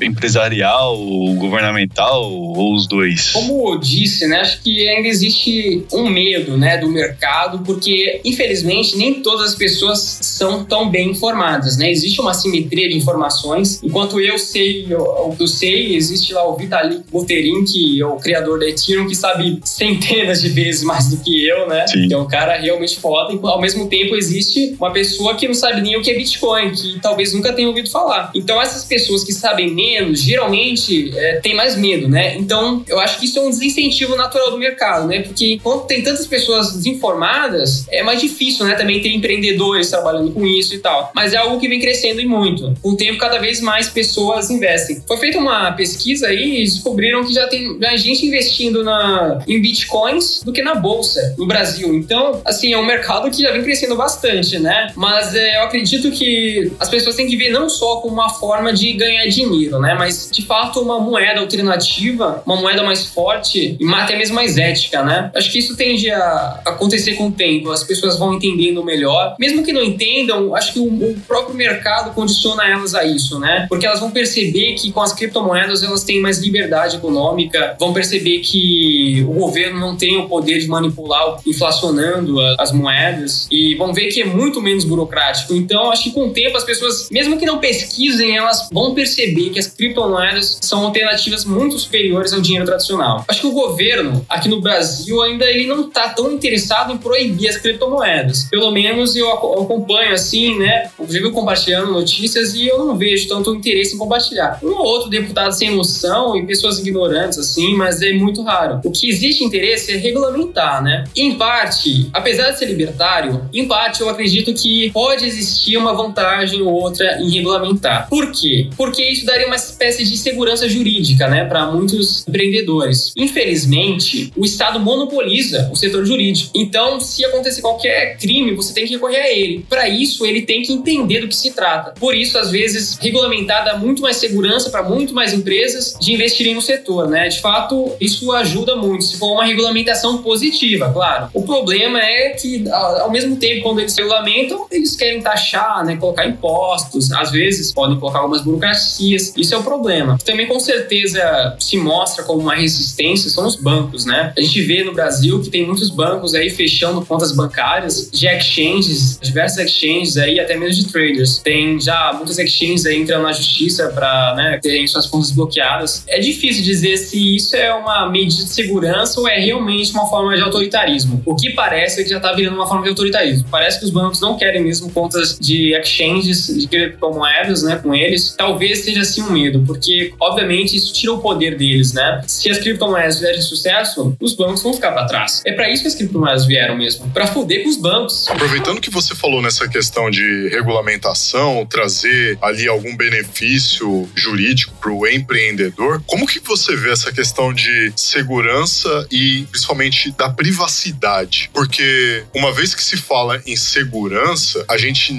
empresarial, 0.00 0.96
governamental 1.34 2.22
ou 2.32 2.74
os 2.74 2.86
dois? 2.86 3.32
Como 3.32 3.72
eu 3.72 3.78
disse, 3.78 4.26
né, 4.26 4.40
acho 4.40 4.62
que 4.62 4.88
ainda 4.88 5.08
existe 5.08 5.84
um 5.92 6.08
medo, 6.08 6.56
né, 6.56 6.78
do 6.78 6.88
mercado, 6.88 7.60
porque 7.60 8.20
infelizmente 8.24 8.96
nem 8.96 9.22
todas 9.22 9.50
as 9.50 9.54
pessoas 9.54 9.98
são 10.22 10.64
tão 10.64 10.90
bem 10.90 11.10
informadas, 11.10 11.76
né? 11.76 11.90
Existe 11.90 12.20
uma 12.20 12.34
simetria 12.34 12.88
de 12.88 12.96
informações. 12.96 13.80
Enquanto 13.82 14.20
eu 14.20 14.38
sei 14.38 14.86
o 14.94 15.34
que 15.36 15.42
eu 15.42 15.48
sei, 15.48 15.96
existe 15.96 16.32
lá 16.32 16.48
o 16.48 16.56
Vitalik 16.56 17.02
Buterin, 17.10 17.64
que 17.64 18.00
é 18.00 18.06
o 18.06 18.16
criador 18.16 18.58
da 18.58 18.68
Ethereum, 18.68 19.06
que 19.06 19.14
sabe 19.14 19.58
centenas 19.64 20.40
de 20.42 20.48
vezes 20.48 20.82
mais 20.82 21.08
do 21.08 21.18
que 21.18 21.46
eu, 21.46 21.68
né? 21.68 21.86
Sim. 21.86 22.04
Então, 22.04 22.22
um 22.22 22.26
cara 22.26 22.56
realmente 22.56 22.96
foda. 22.98 23.32
E, 23.32 23.38
ao 23.42 23.60
mesmo 23.60 23.88
tempo, 23.88 24.14
existe 24.16 24.74
uma 24.78 24.92
pessoa 24.92 25.34
que 25.34 25.46
não 25.46 25.54
sabe 25.54 25.80
nem 25.80 25.96
o 25.96 26.02
que 26.02 26.10
é 26.10 26.14
Bitcoin, 26.16 26.72
que 26.72 26.98
talvez 27.00 27.32
nunca 27.32 27.52
tenham 27.52 27.68
ouvido 27.68 27.90
falar. 27.90 28.30
Então, 28.34 28.60
essas 28.60 28.84
pessoas 28.84 29.24
que 29.24 29.32
sabem 29.32 29.74
menos, 29.74 30.20
geralmente, 30.20 31.12
é, 31.16 31.36
têm 31.36 31.54
mais 31.54 31.76
medo, 31.76 32.08
né? 32.08 32.36
Então, 32.36 32.84
eu 32.86 32.98
acho 32.98 33.18
que 33.18 33.26
isso 33.26 33.38
é 33.38 33.42
um 33.42 33.50
desincentivo 33.50 34.16
natural 34.16 34.50
do 34.50 34.58
mercado, 34.58 35.06
né? 35.06 35.22
Porque 35.22 35.58
quando 35.62 35.86
tem 35.86 36.02
tantas 36.02 36.26
pessoas 36.26 36.72
desinformadas, 36.72 37.86
é 37.90 38.02
mais 38.02 38.20
difícil, 38.20 38.66
né? 38.66 38.74
Também 38.74 39.00
ter 39.00 39.10
empreendedores 39.10 39.90
trabalhando 39.90 40.32
com 40.32 40.46
isso 40.46 40.74
e 40.74 40.78
tal. 40.78 41.10
Mas 41.14 41.32
é 41.32 41.36
algo 41.36 41.60
que 41.60 41.68
vem 41.68 41.80
crescendo 41.80 42.20
e 42.20 42.26
muito. 42.26 42.74
Com 42.82 42.90
o 42.90 42.96
tempo, 42.96 43.18
cada 43.18 43.38
vez 43.38 43.60
mais 43.60 43.88
pessoas 43.88 44.50
investem. 44.50 45.02
Foi 45.06 45.16
feita 45.16 45.38
uma 45.38 45.72
pesquisa 45.72 46.28
aí 46.28 46.62
e 46.62 46.64
descobriram 46.64 47.24
que 47.24 47.32
já 47.32 47.46
tem 47.46 47.78
mais 47.78 48.02
gente 48.02 48.26
investindo 48.26 48.84
na, 48.84 49.42
em 49.46 49.60
bitcoins 49.60 50.42
do 50.42 50.52
que 50.52 50.62
na 50.62 50.74
bolsa 50.74 51.34
no 51.38 51.46
Brasil. 51.46 51.94
Então, 51.94 52.40
assim, 52.44 52.72
é 52.72 52.78
um 52.78 52.84
mercado 52.86 53.30
que 53.30 53.40
já 53.42 53.52
vem 53.52 53.62
crescendo 53.62 53.96
bastante, 53.96 54.58
né? 54.58 54.92
Mas 54.96 55.34
é, 55.34 55.56
eu 55.56 55.62
acredito 55.62 55.95
que 56.10 56.72
as 56.78 56.88
pessoas 56.88 57.16
têm 57.16 57.26
que 57.26 57.36
ver 57.36 57.50
não 57.50 57.68
só 57.68 57.96
como 57.96 58.14
uma 58.14 58.28
forma 58.28 58.72
de 58.72 58.92
ganhar 58.92 59.26
dinheiro, 59.26 59.78
né? 59.78 59.94
Mas 59.94 60.30
de 60.32 60.44
fato 60.44 60.80
uma 60.80 60.98
moeda 60.98 61.40
alternativa, 61.40 62.42
uma 62.46 62.56
moeda 62.56 62.82
mais 62.82 63.06
forte 63.06 63.76
e 63.78 63.94
até 63.94 64.16
mesmo 64.16 64.34
mais 64.34 64.56
ética, 64.56 65.02
né? 65.02 65.30
Acho 65.34 65.50
que 65.50 65.58
isso 65.58 65.76
tende 65.76 66.10
a 66.10 66.60
acontecer 66.64 67.14
com 67.14 67.28
o 67.28 67.32
tempo. 67.32 67.70
As 67.70 67.84
pessoas 67.84 68.18
vão 68.18 68.34
entendendo 68.34 68.84
melhor. 68.84 69.34
Mesmo 69.38 69.64
que 69.64 69.72
não 69.72 69.82
entendam, 69.82 70.54
acho 70.54 70.72
que 70.72 70.80
o 70.80 71.16
próprio 71.26 71.54
mercado 71.54 72.14
condiciona 72.14 72.68
elas 72.68 72.94
a 72.94 73.04
isso, 73.04 73.38
né? 73.38 73.66
Porque 73.68 73.86
elas 73.86 74.00
vão 74.00 74.10
perceber 74.10 74.74
que 74.74 74.92
com 74.92 75.00
as 75.00 75.12
criptomoedas 75.12 75.82
elas 75.82 76.04
têm 76.04 76.20
mais 76.20 76.38
liberdade 76.38 76.96
econômica, 76.96 77.76
vão 77.78 77.92
perceber 77.92 78.40
que 78.40 79.24
o 79.28 79.32
governo 79.32 79.80
não 79.80 79.96
tem 79.96 80.16
o 80.16 80.28
poder 80.28 80.58
de 80.58 80.68
manipular 80.68 81.38
inflacionando 81.46 82.38
as 82.58 82.72
moedas 82.72 83.46
e 83.50 83.74
vão 83.74 83.92
ver 83.92 84.08
que 84.08 84.20
é 84.20 84.24
muito 84.24 84.60
menos 84.60 84.84
burocrático. 84.84 85.54
Então, 85.54 85.85
acho 85.90 86.04
que 86.04 86.12
com 86.12 86.28
o 86.28 86.30
tempo 86.30 86.56
as 86.56 86.64
pessoas, 86.64 87.08
mesmo 87.10 87.38
que 87.38 87.46
não 87.46 87.58
pesquisem, 87.58 88.36
elas 88.36 88.68
vão 88.72 88.94
perceber 88.94 89.50
que 89.50 89.58
as 89.58 89.66
criptomoedas 89.66 90.58
são 90.60 90.84
alternativas 90.84 91.44
muito 91.44 91.78
superiores 91.78 92.32
ao 92.32 92.40
dinheiro 92.40 92.66
tradicional. 92.66 93.24
Acho 93.28 93.40
que 93.40 93.46
o 93.46 93.52
governo 93.52 94.24
aqui 94.28 94.48
no 94.48 94.60
Brasil 94.60 95.22
ainda 95.22 95.44
ele 95.46 95.66
não 95.66 95.88
está 95.88 96.08
tão 96.10 96.32
interessado 96.32 96.92
em 96.92 96.98
proibir 96.98 97.48
as 97.48 97.56
criptomoedas. 97.56 98.44
Pelo 98.50 98.70
menos 98.70 99.16
eu 99.16 99.30
acompanho 99.32 100.12
assim, 100.12 100.58
né? 100.58 100.90
Inclusive 100.98 101.30
compartilhando 101.30 101.92
notícias 101.92 102.54
e 102.54 102.66
eu 102.66 102.78
não 102.78 102.96
vejo 102.96 103.28
tanto 103.28 103.54
interesse 103.54 103.94
em 103.94 103.98
compartilhar. 103.98 104.58
Um 104.62 104.70
ou 104.70 104.84
outro 104.84 105.10
deputado 105.10 105.52
sem 105.52 105.74
noção 105.74 106.36
e 106.36 106.46
pessoas 106.46 106.78
ignorantes, 106.78 107.38
assim, 107.38 107.74
mas 107.74 108.02
é 108.02 108.12
muito 108.12 108.42
raro. 108.42 108.80
O 108.84 108.90
que 108.90 109.08
existe 109.08 109.44
interesse 109.44 109.92
é 109.92 109.96
regulamentar, 109.96 110.82
né? 110.82 111.04
Em 111.14 111.36
parte, 111.36 112.08
apesar 112.12 112.50
de 112.50 112.58
ser 112.58 112.66
libertário, 112.66 113.48
em 113.52 113.66
parte 113.66 114.00
eu 114.00 114.08
acredito 114.08 114.52
que 114.54 114.90
pode 114.90 115.24
existir 115.24 115.75
uma 115.78 115.94
vantagem 115.94 116.62
ou 116.62 116.72
outra 116.72 117.18
em 117.20 117.30
regulamentar. 117.30 118.08
Por 118.08 118.30
quê? 118.32 118.68
Porque 118.76 119.02
isso 119.02 119.24
daria 119.24 119.46
uma 119.46 119.56
espécie 119.56 120.04
de 120.04 120.16
segurança 120.16 120.68
jurídica, 120.68 121.28
né, 121.28 121.44
para 121.44 121.66
muitos 121.66 122.26
empreendedores. 122.26 123.12
Infelizmente, 123.16 124.32
o 124.36 124.44
Estado 124.44 124.78
monopoliza 124.80 125.68
o 125.72 125.76
setor 125.76 126.04
jurídico. 126.04 126.50
Então, 126.54 127.00
se 127.00 127.24
acontecer 127.24 127.60
qualquer 127.60 128.16
crime, 128.18 128.54
você 128.54 128.72
tem 128.72 128.86
que 128.86 128.94
recorrer 128.94 129.20
a 129.20 129.32
ele. 129.32 129.64
Para 129.68 129.88
isso, 129.88 130.24
ele 130.24 130.42
tem 130.42 130.62
que 130.62 130.72
entender 130.72 131.20
do 131.20 131.28
que 131.28 131.36
se 131.36 131.52
trata. 131.52 131.92
Por 131.98 132.14
isso, 132.14 132.38
às 132.38 132.50
vezes, 132.50 132.98
regulamentar 133.00 133.64
dá 133.64 133.76
muito 133.76 134.02
mais 134.02 134.16
segurança 134.16 134.70
para 134.70 134.82
muito 134.82 135.14
mais 135.14 135.32
empresas 135.32 135.96
de 136.00 136.12
investirem 136.12 136.54
no 136.54 136.62
setor, 136.62 137.08
né? 137.08 137.28
De 137.28 137.40
fato, 137.40 137.92
isso 138.00 138.32
ajuda 138.32 138.76
muito, 138.76 139.04
se 139.04 139.18
for 139.18 139.32
uma 139.32 139.44
regulamentação 139.44 140.18
positiva, 140.18 140.90
claro. 140.92 141.28
O 141.32 141.42
problema 141.42 142.00
é 142.00 142.30
que, 142.30 142.64
ao 142.70 143.10
mesmo 143.10 143.36
tempo, 143.36 143.62
quando 143.62 143.80
eles 143.80 143.96
regulamentam, 143.96 144.66
eles 144.70 144.96
querem 144.96 145.20
taxar, 145.20 145.65
né? 145.84 145.96
Colocar 145.96 146.26
impostos, 146.26 147.12
às 147.12 147.30
vezes 147.30 147.72
podem 147.72 147.98
colocar 147.98 148.20
algumas 148.20 148.42
burocracias. 148.42 149.32
Isso 149.36 149.54
é 149.54 149.58
o 149.58 149.62
problema. 149.62 150.18
Também, 150.24 150.46
com 150.46 150.58
certeza, 150.58 151.56
se 151.58 151.76
mostra 151.76 152.24
como 152.24 152.40
uma 152.40 152.54
resistência 152.54 153.30
são 153.30 153.46
os 153.46 153.56
bancos, 153.56 154.04
né? 154.04 154.32
A 154.36 154.40
gente 154.40 154.62
vê 154.62 154.84
no 154.84 154.92
Brasil 154.92 155.40
que 155.40 155.50
tem 155.50 155.66
muitos 155.66 155.90
bancos 155.90 156.34
aí 156.34 156.50
fechando 156.50 157.04
contas 157.04 157.32
bancárias 157.32 158.10
de 158.10 158.26
exchanges, 158.26 159.18
diversos 159.20 159.58
exchanges 159.58 160.16
aí, 160.16 160.40
até 160.40 160.56
mesmo 160.56 160.84
de 160.84 160.92
traders. 160.92 161.38
Tem 161.38 161.80
já 161.80 162.12
muitas 162.12 162.38
exchanges 162.38 162.86
aí 162.86 163.00
entrando 163.00 163.22
na 163.22 163.32
justiça 163.32 163.88
para 163.88 164.34
né, 164.34 164.58
terem 164.62 164.86
suas 164.86 165.06
contas 165.06 165.30
bloqueadas. 165.30 166.04
É 166.06 166.18
difícil 166.18 166.62
dizer 166.64 166.96
se 166.96 167.36
isso 167.36 167.56
é 167.56 167.72
uma 167.74 168.08
medida 168.08 168.44
de 168.44 168.50
segurança 168.50 169.20
ou 169.20 169.28
é 169.28 169.38
realmente 169.38 169.92
uma 169.92 170.06
forma 170.08 170.36
de 170.36 170.42
autoritarismo. 170.42 171.22
O 171.24 171.34
que 171.34 171.50
parece 171.50 172.00
é 172.00 172.04
que 172.04 172.10
já 172.10 172.16
está 172.16 172.32
virando 172.32 172.56
uma 172.56 172.66
forma 172.66 172.82
de 172.82 172.90
autoritarismo. 172.90 173.48
Parece 173.50 173.78
que 173.78 173.84
os 173.84 173.90
bancos 173.90 174.20
não 174.20 174.36
querem 174.36 174.62
mesmo 174.62 174.90
contas 174.90 175.38
de 175.38 175.55
exchanges 175.74 176.46
de 176.46 176.66
criptomoedas, 176.66 177.62
né, 177.62 177.76
com 177.76 177.94
eles. 177.94 178.34
Talvez 178.36 178.84
seja 178.84 179.00
assim 179.00 179.22
um 179.22 179.30
medo, 179.30 179.62
porque 179.66 180.12
obviamente 180.20 180.76
isso 180.76 180.92
tira 180.92 181.12
o 181.12 181.18
poder 181.18 181.56
deles, 181.56 181.92
né? 181.92 182.22
Se 182.26 182.50
as 182.50 182.58
criptomoedas 182.58 183.16
fizerem 183.16 183.40
sucesso, 183.40 184.16
os 184.20 184.34
bancos 184.34 184.62
vão 184.62 184.74
ficar 184.74 184.92
para 184.92 185.06
trás. 185.06 185.42
É 185.44 185.52
para 185.52 185.70
isso 185.70 185.82
que 185.82 185.88
as 185.88 185.94
criptomoedas 185.94 186.46
vieram 186.46 186.76
mesmo, 186.76 187.08
para 187.10 187.26
foder 187.26 187.62
com 187.62 187.68
os 187.68 187.76
bancos. 187.76 188.28
Aproveitando 188.28 188.80
que 188.80 188.90
você 188.90 189.14
falou 189.14 189.42
nessa 189.42 189.68
questão 189.68 190.10
de 190.10 190.48
regulamentação, 190.48 191.66
trazer 191.66 192.38
ali 192.40 192.68
algum 192.68 192.96
benefício 192.96 194.08
jurídico 194.14 194.74
para 194.80 194.92
o 194.92 195.06
empreendedor, 195.06 196.02
como 196.06 196.26
que 196.26 196.40
você 196.40 196.76
vê 196.76 196.90
essa 196.90 197.12
questão 197.12 197.52
de 197.52 197.92
segurança 197.96 199.06
e 199.10 199.46
principalmente 199.50 200.10
da 200.12 200.28
privacidade? 200.28 201.50
Porque 201.52 202.24
uma 202.34 202.52
vez 202.52 202.74
que 202.74 202.82
se 202.82 202.96
fala 202.96 203.40
em 203.46 203.56
segurança, 203.56 204.64
a 204.68 204.76
gente 204.76 205.12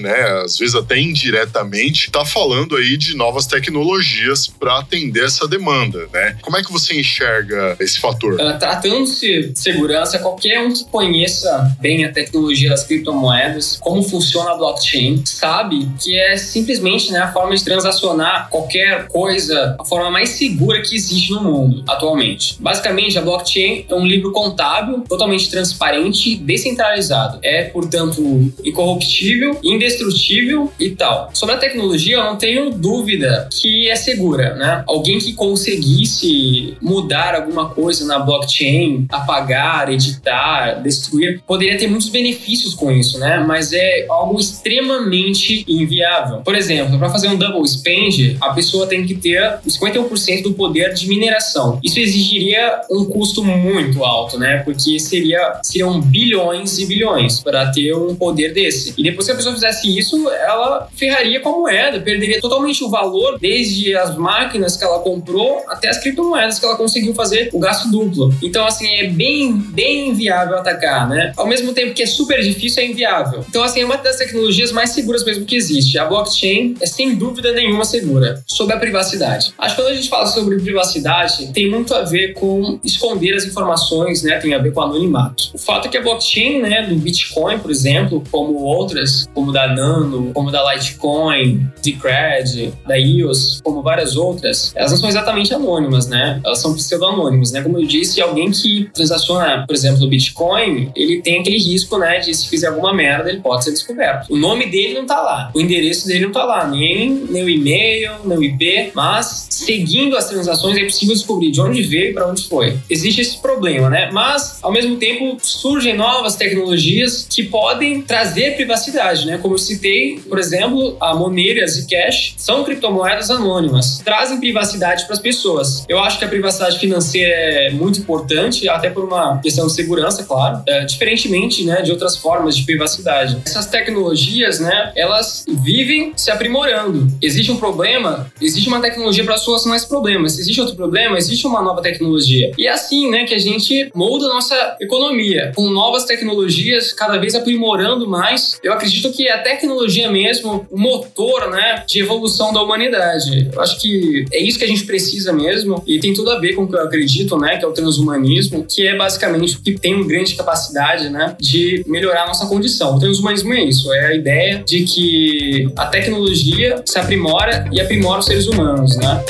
né, 0.00 0.42
às 0.44 0.58
vezes 0.58 0.74
até 0.74 0.98
indiretamente, 0.98 2.06
está 2.06 2.24
falando 2.24 2.76
aí 2.76 2.96
de 2.96 3.16
novas 3.16 3.46
tecnologias 3.46 4.46
para 4.46 4.78
atender 4.78 5.24
essa 5.24 5.46
demanda, 5.46 6.08
né? 6.12 6.36
Como 6.42 6.56
é 6.56 6.62
que 6.62 6.72
você 6.72 6.98
enxerga 6.98 7.76
esse 7.80 7.98
fator? 8.00 8.34
Uh, 8.34 8.58
Tratando-se 8.58 9.48
de 9.48 9.58
segurança, 9.58 10.18
qualquer 10.18 10.60
um 10.60 10.72
que 10.72 10.84
conheça 10.84 11.76
bem 11.80 12.04
a 12.04 12.12
tecnologia 12.12 12.70
das 12.70 12.84
criptomoedas, 12.84 13.78
como 13.80 14.02
funciona 14.02 14.52
a 14.52 14.56
blockchain, 14.56 15.22
sabe 15.24 15.88
que 16.00 16.18
é 16.18 16.36
simplesmente 16.36 17.10
né, 17.12 17.18
a 17.18 17.32
forma 17.32 17.54
de 17.54 17.64
transacionar 17.64 18.48
qualquer 18.50 19.08
coisa, 19.08 19.76
a 19.78 19.84
forma 19.84 20.10
mais 20.10 20.30
segura 20.30 20.80
que 20.82 20.94
existe 20.94 21.32
no 21.32 21.42
mundo 21.42 21.84
atualmente. 21.88 22.56
Basicamente, 22.60 23.18
a 23.18 23.22
blockchain 23.22 23.86
é 23.88 23.94
um 23.94 24.06
livro 24.06 24.32
contábil 24.32 25.00
totalmente 25.08 25.50
transparente, 25.50 26.36
descentralizado. 26.36 27.38
É, 27.42 27.64
portanto, 27.64 28.52
incorruptível, 28.72 29.58
indestrutível 29.62 30.72
e 30.80 30.90
tal. 30.90 31.30
Sobre 31.32 31.54
a 31.54 31.58
tecnologia, 31.58 32.16
eu 32.16 32.24
não 32.24 32.36
tenho 32.36 32.70
dúvida 32.70 33.48
que 33.52 33.88
é 33.88 33.96
segura, 33.96 34.54
né? 34.54 34.82
Alguém 34.86 35.18
que 35.18 35.34
conseguisse 35.34 36.76
mudar 36.80 37.34
alguma 37.34 37.68
coisa 37.70 38.04
na 38.06 38.18
blockchain, 38.18 39.06
apagar, 39.10 39.92
editar, 39.92 40.82
destruir, 40.82 41.42
poderia 41.46 41.76
ter 41.76 41.86
muitos 41.88 42.08
benefícios 42.08 42.74
com 42.74 42.90
isso, 42.90 43.18
né? 43.18 43.44
Mas 43.46 43.72
é 43.72 44.06
algo 44.08 44.38
extremamente 44.40 45.64
inviável. 45.68 46.38
Por 46.38 46.54
exemplo, 46.54 46.98
para 46.98 47.10
fazer 47.10 47.28
um 47.28 47.36
double 47.36 47.66
spend, 47.68 48.36
a 48.40 48.50
pessoa 48.50 48.86
tem 48.86 49.06
que 49.06 49.14
ter 49.14 49.58
51% 49.66 50.42
do 50.42 50.54
poder 50.54 50.94
de 50.94 51.08
mineração. 51.08 51.78
Isso 51.84 51.98
exigiria 52.00 52.80
um 52.90 53.04
custo 53.04 53.44
muito 53.44 54.02
alto, 54.04 54.38
né? 54.38 54.58
Porque 54.58 54.98
seria 54.98 55.60
seriam 55.62 56.00
bilhões 56.00 56.78
e 56.78 56.86
bilhões 56.86 57.40
para 57.40 57.70
ter 57.70 57.94
um 57.94 58.14
poder 58.14 58.52
desse. 58.52 58.61
E 58.96 59.02
depois 59.02 59.26
que 59.26 59.32
a 59.32 59.36
pessoa 59.36 59.54
fizesse 59.54 59.98
isso, 59.98 60.28
ela 60.30 60.88
ferraria 60.94 61.40
com 61.40 61.48
a 61.48 61.58
moeda, 61.58 62.00
perderia 62.00 62.40
totalmente 62.40 62.82
o 62.84 62.88
valor, 62.88 63.38
desde 63.38 63.94
as 63.96 64.16
máquinas 64.16 64.76
que 64.76 64.84
ela 64.84 65.00
comprou 65.00 65.62
até 65.68 65.88
as 65.88 65.98
criptomoedas 65.98 66.58
que 66.58 66.64
ela 66.64 66.76
conseguiu 66.76 67.14
fazer 67.14 67.50
o 67.52 67.58
gasto 67.58 67.90
duplo. 67.90 68.34
Então, 68.42 68.66
assim, 68.66 68.88
é 68.94 69.08
bem, 69.08 69.52
bem 69.52 70.10
inviável 70.10 70.56
atacar, 70.56 71.08
né? 71.08 71.32
Ao 71.36 71.46
mesmo 71.46 71.72
tempo 71.72 71.94
que 71.94 72.02
é 72.02 72.06
super 72.06 72.40
difícil, 72.42 72.82
é 72.82 72.86
inviável. 72.86 73.44
Então, 73.48 73.62
assim, 73.62 73.80
é 73.80 73.84
uma 73.84 73.96
das 73.96 74.16
tecnologias 74.16 74.72
mais 74.72 74.90
seguras 74.90 75.24
mesmo 75.24 75.44
que 75.44 75.56
existe. 75.56 75.98
A 75.98 76.04
blockchain 76.06 76.74
é 76.80 76.86
sem 76.86 77.14
dúvida 77.14 77.52
nenhuma 77.52 77.84
segura. 77.84 78.42
Sobre 78.46 78.74
a 78.74 78.78
privacidade. 78.78 79.52
Acho 79.58 79.76
que 79.76 79.82
quando 79.82 79.92
a 79.92 79.94
gente 79.94 80.08
fala 80.08 80.26
sobre 80.26 80.58
privacidade, 80.60 81.52
tem 81.52 81.70
muito 81.70 81.94
a 81.94 82.02
ver 82.02 82.34
com 82.34 82.78
esconder 82.84 83.34
as 83.34 83.44
informações, 83.44 84.22
né? 84.22 84.38
Tem 84.38 84.54
a 84.54 84.58
ver 84.58 84.72
com 84.72 84.80
anonimato. 84.80 85.50
O 85.54 85.58
fato 85.58 85.86
é 85.86 85.90
que 85.90 85.96
a 85.96 86.02
blockchain, 86.02 86.60
né, 86.60 86.82
do 86.82 86.94
Bitcoin, 86.96 87.58
por 87.58 87.70
exemplo, 87.70 88.22
como 88.42 88.58
outras, 88.64 89.28
como 89.32 89.52
da 89.52 89.68
Nano, 89.68 90.32
como 90.34 90.50
da 90.50 90.74
Litecoin, 90.74 91.64
Decred, 91.82 92.72
da 92.86 92.98
EOS, 92.98 93.60
como 93.62 93.82
várias 93.82 94.16
outras, 94.16 94.72
elas 94.74 94.90
não 94.90 94.98
são 94.98 95.08
exatamente 95.08 95.54
anônimas, 95.54 96.08
né? 96.08 96.40
Elas 96.44 96.58
são 96.58 96.74
pseudo-anônimas, 96.74 97.52
né? 97.52 97.62
Como 97.62 97.78
eu 97.78 97.86
disse, 97.86 98.20
alguém 98.20 98.50
que 98.50 98.90
transaciona, 98.92 99.64
por 99.66 99.74
exemplo, 99.74 100.04
o 100.04 100.08
Bitcoin, 100.08 100.90
ele 100.96 101.22
tem 101.22 101.40
aquele 101.40 101.58
risco, 101.58 101.98
né, 101.98 102.18
de 102.18 102.34
se 102.34 102.48
fizer 102.48 102.68
alguma 102.68 102.92
merda, 102.92 103.30
ele 103.30 103.40
pode 103.40 103.64
ser 103.64 103.70
descoberto. 103.70 104.32
O 104.32 104.36
nome 104.36 104.66
dele 104.66 104.94
não 104.94 105.06
tá 105.06 105.20
lá, 105.20 105.50
o 105.54 105.60
endereço 105.60 106.06
dele 106.08 106.24
não 106.24 106.32
tá 106.32 106.44
lá, 106.44 106.66
nem, 106.66 107.10
nem 107.30 107.44
o 107.44 107.48
e-mail, 107.48 108.12
nem 108.24 108.38
o 108.38 108.42
IP, 108.42 108.90
mas 108.94 109.46
seguindo 109.50 110.16
as 110.16 110.28
transações 110.28 110.76
é 110.76 110.84
possível 110.84 111.14
descobrir 111.14 111.50
de 111.50 111.60
onde 111.60 111.82
veio 111.82 112.10
e 112.10 112.12
para 112.12 112.28
onde 112.28 112.48
foi. 112.48 112.76
Existe 112.90 113.20
esse 113.20 113.40
problema, 113.40 113.88
né? 113.88 114.10
Mas, 114.12 114.58
ao 114.62 114.72
mesmo 114.72 114.96
tempo, 114.96 115.38
surgem 115.40 115.96
novas 115.96 116.34
tecnologias 116.34 117.26
que 117.28 117.44
podem 117.44 118.02
trazer 118.02 118.31
trazer 118.32 118.56
privacidade, 118.56 119.26
né? 119.26 119.38
Como 119.38 119.54
eu 119.54 119.58
citei, 119.58 120.18
por 120.28 120.38
exemplo, 120.38 120.96
a 121.00 121.14
Monero 121.14 121.58
e 121.58 121.62
a 121.62 121.66
Zcash 121.66 122.34
são 122.38 122.64
criptomoedas 122.64 123.30
anônimas, 123.30 124.00
trazem 124.02 124.40
privacidade 124.40 125.04
para 125.04 125.12
as 125.12 125.20
pessoas. 125.20 125.84
Eu 125.88 125.98
acho 125.98 126.18
que 126.18 126.24
a 126.24 126.28
privacidade 126.28 126.78
financeira 126.78 127.30
é 127.32 127.70
muito 127.70 128.00
importante, 128.00 128.68
até 128.68 128.88
por 128.88 129.04
uma 129.04 129.38
questão 129.40 129.66
de 129.66 129.74
segurança, 129.74 130.24
claro, 130.24 130.62
é, 130.66 130.84
diferentemente, 130.84 131.64
né, 131.64 131.82
de 131.82 131.90
outras 131.90 132.16
formas 132.16 132.56
de 132.56 132.64
privacidade. 132.64 133.38
Essas 133.44 133.66
tecnologias, 133.66 134.60
né, 134.60 134.92
elas 134.96 135.44
vivem 135.62 136.12
se 136.16 136.30
aprimorando. 136.30 137.08
Existe 137.20 137.52
um 137.52 137.56
problema, 137.56 138.32
existe 138.40 138.68
uma 138.68 138.80
tecnologia 138.80 139.24
para 139.24 139.36
solucionar 139.36 139.76
esse 139.76 139.88
problema. 139.88 140.28
Se 140.28 140.40
existe 140.40 140.60
outro 140.60 140.74
problema, 140.74 141.18
existe 141.18 141.46
uma 141.46 141.60
nova 141.60 141.82
tecnologia. 141.82 142.52
E 142.56 142.66
é 142.66 142.70
assim, 142.70 143.10
né, 143.10 143.24
que 143.24 143.34
a 143.34 143.38
gente 143.38 143.90
molda 143.94 144.26
a 144.26 144.34
nossa 144.34 144.76
economia 144.80 145.52
com 145.54 145.68
novas 145.68 146.04
tecnologias, 146.04 146.92
cada 146.92 147.18
vez 147.18 147.34
aprimorando 147.34 148.08
mais. 148.08 148.21
Eu 148.62 148.72
acredito 148.72 149.12
que 149.12 149.28
a 149.28 149.38
tecnologia 149.38 150.10
mesmo, 150.10 150.66
o 150.70 150.78
motor, 150.78 151.50
né, 151.50 151.84
de 151.86 152.00
evolução 152.00 152.52
da 152.52 152.62
humanidade. 152.62 153.48
Eu 153.52 153.60
acho 153.60 153.80
que 153.80 154.24
é 154.32 154.40
isso 154.40 154.58
que 154.58 154.64
a 154.64 154.68
gente 154.68 154.84
precisa 154.84 155.32
mesmo 155.32 155.82
e 155.86 155.98
tem 155.98 156.12
tudo 156.12 156.30
a 156.30 156.38
ver 156.38 156.54
com 156.54 156.62
o 156.62 156.68
que 156.68 156.74
eu 156.74 156.82
acredito, 156.82 157.38
né, 157.38 157.56
que 157.56 157.64
é 157.64 157.68
o 157.68 157.72
transhumanismo, 157.72 158.64
que 158.64 158.86
é 158.86 158.96
basicamente 158.96 159.56
o 159.56 159.62
que 159.62 159.72
tem 159.72 159.94
uma 159.94 160.06
grande 160.06 160.34
capacidade, 160.34 161.08
né, 161.08 161.36
de 161.40 161.84
melhorar 161.86 162.24
a 162.24 162.26
nossa 162.26 162.46
condição. 162.46 162.96
O 162.96 163.00
transhumanismo 163.00 163.52
é 163.52 163.64
isso, 163.64 163.92
é 163.92 164.06
a 164.06 164.14
ideia 164.14 164.62
de 164.66 164.84
que 164.84 165.72
a 165.76 165.86
tecnologia 165.86 166.82
se 166.84 166.98
aprimora 166.98 167.68
e 167.72 167.80
aprimora 167.80 168.20
os 168.20 168.26
seres 168.26 168.46
humanos, 168.46 168.96
né? 168.96 169.22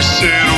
Terceiro 0.00 0.46
e 0.46 0.49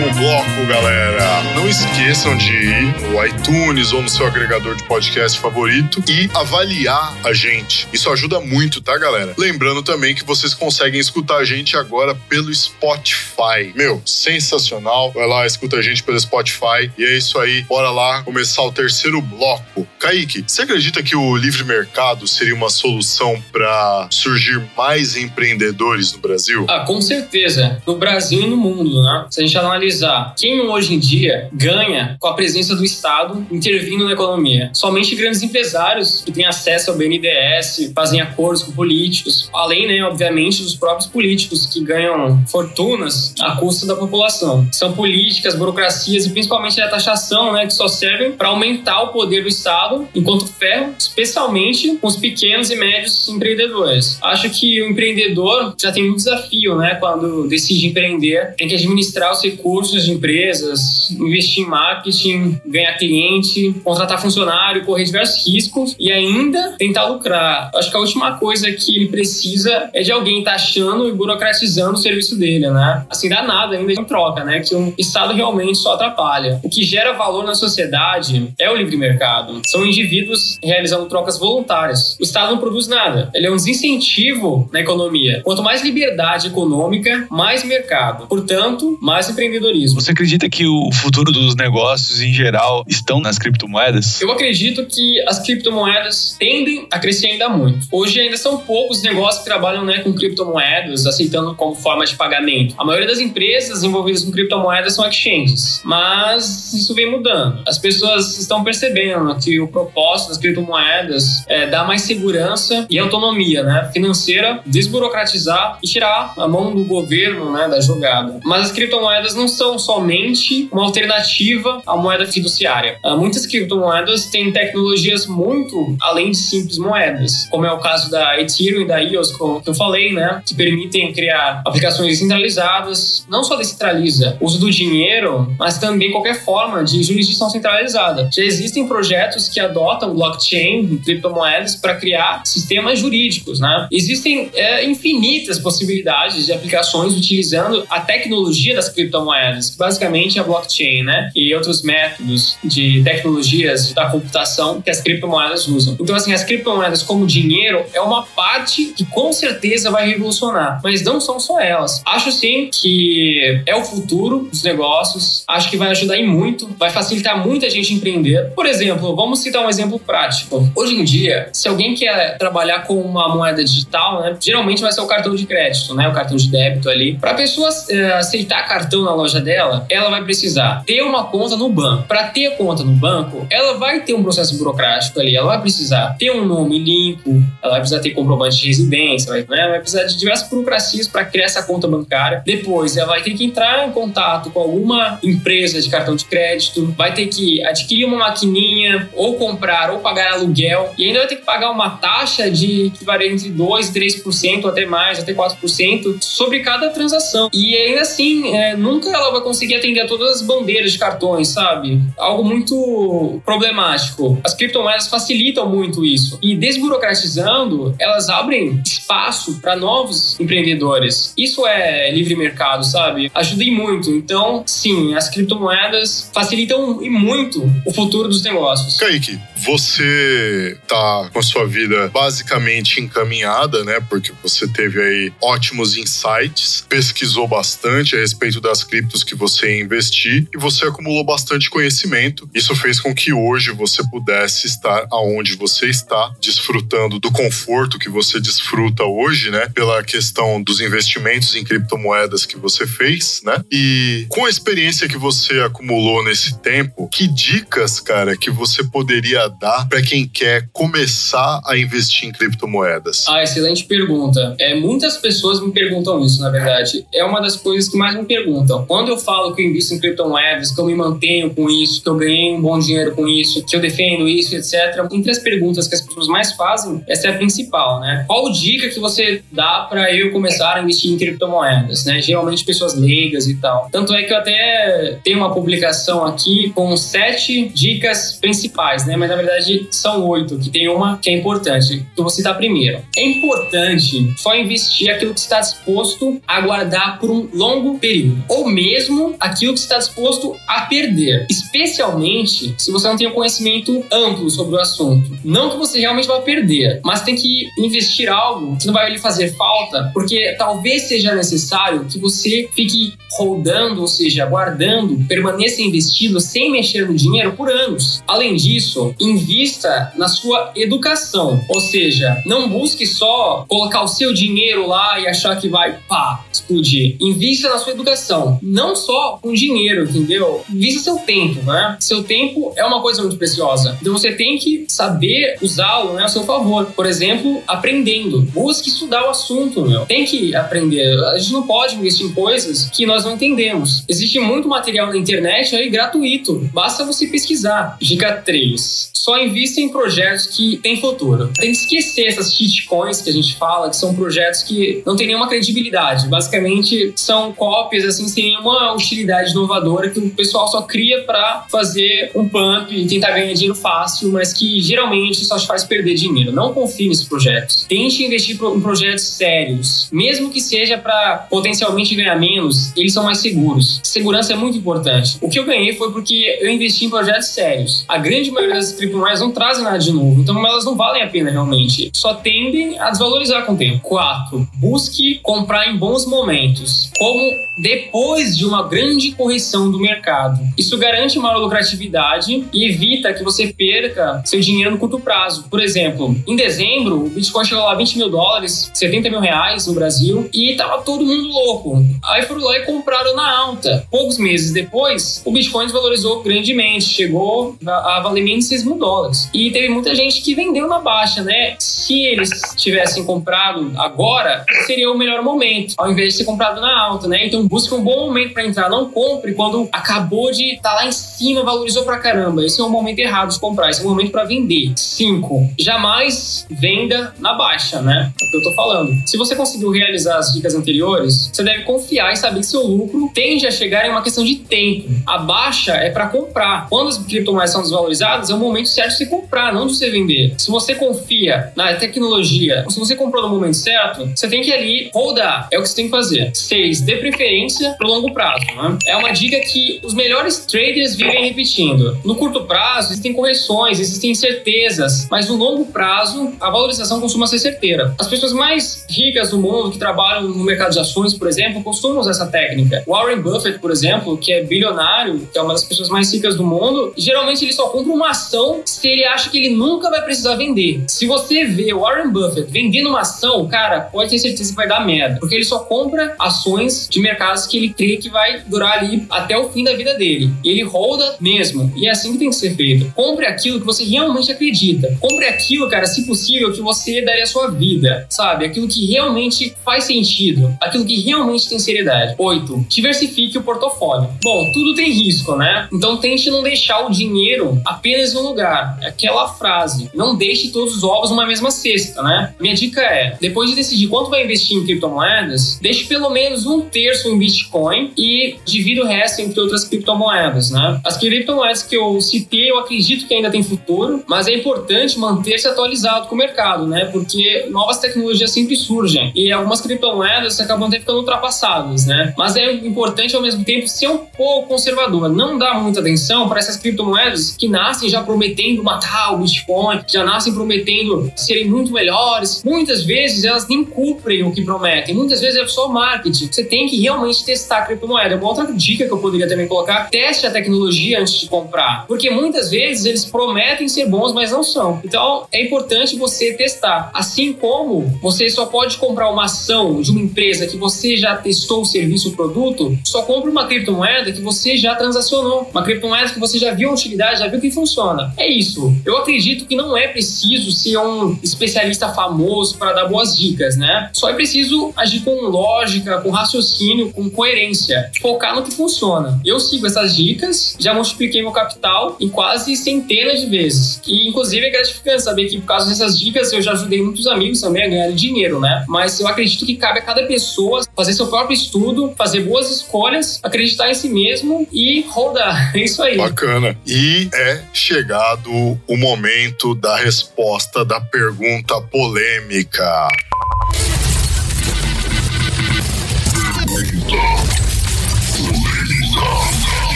último 0.00 0.14
bloco, 0.14 0.66
galera. 0.66 1.42
Não 1.54 1.68
esqueçam 1.68 2.36
de 2.36 2.52
ir 2.52 3.00
no 3.02 3.24
iTunes 3.24 3.92
ou 3.92 4.02
no 4.02 4.08
seu 4.08 4.26
agregador 4.26 4.74
de 4.74 4.82
podcast 4.84 5.38
favorito 5.38 6.02
e 6.08 6.30
avaliar 6.34 7.14
a 7.22 7.32
gente. 7.34 7.86
Isso 7.92 8.10
ajuda 8.10 8.40
muito, 8.40 8.80
tá, 8.80 8.96
galera? 8.96 9.34
Lembrando 9.36 9.82
também 9.82 10.14
que 10.14 10.24
vocês 10.24 10.54
conseguem 10.54 10.98
escutar 10.98 11.36
a 11.36 11.44
gente 11.44 11.76
agora 11.76 12.14
pelo 12.28 12.52
Spotify. 12.54 13.72
Meu, 13.74 14.00
sensacional. 14.06 15.12
Vai 15.12 15.26
lá, 15.26 15.46
escuta 15.46 15.76
a 15.76 15.82
gente 15.82 16.02
pelo 16.02 16.18
Spotify. 16.18 16.90
E 16.96 17.04
é 17.04 17.18
isso 17.18 17.38
aí. 17.38 17.62
Bora 17.62 17.90
lá 17.90 18.22
começar 18.22 18.62
o 18.62 18.72
terceiro 18.72 19.20
bloco. 19.20 19.86
Kaique, 19.98 20.44
você 20.46 20.62
acredita 20.62 21.02
que 21.02 21.14
o 21.14 21.36
livre 21.36 21.64
mercado 21.64 22.26
seria 22.26 22.54
uma 22.54 22.70
solução 22.70 23.42
para 23.52 24.08
surgir 24.10 24.62
mais 24.76 25.16
empreendedores 25.16 26.12
no 26.12 26.20
Brasil? 26.20 26.64
Ah, 26.68 26.84
com 26.86 27.00
certeza. 27.02 27.82
No 27.86 27.96
Brasil 27.98 28.42
e 28.42 28.46
no 28.46 28.56
mundo, 28.56 29.02
né? 29.02 29.26
Se 29.30 29.40
a 29.40 29.44
gente 29.44 29.58
analisar 29.58 29.89
quem 30.36 30.60
hoje 30.60 30.94
em 30.94 30.98
dia 30.98 31.48
ganha 31.52 32.16
com 32.18 32.28
a 32.28 32.34
presença 32.34 32.74
do 32.74 32.84
Estado 32.84 33.46
intervindo 33.50 34.04
na 34.04 34.12
economia, 34.12 34.70
somente 34.72 35.14
grandes 35.14 35.42
empresários 35.42 36.22
que 36.24 36.32
têm 36.32 36.44
acesso 36.44 36.90
ao 36.90 36.96
BNDES, 36.96 37.92
fazem 37.94 38.20
acordos 38.20 38.62
com 38.62 38.72
políticos, 38.72 39.48
além, 39.52 39.86
né, 39.86 40.02
obviamente, 40.04 40.62
dos 40.62 40.74
próprios 40.74 41.08
políticos 41.08 41.66
que 41.66 41.82
ganham 41.82 42.42
fortunas 42.46 43.34
à 43.40 43.56
custa 43.56 43.86
da 43.86 43.96
população. 43.96 44.68
São 44.72 44.92
políticas, 44.92 45.54
burocracias 45.54 46.26
e 46.26 46.30
principalmente 46.30 46.80
a 46.80 46.88
taxação, 46.88 47.52
né, 47.52 47.66
que 47.66 47.74
só 47.74 47.88
servem 47.88 48.32
para 48.32 48.48
aumentar 48.48 49.02
o 49.02 49.08
poder 49.08 49.42
do 49.42 49.48
Estado, 49.48 50.08
enquanto 50.14 50.46
ferro, 50.46 50.94
especialmente 50.98 51.96
com 51.96 52.06
os 52.06 52.16
pequenos 52.16 52.70
e 52.70 52.76
médios 52.76 53.28
empreendedores. 53.28 54.18
Acho 54.22 54.48
que 54.50 54.80
o 54.82 54.90
empreendedor 54.90 55.74
já 55.80 55.92
tem 55.92 56.10
um 56.10 56.16
desafio, 56.16 56.76
né, 56.76 56.96
quando 56.96 57.48
decide 57.48 57.86
empreender, 57.86 58.54
tem 58.56 58.68
que 58.68 58.74
administrar 58.74 59.32
os 59.32 59.42
recursos 59.42 59.79
de 59.88 60.10
empresas, 60.10 61.10
investir 61.10 61.64
em 61.64 61.68
marketing, 61.68 62.60
ganhar 62.66 62.96
cliente, 62.98 63.74
contratar 63.82 64.20
funcionário, 64.20 64.84
correr 64.84 65.04
diversos 65.04 65.46
riscos 65.46 65.96
e 65.98 66.12
ainda 66.12 66.74
tentar 66.78 67.06
lucrar. 67.06 67.70
Acho 67.74 67.90
que 67.90 67.96
a 67.96 68.00
última 68.00 68.38
coisa 68.38 68.70
que 68.70 68.96
ele 68.96 69.08
precisa 69.08 69.88
é 69.94 70.02
de 70.02 70.12
alguém 70.12 70.42
taxando 70.44 71.08
e 71.08 71.12
burocratizando 71.12 71.94
o 71.94 71.96
serviço 71.96 72.36
dele, 72.36 72.70
né? 72.70 73.04
Assim, 73.08 73.28
dá 73.28 73.42
nada 73.42 73.76
ainda 73.76 73.92
em 73.92 74.04
troca, 74.04 74.44
né? 74.44 74.60
Que 74.60 74.74
o 74.74 74.94
Estado 74.98 75.32
realmente 75.32 75.78
só 75.78 75.94
atrapalha. 75.94 76.60
O 76.62 76.68
que 76.68 76.82
gera 76.82 77.12
valor 77.12 77.44
na 77.44 77.54
sociedade 77.54 78.52
é 78.58 78.70
o 78.70 78.76
livre 78.76 78.96
mercado. 78.96 79.60
São 79.66 79.86
indivíduos 79.86 80.58
realizando 80.62 81.06
trocas 81.06 81.38
voluntárias. 81.38 82.16
O 82.18 82.22
Estado 82.22 82.52
não 82.52 82.58
produz 82.58 82.86
nada. 82.86 83.30
Ele 83.34 83.46
é 83.46 83.50
um 83.50 83.56
desincentivo 83.56 84.68
na 84.72 84.80
economia. 84.80 85.40
Quanto 85.44 85.62
mais 85.62 85.82
liberdade 85.82 86.48
econômica, 86.48 87.26
mais 87.30 87.64
mercado. 87.64 88.26
Portanto, 88.26 88.98
mais 89.00 89.28
empreendedorismo. 89.70 90.00
Você 90.00 90.10
acredita 90.10 90.48
que 90.48 90.66
o 90.66 90.90
futuro 90.92 91.32
dos 91.32 91.54
negócios 91.54 92.20
em 92.20 92.32
geral 92.32 92.84
estão 92.88 93.20
nas 93.20 93.38
criptomoedas? 93.38 94.20
Eu 94.20 94.30
acredito 94.30 94.84
que 94.86 95.22
as 95.26 95.38
criptomoedas 95.38 96.36
tendem 96.38 96.86
a 96.90 96.98
crescer 96.98 97.28
ainda 97.28 97.48
muito. 97.48 97.86
Hoje 97.90 98.20
ainda 98.20 98.36
são 98.36 98.58
poucos 98.58 98.90
os 98.90 99.02
negócios 99.02 99.38
que 99.38 99.44
trabalham 99.44 99.84
né, 99.84 100.00
com 100.00 100.12
criptomoedas, 100.12 101.06
aceitando 101.06 101.54
como 101.54 101.74
forma 101.74 102.04
de 102.04 102.16
pagamento. 102.16 102.74
A 102.76 102.84
maioria 102.84 103.06
das 103.06 103.20
empresas 103.20 103.84
envolvidas 103.84 104.24
com 104.24 104.30
criptomoedas 104.32 104.94
são 104.94 105.08
exchanges, 105.08 105.80
mas 105.84 106.72
isso 106.72 106.92
vem 106.94 107.10
mudando. 107.10 107.62
As 107.66 107.78
pessoas 107.78 108.38
estão 108.38 108.64
percebendo 108.64 109.34
que 109.36 109.60
o 109.60 109.68
propósito 109.68 110.30
das 110.30 110.38
criptomoedas 110.38 111.44
é 111.46 111.66
dar 111.66 111.86
mais 111.86 112.02
segurança 112.02 112.86
e 112.90 112.98
autonomia 112.98 113.62
né, 113.62 113.90
financeira, 113.92 114.60
desburocratizar 114.66 115.78
e 115.82 115.86
tirar 115.86 116.34
a 116.36 116.48
mão 116.48 116.74
do 116.74 116.84
governo 116.84 117.52
né, 117.52 117.68
da 117.68 117.80
jogada. 117.80 118.40
Mas 118.44 118.62
as 118.62 118.72
criptomoedas 118.72 119.34
não 119.34 119.46
são 119.46 119.59
somente 119.78 120.68
uma 120.72 120.84
alternativa 120.84 121.82
à 121.86 121.96
moeda 121.96 122.26
fiduciária. 122.26 122.98
Ah, 123.04 123.16
Muitas 123.16 123.46
criptomoedas 123.46 124.26
têm 124.26 124.50
tecnologias 124.52 125.26
muito 125.26 125.96
além 126.00 126.30
de 126.30 126.38
simples 126.38 126.78
moedas, 126.78 127.46
como 127.50 127.66
é 127.66 127.72
o 127.72 127.78
caso 127.78 128.10
da 128.10 128.40
Ethereum 128.40 128.82
e 128.82 128.86
da 128.86 129.02
EOS, 129.02 129.32
como 129.32 129.62
eu 129.64 129.74
falei, 129.74 130.12
né, 130.12 130.42
que 130.44 130.54
permitem 130.54 131.12
criar 131.12 131.62
aplicações 131.66 132.08
descentralizadas, 132.08 133.26
não 133.28 133.44
só 133.44 133.56
descentraliza 133.56 134.36
o 134.40 134.46
uso 134.46 134.58
do 134.58 134.70
dinheiro, 134.70 135.54
mas 135.58 135.78
também 135.78 136.10
qualquer 136.10 136.42
forma 136.44 136.82
de 136.82 137.02
jurisdição 137.02 137.50
centralizada. 137.50 138.28
Já 138.32 138.42
existem 138.42 138.86
projetos 138.86 139.48
que 139.48 139.60
adotam 139.60 140.14
blockchain, 140.14 140.98
criptomoedas, 140.98 141.76
para 141.76 141.96
criar 141.96 142.42
sistemas 142.44 142.98
jurídicos, 142.98 143.60
né? 143.60 143.88
Existem 143.92 144.50
é, 144.54 144.84
infinitas 144.84 145.58
possibilidades 145.58 146.46
de 146.46 146.52
aplicações 146.52 147.14
utilizando 147.14 147.84
a 147.88 148.00
tecnologia 148.00 148.74
das 148.74 148.88
criptomoedas, 148.88 149.49
que 149.58 149.76
basicamente 149.76 150.38
é 150.38 150.40
a 150.40 150.44
blockchain, 150.44 151.02
né? 151.02 151.30
E 151.34 151.54
outros 151.54 151.82
métodos 151.82 152.56
de 152.62 153.02
tecnologias 153.02 153.92
da 153.92 154.06
computação 154.06 154.80
que 154.80 154.90
as 154.90 155.00
criptomoedas 155.00 155.66
usam. 155.68 155.96
Então, 156.00 156.14
assim, 156.14 156.32
as 156.32 156.44
criptomoedas 156.44 157.02
como 157.02 157.26
dinheiro 157.26 157.84
é 157.92 158.00
uma 158.00 158.24
parte 158.24 158.86
que 158.96 159.04
com 159.06 159.32
certeza 159.32 159.90
vai 159.90 160.08
revolucionar, 160.08 160.80
mas 160.82 161.02
não 161.02 161.20
são 161.20 161.40
só 161.40 161.60
elas. 161.60 162.02
Acho 162.06 162.30
sim 162.30 162.70
que 162.72 163.62
é 163.66 163.74
o 163.74 163.84
futuro 163.84 164.48
dos 164.50 164.62
negócios, 164.62 165.44
acho 165.48 165.70
que 165.70 165.76
vai 165.76 165.90
ajudar 165.90 166.16
em 166.16 166.26
muito, 166.26 166.68
vai 166.78 166.90
facilitar 166.90 167.44
muita 167.46 167.68
gente 167.68 167.94
empreender. 167.94 168.50
Por 168.54 168.66
exemplo, 168.66 169.14
vamos 169.14 169.40
citar 169.40 169.64
um 169.64 169.68
exemplo 169.68 169.98
prático. 169.98 170.70
Hoje 170.74 170.94
em 170.94 171.04
dia, 171.04 171.48
se 171.52 171.68
alguém 171.68 171.94
quer 171.94 172.36
trabalhar 172.38 172.80
com 172.80 172.94
uma 173.00 173.34
moeda 173.34 173.62
digital, 173.64 174.20
né, 174.22 174.36
geralmente 174.40 174.82
vai 174.82 174.92
ser 174.92 175.00
o 175.00 175.06
cartão 175.06 175.34
de 175.34 175.46
crédito, 175.46 175.94
né, 175.94 176.08
o 176.08 176.12
cartão 176.12 176.36
de 176.36 176.48
débito 176.48 176.88
ali. 176.88 177.16
Para 177.18 177.32
a 177.32 177.34
pessoa 177.34 177.68
eh, 177.88 178.12
aceitar 178.12 178.66
cartão 178.66 179.02
na 179.02 179.14
loja 179.14 179.39
dela, 179.40 179.86
ela 179.88 180.10
vai 180.10 180.22
precisar 180.22 180.82
ter 180.86 181.02
uma 181.02 181.24
conta 181.24 181.56
no 181.56 181.68
banco. 181.68 182.04
Para 182.04 182.28
ter 182.28 182.56
conta 182.56 182.84
no 182.84 182.92
banco, 182.92 183.46
ela 183.50 183.78
vai 183.78 184.00
ter 184.00 184.14
um 184.14 184.22
processo 184.22 184.56
burocrático 184.56 185.20
ali, 185.20 185.36
ela 185.36 185.46
vai 185.46 185.60
precisar 185.60 186.16
ter 186.18 186.30
um 186.30 186.44
nome 186.44 186.78
limpo, 186.78 187.42
ela 187.62 187.72
vai 187.72 187.80
precisar 187.80 188.00
ter 188.00 188.10
comprovante 188.10 188.58
de 188.58 188.66
residência, 188.66 189.30
vai, 189.30 189.40
né, 189.48 189.68
vai 189.68 189.80
precisar 189.80 190.04
de 190.04 190.18
diversas 190.18 190.48
burocracias 190.48 191.08
para 191.08 191.24
criar 191.24 191.46
essa 191.46 191.62
conta 191.62 191.88
bancária. 191.88 192.42
Depois, 192.44 192.96
ela 192.96 193.08
vai 193.08 193.22
ter 193.22 193.34
que 193.34 193.44
entrar 193.44 193.86
em 193.86 193.92
contato 193.92 194.50
com 194.50 194.60
alguma 194.60 195.18
empresa 195.22 195.80
de 195.80 195.88
cartão 195.88 196.16
de 196.16 196.24
crédito, 196.24 196.94
vai 196.96 197.12
ter 197.14 197.26
que 197.26 197.62
adquirir 197.64 198.04
uma 198.04 198.18
maquininha, 198.18 199.08
ou 199.14 199.34
comprar, 199.36 199.90
ou 199.90 199.98
pagar 199.98 200.34
aluguel, 200.34 200.92
e 200.96 201.06
ainda 201.06 201.20
vai 201.20 201.28
ter 201.28 201.36
que 201.36 201.44
pagar 201.44 201.70
uma 201.70 201.90
taxa 201.90 202.50
de 202.50 202.90
que 202.96 203.04
varia 203.04 203.32
entre 203.32 203.50
2% 203.50 203.80
e 203.80 204.22
3%, 204.22 204.68
até 204.68 204.86
mais, 204.86 205.18
até 205.18 205.32
4%, 205.32 206.22
sobre 206.22 206.60
cada 206.60 206.90
transação. 206.90 207.48
E 207.52 207.76
ainda 207.76 208.02
assim, 208.02 208.54
é, 208.54 208.76
nunca 208.76 209.10
ela 209.10 209.29
vai 209.32 209.40
conseguir 209.40 209.76
atender 209.76 210.00
a 210.00 210.06
todas 210.06 210.36
as 210.36 210.42
bandeiras 210.42 210.92
de 210.92 210.98
cartões, 210.98 211.48
sabe? 211.48 212.00
Algo 212.16 212.44
muito 212.44 213.40
problemático. 213.44 214.40
As 214.44 214.54
criptomoedas 214.54 215.08
facilitam 215.08 215.68
muito 215.68 216.04
isso. 216.04 216.38
E 216.42 216.56
desburocratizando, 216.56 217.94
elas 217.98 218.28
abrem 218.28 218.80
espaço 218.84 219.60
para 219.60 219.76
novos 219.76 220.38
empreendedores. 220.38 221.32
Isso 221.36 221.66
é 221.66 222.10
livre 222.12 222.36
mercado, 222.36 222.84
sabe? 222.84 223.30
Ajuda 223.34 223.64
em 223.64 223.74
muito. 223.74 224.10
Então, 224.10 224.62
sim, 224.66 225.14
as 225.14 225.28
criptomoedas 225.28 226.30
facilitam 226.32 227.02
e 227.02 227.10
muito 227.10 227.62
o 227.86 227.92
futuro 227.92 228.28
dos 228.28 228.42
negócios. 228.42 228.96
Kaique, 228.96 229.38
você 229.56 230.78
tá 230.86 231.28
com 231.32 231.38
a 231.38 231.42
sua 231.42 231.66
vida 231.66 232.08
basicamente 232.08 233.00
encaminhada, 233.00 233.84
né? 233.84 234.00
Porque 234.08 234.32
você 234.42 234.66
teve 234.68 235.00
aí 235.00 235.32
ótimos 235.40 235.96
insights, 235.96 236.84
pesquisou 236.88 237.46
bastante 237.46 238.16
a 238.16 238.18
respeito 238.18 238.60
das 238.60 238.82
que 239.24 239.34
você 239.34 239.80
investir 239.80 240.46
e 240.54 240.58
você 240.58 240.86
acumulou 240.86 241.24
bastante 241.24 241.68
conhecimento. 241.68 242.48
Isso 242.54 242.74
fez 242.76 243.00
com 243.00 243.14
que 243.14 243.32
hoje 243.32 243.72
você 243.72 244.02
pudesse 244.08 244.66
estar 244.66 245.06
aonde 245.10 245.56
você 245.56 245.86
está, 245.86 246.32
desfrutando 246.40 247.18
do 247.18 247.30
conforto 247.30 247.98
que 247.98 248.08
você 248.08 248.40
desfruta 248.40 249.04
hoje, 249.04 249.50
né? 249.50 249.68
Pela 249.74 250.02
questão 250.02 250.62
dos 250.62 250.80
investimentos 250.80 251.54
em 251.54 251.64
criptomoedas 251.64 252.46
que 252.46 252.56
você 252.56 252.86
fez, 252.86 253.40
né? 253.44 253.62
E 253.70 254.26
com 254.28 254.44
a 254.44 254.50
experiência 254.50 255.08
que 255.08 255.16
você 255.16 255.60
acumulou 255.60 256.24
nesse 256.24 256.58
tempo, 256.58 257.08
que 257.08 257.26
dicas, 257.26 258.00
cara, 258.00 258.36
que 258.36 258.50
você 258.50 258.84
poderia 258.84 259.48
dar 259.48 259.88
para 259.88 260.02
quem 260.02 260.26
quer 260.26 260.68
começar 260.72 261.60
a 261.66 261.76
investir 261.76 262.28
em 262.28 262.32
criptomoedas? 262.32 263.24
Ah, 263.28 263.42
excelente 263.42 263.84
pergunta. 263.84 264.54
É, 264.58 264.78
muitas 264.78 265.16
pessoas 265.16 265.60
me 265.60 265.72
perguntam 265.72 266.24
isso, 266.24 266.40
na 266.40 266.50
verdade. 266.50 267.06
É 267.12 267.24
uma 267.24 267.40
das 267.40 267.56
coisas 267.56 267.90
que 267.90 267.96
mais 267.96 268.14
me 268.14 268.24
perguntam. 268.24 268.84
Quando 268.86 268.99
eu 269.08 269.18
falo 269.18 269.54
que 269.54 269.62
eu 269.62 269.66
invisto 269.66 269.94
em 269.94 269.98
criptomoedas, 269.98 270.72
que 270.72 270.80
eu 270.80 270.84
me 270.84 270.94
mantenho 270.94 271.50
com 271.50 271.68
isso, 271.70 272.02
que 272.02 272.08
eu 272.08 272.16
ganhei 272.16 272.52
um 272.52 272.60
bom 272.60 272.78
dinheiro 272.78 273.14
com 273.14 273.26
isso, 273.28 273.64
que 273.64 273.74
eu 273.74 273.80
defendo 273.80 274.28
isso, 274.28 274.54
etc. 274.54 275.06
Entre 275.12 275.30
as 275.30 275.38
perguntas 275.38 275.88
que 275.88 275.94
as 275.94 276.00
pessoas 276.00 276.28
mais 276.28 276.52
fazem, 276.52 277.02
essa 277.08 277.28
é 277.28 277.30
a 277.30 277.38
principal, 277.38 278.00
né? 278.00 278.24
Qual 278.26 278.50
dica 278.50 278.88
que 278.88 278.98
você 278.98 279.42
dá 279.50 279.86
para 279.88 280.14
eu 280.14 280.32
começar 280.32 280.76
a 280.76 280.82
investir 280.82 281.12
em 281.12 281.18
criptomoedas, 281.18 282.04
né? 282.04 282.20
Geralmente 282.20 282.64
pessoas 282.64 282.94
leigas 282.94 283.46
e 283.46 283.56
tal. 283.56 283.88
Tanto 283.90 284.14
é 284.14 284.22
que 284.22 284.32
eu 284.32 284.36
até 284.36 285.18
tenho 285.24 285.38
uma 285.38 285.52
publicação 285.52 286.24
aqui 286.24 286.72
com 286.74 286.96
sete 286.96 287.68
dicas 287.68 288.38
principais, 288.40 289.06
né? 289.06 289.16
Mas 289.16 289.28
na 289.28 289.36
verdade 289.36 289.88
são 289.90 290.26
oito, 290.28 290.58
que 290.58 290.70
tem 290.70 290.88
uma 290.88 291.18
que 291.18 291.30
é 291.30 291.36
importante, 291.36 292.06
que 292.14 292.20
eu 292.20 292.24
vou 292.24 292.30
citar 292.30 292.56
primeiro. 292.56 293.00
É 293.16 293.24
importante 293.24 294.32
só 294.36 294.54
investir 294.56 295.10
aquilo 295.10 295.34
que 295.34 295.40
está 295.40 295.60
disposto 295.60 296.40
a 296.46 296.60
guardar 296.60 297.18
por 297.18 297.30
um 297.30 297.48
longo 297.52 297.98
período, 297.98 298.42
ou 298.48 298.68
mesmo 298.90 299.36
aquilo 299.38 299.74
que 299.74 299.78
está 299.78 299.98
disposto 299.98 300.56
a 300.66 300.82
perder, 300.82 301.46
especialmente 301.48 302.74
se 302.76 302.90
você 302.90 303.06
não 303.06 303.16
tem 303.16 303.28
um 303.28 303.32
conhecimento 303.32 304.04
amplo 304.10 304.50
sobre 304.50 304.74
o 304.74 304.80
assunto. 304.80 305.38
Não 305.44 305.70
que 305.70 305.76
você 305.76 306.00
realmente 306.00 306.26
vá 306.26 306.40
perder, 306.40 307.00
mas 307.04 307.22
tem 307.22 307.36
que 307.36 307.68
investir 307.78 308.28
algo 308.28 308.76
que 308.76 308.86
não 308.86 308.94
vai 308.94 309.10
lhe 309.10 309.18
fazer 309.18 309.54
falta, 309.54 310.10
porque 310.12 310.56
talvez 310.58 311.02
seja 311.02 311.34
necessário 311.34 312.04
que 312.06 312.18
você 312.18 312.68
fique 312.74 313.14
rodando, 313.32 314.00
ou 314.00 314.08
seja, 314.08 314.44
guardando, 314.46 315.24
permaneça 315.28 315.80
investido 315.80 316.40
sem 316.40 316.70
mexer 316.70 317.06
no 317.06 317.14
dinheiro 317.14 317.52
por 317.52 317.70
anos. 317.70 318.22
Além 318.26 318.56
disso, 318.56 319.14
invista 319.20 320.12
na 320.16 320.26
sua 320.26 320.72
educação, 320.74 321.64
ou 321.68 321.80
seja, 321.80 322.42
não 322.44 322.68
busque 322.68 323.06
só 323.06 323.64
colocar 323.68 324.02
o 324.02 324.08
seu 324.08 324.32
dinheiro 324.34 324.86
lá 324.86 325.20
e 325.20 325.28
achar 325.28 325.60
que 325.60 325.68
vai, 325.68 325.96
pá, 326.08 326.44
explodir. 326.52 327.16
Invista 327.20 327.68
na 327.68 327.78
sua 327.78 327.92
educação, 327.92 328.58
não 328.62 328.79
só 328.94 329.38
com 329.42 329.52
dinheiro, 329.52 330.04
entendeu? 330.04 330.64
Invista 330.70 331.02
seu 331.02 331.18
tempo, 331.18 331.62
né? 331.62 331.96
Seu 332.00 332.22
tempo 332.22 332.72
é 332.76 332.84
uma 332.84 333.00
coisa 333.00 333.22
muito 333.22 333.36
preciosa. 333.36 333.96
Então 334.00 334.12
você 334.12 334.32
tem 334.32 334.58
que 334.58 334.84
saber 334.88 335.56
usá-lo 335.60 336.14
né, 336.14 336.24
a 336.24 336.28
seu 336.28 336.44
favor. 336.44 336.86
Por 336.86 337.06
exemplo, 337.06 337.62
aprendendo. 337.66 338.42
Busque 338.42 338.88
estudar 338.88 339.26
o 339.26 339.30
assunto, 339.30 339.84
meu. 339.84 340.06
Tem 340.06 340.24
que 340.24 340.54
aprender. 340.54 341.18
A 341.26 341.38
gente 341.38 341.52
não 341.52 341.66
pode 341.66 341.96
investir 341.96 342.26
em 342.26 342.32
coisas 342.32 342.88
que 342.90 343.06
nós 343.06 343.24
não 343.24 343.34
entendemos. 343.34 344.04
Existe 344.08 344.38
muito 344.38 344.68
material 344.68 345.08
na 345.08 345.16
internet 345.16 345.74
aí 345.74 345.88
gratuito. 345.88 346.68
Basta 346.72 347.04
você 347.04 347.26
pesquisar. 347.26 347.96
Dica 348.00 348.32
3. 348.32 349.10
Só 349.14 349.38
invista 349.38 349.80
em 349.80 349.88
projetos 349.90 350.46
que 350.46 350.78
têm 350.78 351.00
futuro. 351.00 351.50
Tem 351.58 351.72
que 351.72 351.78
esquecer 351.78 352.26
essas 352.28 352.54
shitcoins 352.54 353.20
que 353.20 353.28
a 353.28 353.32
gente 353.32 353.54
fala, 353.56 353.90
que 353.90 353.96
são 353.96 354.14
projetos 354.14 354.62
que 354.62 355.02
não 355.04 355.14
têm 355.14 355.26
nenhuma 355.26 355.48
credibilidade. 355.48 356.26
Basicamente, 356.28 357.12
são 357.16 357.52
cópias, 357.52 358.04
assim, 358.04 358.26
sem 358.28 358.44
nenhuma 358.44 358.69
utilidade 358.94 359.50
inovadora 359.50 360.10
que 360.10 360.18
o 360.18 360.30
pessoal 360.30 360.68
só 360.68 360.82
cria 360.82 361.22
para 361.22 361.66
fazer 361.70 362.30
um 362.34 362.48
pump 362.48 362.92
e 362.92 363.06
tentar 363.06 363.30
ganhar 363.30 363.52
dinheiro 363.52 363.74
fácil, 363.74 364.30
mas 364.32 364.52
que 364.52 364.80
geralmente 364.80 365.44
só 365.44 365.56
te 365.56 365.66
faz 365.66 365.84
perder 365.84 366.14
dinheiro. 366.14 366.52
Não 366.52 366.72
confie 366.72 367.08
nesses 367.08 367.24
projetos. 367.24 367.84
Tente 367.88 368.24
investir 368.24 368.56
em 368.56 368.80
projetos 368.80 369.24
sérios. 369.24 370.08
Mesmo 370.12 370.50
que 370.50 370.60
seja 370.60 370.98
para 370.98 371.46
potencialmente 371.50 372.14
ganhar 372.14 372.36
menos, 372.36 372.92
eles 372.96 373.12
são 373.12 373.24
mais 373.24 373.38
seguros. 373.38 374.00
Segurança 374.02 374.52
é 374.52 374.56
muito 374.56 374.78
importante. 374.78 375.38
O 375.40 375.48
que 375.48 375.58
eu 375.58 375.64
ganhei 375.64 375.94
foi 375.94 376.12
porque 376.12 376.58
eu 376.60 376.70
investi 376.70 377.06
em 377.06 377.10
projetos 377.10 377.48
sérios. 377.48 378.04
A 378.08 378.18
grande 378.18 378.50
maioria 378.50 378.76
das 378.76 378.92
criptomoedas 378.92 379.40
não 379.40 379.52
trazem 379.52 379.84
nada 379.84 379.98
de 379.98 380.12
novo, 380.12 380.40
então 380.40 380.66
elas 380.66 380.84
não 380.84 380.96
valem 380.96 381.22
a 381.22 381.28
pena 381.28 381.50
realmente. 381.50 382.10
Só 382.14 382.34
tendem 382.34 382.98
a 382.98 383.10
desvalorizar 383.10 383.64
com 383.66 383.72
o 383.72 383.76
tempo. 383.76 384.00
4. 384.00 384.68
Busque 384.76 385.40
comprar 385.42 385.88
em 385.88 385.96
bons 385.96 386.26
momentos. 386.26 387.10
Como 387.18 387.40
depois 387.78 388.56
de 388.56 388.59
uma 388.64 388.86
grande 388.86 389.32
correção 389.32 389.90
do 389.90 389.98
mercado. 389.98 390.60
Isso 390.76 390.96
garante 390.98 391.38
maior 391.38 391.58
lucratividade 391.58 392.64
e 392.72 392.84
evita 392.88 393.32
que 393.32 393.42
você 393.42 393.68
perca 393.68 394.42
seu 394.44 394.60
dinheiro 394.60 394.90
no 394.90 394.98
curto 394.98 395.18
prazo. 395.18 395.66
Por 395.70 395.80
exemplo, 395.80 396.36
em 396.46 396.56
dezembro, 396.56 397.24
o 397.24 397.28
Bitcoin 397.28 397.64
chegou 397.64 397.84
lá 397.84 397.92
a 397.92 397.96
20 397.96 398.18
mil 398.18 398.30
dólares, 398.30 398.90
70 398.94 399.30
mil 399.30 399.40
reais 399.40 399.86
no 399.86 399.94
Brasil, 399.94 400.48
e 400.52 400.74
tava 400.76 401.02
todo 401.02 401.24
mundo 401.24 401.48
louco. 401.48 402.04
Aí 402.24 402.42
foram 402.42 402.62
lá 402.62 402.78
e 402.78 402.84
compraram 402.84 403.34
na 403.34 403.50
alta. 403.58 404.06
Poucos 404.10 404.38
meses 404.38 404.72
depois, 404.72 405.42
o 405.44 405.52
Bitcoin 405.52 405.84
desvalorizou 405.84 406.42
grandemente, 406.42 407.04
chegou 407.06 407.76
a 407.86 408.20
valer 408.20 408.42
menos 408.42 408.64
de 408.64 408.70
6 408.70 408.84
mil 408.84 408.96
dólares. 408.96 409.48
E 409.52 409.70
teve 409.70 409.88
muita 409.88 410.14
gente 410.14 410.42
que 410.42 410.54
vendeu 410.54 410.86
na 410.86 410.98
baixa, 410.98 411.42
né? 411.42 411.76
Se 411.78 412.20
eles 412.24 412.50
tivessem 412.76 413.24
comprado 413.24 413.92
agora, 413.96 414.64
seria 414.86 415.10
o 415.10 415.16
melhor 415.16 415.42
momento, 415.42 415.94
ao 415.96 416.10
invés 416.10 416.32
de 416.32 416.38
ser 416.38 416.44
comprado 416.44 416.80
na 416.80 417.00
alta, 417.00 417.28
né? 417.28 417.46
Então 417.46 417.66
busque 417.66 417.94
um 417.94 418.02
bom 418.02 418.26
momento 418.26 418.49
para 418.52 418.64
entrar. 418.64 418.88
Não 418.88 419.10
compre 419.10 419.54
quando 419.54 419.88
acabou 419.92 420.50
de 420.50 420.74
estar 420.74 420.90
tá 420.90 420.94
lá 420.96 421.06
em 421.06 421.12
cima, 421.12 421.62
valorizou 421.62 422.04
pra 422.04 422.18
caramba. 422.18 422.64
Esse 422.64 422.80
é 422.80 422.84
o 422.84 422.88
momento 422.88 423.18
errado 423.18 423.50
de 423.50 423.58
comprar, 423.58 423.90
esse 423.90 424.00
é 424.00 424.04
o 424.04 424.08
momento 424.08 424.30
para 424.30 424.44
vender. 424.44 424.92
5. 424.96 425.70
Jamais 425.78 426.66
venda 426.70 427.34
na 427.38 427.54
baixa, 427.54 428.00
né? 428.00 428.32
É 428.40 428.44
o 428.44 428.50
que 428.50 428.56
eu 428.56 428.62
tô 428.62 428.72
falando. 428.74 429.12
Se 429.26 429.36
você 429.36 429.54
conseguiu 429.54 429.90
realizar 429.90 430.38
as 430.38 430.52
dicas 430.52 430.74
anteriores, 430.74 431.50
você 431.52 431.62
deve 431.62 431.84
confiar 431.84 432.32
e 432.32 432.36
saber 432.36 432.60
que 432.60 432.66
seu 432.66 432.82
lucro 432.82 433.30
tende 433.34 433.66
a 433.66 433.70
chegar 433.70 434.06
em 434.06 434.10
uma 434.10 434.22
questão 434.22 434.44
de 434.44 434.56
tempo. 434.56 435.08
A 435.26 435.38
baixa 435.38 435.92
é 435.92 436.10
para 436.10 436.28
comprar. 436.28 436.88
Quando 436.88 437.08
as 437.08 437.18
criptomoedas 437.18 437.70
são 437.70 437.82
desvalorizadas, 437.82 438.50
é 438.50 438.54
o 438.54 438.58
momento 438.58 438.88
certo 438.88 439.10
de 439.10 439.16
você 439.18 439.26
comprar, 439.26 439.72
não 439.72 439.86
de 439.86 439.94
você 439.94 440.10
vender. 440.10 440.54
Se 440.58 440.70
você 440.70 440.94
confia 440.94 441.72
na 441.76 441.94
tecnologia, 441.94 442.84
se 442.88 442.98
você 442.98 443.14
comprou 443.14 443.42
no 443.42 443.48
momento 443.48 443.76
certo, 443.76 444.28
você 444.34 444.48
tem 444.48 444.62
que 444.62 444.72
ali 444.72 445.10
rodar. 445.12 445.68
É 445.70 445.78
o 445.78 445.82
que 445.82 445.88
você 445.88 445.96
tem 445.96 446.04
que 446.06 446.10
fazer. 446.10 446.50
6. 446.54 447.00
Dê 447.02 447.16
preferência 447.16 447.94
pro 447.98 448.08
longo 448.08 448.32
prazo. 448.32 448.39
Né? 448.40 448.98
É 449.06 449.16
uma 449.16 449.30
dica 449.30 449.58
que 449.60 450.00
os 450.02 450.14
melhores 450.14 450.64
traders 450.66 451.14
vivem 451.14 451.44
repetindo. 451.44 452.18
No 452.24 452.34
curto 452.34 452.64
prazo, 452.64 453.08
existem 453.12 453.32
correções, 453.32 454.00
existem 454.00 454.30
incertezas, 454.30 455.28
mas 455.30 455.48
no 455.48 455.56
longo 455.56 455.86
prazo, 455.86 456.52
a 456.60 456.70
valorização 456.70 457.20
costuma 457.20 457.46
ser 457.46 457.58
certeira. 457.58 458.14
As 458.18 458.28
pessoas 458.28 458.52
mais 458.52 459.04
ricas 459.08 459.50
do 459.50 459.58
mundo 459.58 459.90
que 459.90 459.98
trabalham 459.98 460.48
no 460.48 460.64
mercado 460.64 460.92
de 460.92 460.98
ações, 460.98 461.34
por 461.34 461.48
exemplo, 461.48 461.82
costumam 461.82 462.18
usar 462.18 462.30
essa 462.30 462.46
técnica. 462.46 463.02
Warren 463.06 463.40
Buffett, 463.40 463.78
por 463.78 463.90
exemplo, 463.90 464.36
que 464.38 464.52
é 464.52 464.62
bilionário, 464.62 465.48
que 465.52 465.58
é 465.58 465.62
uma 465.62 465.72
das 465.72 465.84
pessoas 465.84 466.08
mais 466.08 466.32
ricas 466.32 466.56
do 466.56 466.64
mundo, 466.64 467.12
geralmente 467.16 467.64
ele 467.64 467.72
só 467.72 467.88
compra 467.88 468.12
uma 468.12 468.30
ação 468.30 468.82
se 468.84 469.06
ele 469.08 469.24
acha 469.24 469.50
que 469.50 469.58
ele 469.58 469.74
nunca 469.74 470.10
vai 470.10 470.22
precisar 470.22 470.56
vender. 470.56 471.02
Se 471.06 471.26
você 471.26 471.64
vê 471.64 471.92
Warren 471.92 472.30
Buffett 472.30 472.70
vendendo 472.70 473.08
uma 473.08 473.20
ação, 473.20 473.66
cara, 473.68 474.00
pode 474.00 474.30
ter 474.30 474.38
certeza 474.38 474.70
que 474.70 474.76
vai 474.76 474.88
dar 474.88 475.04
merda, 475.04 475.38
porque 475.40 475.54
ele 475.54 475.64
só 475.64 475.80
compra 475.80 476.34
ações 476.38 477.08
de 477.08 477.20
mercados 477.20 477.66
que 477.66 477.76
ele 477.76 477.90
crê 477.92 478.16
que 478.16 478.29
vai 478.30 478.62
durar 478.66 478.98
ali 478.98 479.26
até 479.30 479.56
o 479.56 479.68
fim 479.70 479.84
da 479.84 479.94
vida 479.94 480.14
dele. 480.14 480.52
Ele 480.64 480.82
holda 480.82 481.36
mesmo. 481.40 481.92
E 481.96 482.06
é 482.06 482.10
assim 482.10 482.32
que 482.32 482.38
tem 482.38 482.50
que 482.50 482.56
ser 482.56 482.74
feito. 482.74 483.12
Compre 483.14 483.46
aquilo 483.46 483.80
que 483.80 483.86
você 483.86 484.04
realmente 484.04 484.50
acredita. 484.50 485.16
Compre 485.20 485.46
aquilo, 485.46 485.88
cara, 485.88 486.06
se 486.06 486.26
possível, 486.26 486.72
que 486.72 486.80
você 486.80 487.22
daria 487.22 487.42
a 487.42 487.46
sua 487.46 487.70
vida, 487.70 488.26
sabe? 488.28 488.64
Aquilo 488.64 488.88
que 488.88 489.06
realmente 489.06 489.74
faz 489.84 490.04
sentido, 490.04 490.76
aquilo 490.80 491.04
que 491.04 491.20
realmente 491.20 491.68
tem 491.68 491.78
seriedade. 491.78 492.34
8. 492.38 492.86
Diversifique 492.88 493.58
o 493.58 493.62
portfólio. 493.62 494.30
Bom, 494.42 494.70
tudo 494.72 494.94
tem 494.94 495.10
risco, 495.10 495.56
né? 495.56 495.88
Então 495.92 496.16
tente 496.18 496.50
não 496.50 496.62
deixar 496.62 497.06
o 497.06 497.10
dinheiro 497.10 497.80
apenas 497.84 498.32
no 498.34 498.42
lugar. 498.42 498.98
Aquela 499.02 499.48
frase, 499.48 500.10
não 500.14 500.36
deixe 500.36 500.68
todos 500.68 500.96
os 500.96 501.04
ovos 501.04 501.30
numa 501.30 501.46
mesma 501.46 501.70
cesta, 501.70 502.22
né? 502.22 502.54
Minha 502.60 502.74
dica 502.74 503.00
é, 503.00 503.36
depois 503.40 503.70
de 503.70 503.76
decidir 503.76 504.08
quanto 504.08 504.30
vai 504.30 504.44
investir 504.44 504.76
em 504.76 504.84
criptomoedas, 504.84 505.78
deixe 505.80 506.04
pelo 506.04 506.30
menos 506.30 506.66
um 506.66 506.82
terço 506.82 507.28
em 507.28 507.38
Bitcoin 507.38 508.09
e 508.16 508.56
divide 508.64 509.00
o 509.00 509.06
resto 509.06 509.40
entre 509.40 509.60
outras 509.60 509.84
criptomoedas, 509.84 510.70
né? 510.70 511.00
As 511.04 511.16
criptomoedas 511.16 511.82
que 511.82 511.96
eu 511.96 512.20
citei, 512.20 512.70
eu 512.70 512.78
acredito 512.78 513.26
que 513.26 513.34
ainda 513.34 513.50
tem 513.50 513.62
futuro, 513.62 514.22
mas 514.28 514.46
é 514.46 514.54
importante 514.54 515.18
manter-se 515.18 515.68
atualizado 515.68 516.28
com 516.28 516.34
o 516.34 516.38
mercado, 516.38 516.86
né? 516.86 517.06
Porque 517.06 517.66
novas 517.70 517.98
tecnologias 517.98 518.50
sempre 518.50 518.76
surgem 518.76 519.32
e 519.34 519.52
algumas 519.52 519.80
criptomoedas 519.80 520.60
acabam 520.60 520.88
até 520.88 520.98
ficando 520.98 521.18
ultrapassadas, 521.18 522.06
né? 522.06 522.34
Mas 522.36 522.56
é 522.56 522.72
importante 522.72 523.34
ao 523.34 523.42
mesmo 523.42 523.64
tempo 523.64 523.86
ser 523.88 524.08
um 524.08 524.18
pouco 524.18 524.68
conservador, 524.68 525.28
não 525.28 525.58
dar 525.58 525.80
muita 525.80 526.00
atenção 526.00 526.48
para 526.48 526.58
essas 526.58 526.76
criptomoedas 526.76 527.56
que 527.56 527.68
nascem 527.68 528.08
já 528.08 528.22
prometendo 528.22 528.82
matar 528.82 529.34
o 529.34 529.38
Bitcoin, 529.38 530.00
já 530.06 530.24
nascem 530.24 530.52
prometendo 530.52 531.30
serem 531.36 531.68
muito 531.68 531.92
melhores. 531.92 532.62
Muitas 532.64 533.04
vezes 533.04 533.44
elas 533.44 533.68
nem 533.68 533.84
cumprem 533.84 534.42
o 534.42 534.52
que 534.52 534.62
prometem, 534.62 535.14
muitas 535.14 535.40
vezes 535.40 535.60
é 535.60 535.66
só 535.66 535.88
marketing. 535.88 536.48
Você 536.50 536.64
tem 536.64 536.86
que 536.86 537.00
realmente 537.00 537.44
testar 537.44 537.82
criptomoeda. 538.00 538.36
Uma 538.36 538.48
outra 538.48 538.72
dica 538.72 539.06
que 539.06 539.12
eu 539.12 539.18
poderia 539.18 539.48
também 539.48 539.68
colocar: 539.68 540.08
teste 540.10 540.46
a 540.46 540.50
tecnologia 540.50 541.20
antes 541.20 541.40
de 541.40 541.48
comprar, 541.48 542.06
porque 542.06 542.30
muitas 542.30 542.70
vezes 542.70 543.04
eles 543.04 543.24
prometem 543.24 543.88
ser 543.88 544.06
bons, 544.06 544.32
mas 544.32 544.50
não 544.50 544.62
são. 544.62 545.00
Então 545.04 545.46
é 545.52 545.64
importante 545.64 546.16
você 546.16 546.54
testar. 546.54 547.10
Assim 547.12 547.52
como 547.52 548.18
você 548.22 548.48
só 548.48 548.66
pode 548.66 548.96
comprar 548.96 549.30
uma 549.30 549.44
ação 549.44 550.00
de 550.00 550.10
uma 550.10 550.20
empresa 550.20 550.66
que 550.66 550.76
você 550.76 551.16
já 551.16 551.36
testou 551.36 551.82
o 551.82 551.84
serviço, 551.84 552.30
o 552.30 552.32
produto, 552.32 552.96
só 553.04 553.22
compre 553.22 553.50
uma 553.50 553.66
criptomoeda 553.66 554.32
que 554.32 554.40
você 554.40 554.76
já 554.76 554.94
transacionou, 554.94 555.68
uma 555.70 555.82
criptomoeda 555.82 556.30
que 556.30 556.40
você 556.40 556.58
já 556.58 556.72
viu 556.72 556.90
a 556.90 556.94
utilidade, 556.94 557.40
já 557.40 557.48
viu 557.48 557.60
que 557.60 557.70
funciona. 557.70 558.32
É 558.36 558.48
isso. 558.48 558.94
Eu 559.04 559.18
acredito 559.18 559.66
que 559.66 559.76
não 559.76 559.96
é 559.96 560.08
preciso 560.08 560.72
ser 560.72 560.96
um 560.98 561.38
especialista 561.42 562.08
famoso 562.12 562.76
para 562.78 562.92
dar 562.92 563.06
boas 563.06 563.36
dicas, 563.36 563.76
né? 563.76 564.10
Só 564.12 564.28
é 564.28 564.34
preciso 564.34 564.92
agir 564.96 565.20
com 565.20 565.34
lógica, 565.46 566.20
com 566.20 566.30
raciocínio, 566.30 567.10
com 567.12 567.28
coerência, 567.28 567.89
focar 568.20 568.54
no 568.54 568.62
que 568.62 568.72
funciona. 568.72 569.40
Eu 569.44 569.58
sigo 569.60 569.86
essas 569.86 570.14
dicas, 570.14 570.76
já 570.78 570.94
multipliquei 570.94 571.42
meu 571.42 571.52
capital 571.52 572.16
em 572.20 572.28
quase 572.28 572.76
centenas 572.76 573.40
de 573.40 573.46
vezes. 573.46 574.00
E 574.06 574.28
inclusive 574.28 574.66
é 574.66 574.70
gratificante 574.70 575.22
saber 575.22 575.46
que 575.46 575.58
por 575.58 575.66
causa 575.66 575.88
dessas 575.88 576.18
dicas 576.18 576.52
eu 576.52 576.62
já 576.62 576.72
ajudei 576.72 577.02
muitos 577.02 577.26
amigos 577.26 577.60
também 577.60 577.84
a 577.84 577.88
ganhar 577.88 578.12
dinheiro, 578.12 578.60
né? 578.60 578.84
Mas 578.88 579.20
eu 579.20 579.28
acredito 579.28 579.66
que 579.66 579.76
cabe 579.76 579.98
a 579.98 580.02
cada 580.02 580.26
pessoa 580.26 580.82
fazer 580.96 581.12
seu 581.12 581.26
próprio 581.26 581.54
estudo, 581.54 582.14
fazer 582.16 582.40
boas 582.40 582.70
escolhas, 582.70 583.40
acreditar 583.42 583.90
em 583.90 583.94
si 583.94 584.08
mesmo 584.08 584.66
e 584.72 585.02
rodar. 585.08 585.70
É 585.80 585.84
isso 585.84 586.02
aí. 586.02 586.16
Bacana. 586.16 586.76
E 586.86 587.28
é 587.32 587.62
chegado 587.72 588.50
o 588.86 588.96
momento 588.96 589.74
da 589.74 589.96
resposta 589.96 590.84
da 590.84 591.00
pergunta 591.00 591.80
polêmica. 591.80 593.08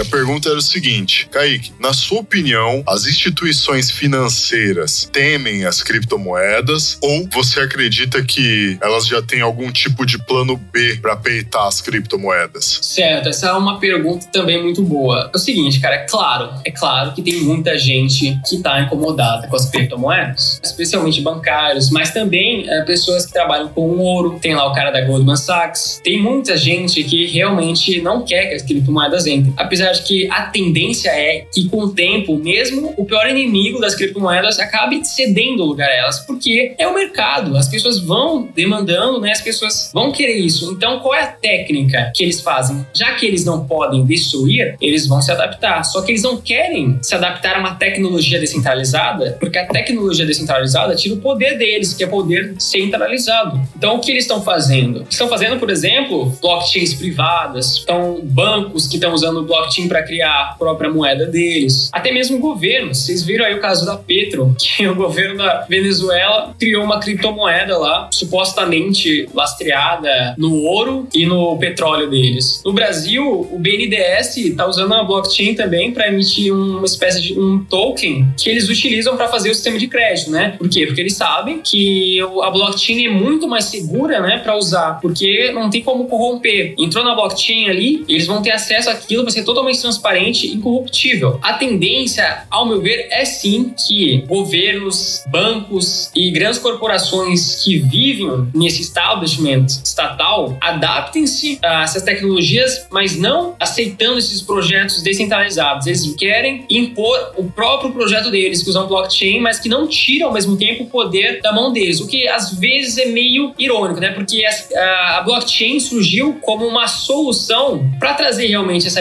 A 0.00 0.04
pergunta 0.06 0.48
era 0.48 0.56
o 0.56 0.62
seguinte, 0.62 1.28
Kaique, 1.30 1.72
na 1.78 1.92
sua 1.92 2.20
opinião, 2.20 2.82
as 2.88 3.04
instituições 3.04 3.90
financeiras 3.90 5.06
temem 5.12 5.66
as 5.66 5.82
criptomoedas 5.82 6.96
ou 7.02 7.28
você 7.30 7.60
acredita 7.60 8.24
que 8.24 8.78
elas 8.80 9.06
já 9.06 9.20
têm 9.20 9.42
algum 9.42 9.70
tipo 9.70 10.06
de 10.06 10.16
plano 10.24 10.56
B 10.56 10.96
para 11.02 11.16
peitar 11.16 11.66
as 11.66 11.82
criptomoedas? 11.82 12.78
Certo, 12.80 13.28
essa 13.28 13.48
é 13.48 13.52
uma 13.52 13.78
pergunta 13.78 14.26
também 14.32 14.62
muito 14.62 14.82
boa. 14.82 15.30
É 15.34 15.36
o 15.36 15.38
seguinte, 15.38 15.78
cara, 15.78 15.96
é 15.96 16.06
claro, 16.06 16.48
é 16.64 16.70
claro 16.70 17.12
que 17.12 17.20
tem 17.20 17.42
muita 17.42 17.76
gente 17.76 18.40
que 18.48 18.56
está 18.56 18.80
incomodada 18.80 19.48
com 19.48 19.56
as 19.56 19.68
criptomoedas, 19.68 20.62
especialmente 20.64 21.20
bancários, 21.20 21.90
mas 21.90 22.10
também 22.10 22.64
é, 22.70 22.82
pessoas 22.84 23.26
que 23.26 23.34
trabalham 23.34 23.68
com 23.68 23.98
ouro, 23.98 24.38
tem 24.40 24.54
lá 24.54 24.66
o 24.66 24.72
cara 24.72 24.90
da 24.90 25.02
Goldman 25.02 25.36
Sachs, 25.36 26.00
tem 26.02 26.18
muita 26.18 26.56
gente 26.56 27.04
que 27.04 27.26
realmente 27.26 28.00
não 28.00 28.24
quer 28.24 28.46
que 28.46 28.54
as 28.54 28.62
criptomoedas 28.62 29.26
entrem, 29.26 29.52
apesar 29.58 29.89
de 29.92 30.02
que 30.02 30.30
a 30.30 30.42
tendência 30.42 31.10
é 31.10 31.46
que 31.52 31.68
com 31.68 31.78
o 31.78 31.90
tempo, 31.92 32.36
mesmo 32.36 32.94
o 32.96 33.04
pior 33.04 33.28
inimigo 33.28 33.80
das 33.80 33.94
criptomoedas 33.94 34.58
acabe 34.58 35.04
cedendo 35.04 35.64
lugar 35.64 35.88
a 35.88 35.94
elas, 35.94 36.20
porque 36.20 36.74
é 36.78 36.86
o 36.86 36.94
mercado, 36.94 37.56
as 37.56 37.68
pessoas 37.68 37.98
vão 37.98 38.48
demandando, 38.54 39.20
né? 39.20 39.32
As 39.32 39.40
pessoas 39.40 39.90
vão 39.92 40.12
querer 40.12 40.36
isso. 40.36 40.72
Então, 40.72 41.00
qual 41.00 41.14
é 41.14 41.22
a 41.22 41.26
técnica 41.26 42.12
que 42.14 42.22
eles 42.22 42.40
fazem? 42.40 42.84
Já 42.94 43.14
que 43.14 43.26
eles 43.26 43.44
não 43.44 43.66
podem 43.66 44.04
destruir, 44.04 44.76
eles 44.80 45.06
vão 45.06 45.20
se 45.20 45.30
adaptar. 45.30 45.84
Só 45.84 46.02
que 46.02 46.12
eles 46.12 46.22
não 46.22 46.36
querem 46.36 46.98
se 47.02 47.14
adaptar 47.14 47.56
a 47.56 47.60
uma 47.60 47.74
tecnologia 47.74 48.38
descentralizada, 48.38 49.36
porque 49.38 49.58
a 49.58 49.66
tecnologia 49.66 50.26
descentralizada 50.26 50.94
tira 50.94 51.14
o 51.14 51.18
poder 51.18 51.58
deles, 51.58 51.94
que 51.94 52.04
é 52.04 52.06
poder 52.06 52.54
centralizado. 52.58 53.60
Então, 53.76 53.96
o 53.96 54.00
que 54.00 54.10
eles 54.10 54.24
estão 54.24 54.42
fazendo? 54.42 55.06
Estão 55.08 55.28
fazendo, 55.28 55.58
por 55.58 55.70
exemplo, 55.70 56.36
blockchains 56.40 56.94
privadas, 56.94 57.76
estão 57.76 58.20
bancos 58.22 58.86
que 58.86 58.96
estão 58.96 59.12
usando 59.12 59.42
blockchain 59.42 59.79
para 59.88 60.02
criar 60.02 60.30
a 60.30 60.54
própria 60.58 60.90
moeda 60.90 61.26
deles. 61.26 61.90
Até 61.92 62.12
mesmo 62.12 62.38
governos. 62.38 62.98
Vocês 62.98 63.22
viram 63.22 63.44
aí 63.44 63.54
o 63.54 63.60
caso 63.60 63.84
da 63.86 63.96
Petro, 63.96 64.54
que 64.58 64.86
o 64.86 64.94
governo 64.94 65.38
da 65.38 65.66
Venezuela 65.68 66.54
criou 66.58 66.84
uma 66.84 67.00
criptomoeda 67.00 67.76
lá, 67.78 68.08
supostamente 68.12 69.28
lastreada 69.34 70.34
no 70.38 70.62
ouro 70.62 71.08
e 71.14 71.26
no 71.26 71.56
petróleo 71.58 72.08
deles. 72.08 72.62
No 72.64 72.72
Brasil, 72.72 73.48
o 73.50 73.58
BNDES 73.58 74.36
está 74.36 74.66
usando 74.66 74.94
a 74.94 75.04
blockchain 75.04 75.54
também 75.54 75.92
para 75.92 76.08
emitir 76.08 76.52
uma 76.52 76.84
espécie 76.84 77.20
de 77.20 77.38
um 77.38 77.64
token 77.64 78.28
que 78.36 78.48
eles 78.48 78.68
utilizam 78.68 79.16
para 79.16 79.28
fazer 79.28 79.50
o 79.50 79.54
sistema 79.54 79.78
de 79.78 79.86
crédito, 79.86 80.30
né? 80.30 80.54
Por 80.58 80.68
quê? 80.68 80.86
Porque 80.86 81.00
eles 81.00 81.14
sabem 81.14 81.60
que 81.62 82.20
a 82.42 82.50
blockchain 82.50 83.06
é 83.06 83.10
muito 83.10 83.48
mais 83.48 83.66
segura, 83.66 84.20
né, 84.20 84.38
para 84.38 84.56
usar, 84.56 85.00
porque 85.00 85.52
não 85.52 85.70
tem 85.70 85.82
como 85.82 86.06
corromper. 86.06 86.74
Entrou 86.78 87.04
na 87.04 87.14
blockchain 87.14 87.68
ali, 87.68 88.04
eles 88.08 88.26
vão 88.26 88.42
ter 88.42 88.50
acesso 88.50 88.90
àquilo, 88.90 89.22
vai 89.22 89.32
ser 89.32 89.44
totalmente 89.44 89.69
transparente 89.78 90.46
e 90.46 90.54
incorruptível. 90.54 91.38
A 91.42 91.54
tendência, 91.54 92.44
ao 92.50 92.66
meu 92.66 92.80
ver, 92.80 93.08
é 93.10 93.24
sim 93.24 93.74
que 93.86 94.24
governos, 94.26 95.24
bancos 95.28 96.10
e 96.14 96.30
grandes 96.30 96.58
corporações 96.58 97.62
que 97.62 97.78
vivem 97.78 98.48
nesse 98.54 98.82
establishment 98.82 99.66
estatal 99.84 100.56
adaptem-se 100.60 101.58
a 101.62 101.82
essas 101.82 102.02
tecnologias, 102.02 102.86
mas 102.90 103.16
não 103.16 103.54
aceitando 103.58 104.18
esses 104.18 104.42
projetos 104.42 105.02
descentralizados. 105.02 105.86
Eles 105.86 106.14
querem 106.16 106.64
impor 106.70 107.34
o 107.36 107.44
próprio 107.50 107.92
projeto 107.92 108.30
deles, 108.30 108.62
que 108.62 108.70
usam 108.70 108.86
blockchain, 108.86 109.40
mas 109.40 109.58
que 109.58 109.68
não 109.68 109.86
tira 109.86 110.26
ao 110.26 110.32
mesmo 110.32 110.56
tempo 110.56 110.84
o 110.84 110.86
poder 110.86 111.40
da 111.40 111.52
mão 111.52 111.72
deles, 111.72 112.00
o 112.00 112.06
que 112.06 112.26
às 112.28 112.54
vezes 112.54 112.98
é 112.98 113.06
meio 113.06 113.52
irônico, 113.58 114.00
né? 114.00 114.10
Porque 114.10 114.44
a, 114.44 115.18
a 115.18 115.22
blockchain 115.22 115.78
surgiu 115.80 116.38
como 116.42 116.66
uma 116.66 116.86
solução 116.86 117.90
para 117.98 118.14
trazer 118.14 118.46
realmente 118.46 118.86
essa 118.86 119.00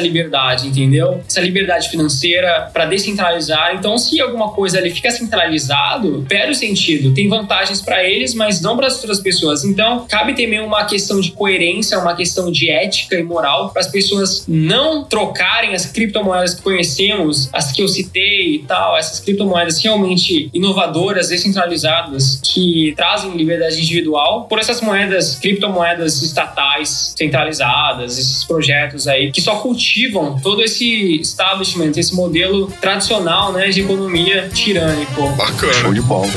entendeu? 0.64 1.22
Essa 1.28 1.42
liberdade 1.42 1.90
financeira 1.90 2.70
para 2.74 2.86
descentralizar. 2.86 3.76
Então, 3.76 3.98
se 3.98 4.20
alguma 4.22 4.52
coisa 4.52 4.78
ali 4.78 4.92
fica 4.92 5.12
centralizado, 5.12 6.26
perde 6.28 6.52
o 6.52 6.56
sentido. 6.56 7.14
Tem 7.14 7.28
vantagens 7.28 7.82
para 7.82 8.04
eles, 8.04 8.34
mas 8.34 8.62
não 8.62 8.76
para 8.76 8.88
as 8.88 8.96
outras 8.96 9.20
pessoas. 9.20 9.64
Então, 9.64 10.06
cabe 10.10 10.34
também 10.34 10.60
uma 10.60 10.86
questão 10.86 11.20
de 11.20 11.32
coerência, 11.32 11.98
uma 12.00 12.16
questão 12.16 12.52
de 12.52 12.70
ética 12.70 13.16
e 13.16 13.24
moral 13.24 13.70
para 13.70 13.82
as 13.82 13.88
pessoas 13.88 14.46
não 14.48 15.04
trocarem 15.04 15.74
as 15.74 15.86
criptomoedas 15.86 16.54
que 16.56 16.62
conhecemos, 16.62 17.50
as 17.54 17.72
que 17.72 17.82
eu 17.82 17.88
citei 17.88 18.56
e 18.56 18.60
tal, 18.60 18.98
essas 18.98 19.20
criptomoedas 19.20 19.82
realmente 19.82 20.50
inovadoras, 20.54 21.30
descentralizadas, 21.30 22.42
que 22.44 22.94
trazem 22.96 23.32
liberdade 23.36 23.80
individual, 23.80 24.46
por 24.46 24.60
essas 24.60 24.82
moedas, 24.82 25.36
criptomoedas 25.36 26.22
estatais, 26.22 27.14
centralizadas, 27.18 28.18
esses 28.18 28.44
projetos 28.44 29.08
aí 29.08 29.32
que 29.32 29.42
só 29.42 29.58
cultivam 29.58 30.39
todo 30.42 30.64
esse 30.64 31.20
establishment, 31.20 31.92
esse 31.98 32.16
modelo 32.16 32.72
tradicional, 32.82 33.54
né, 33.54 33.70
de 33.70 33.82
economia 33.82 34.50
tirânico. 34.50 35.28
Bacana. 35.30 35.74
Show 35.74 35.94
de 35.94 36.02
bola. 36.02 36.30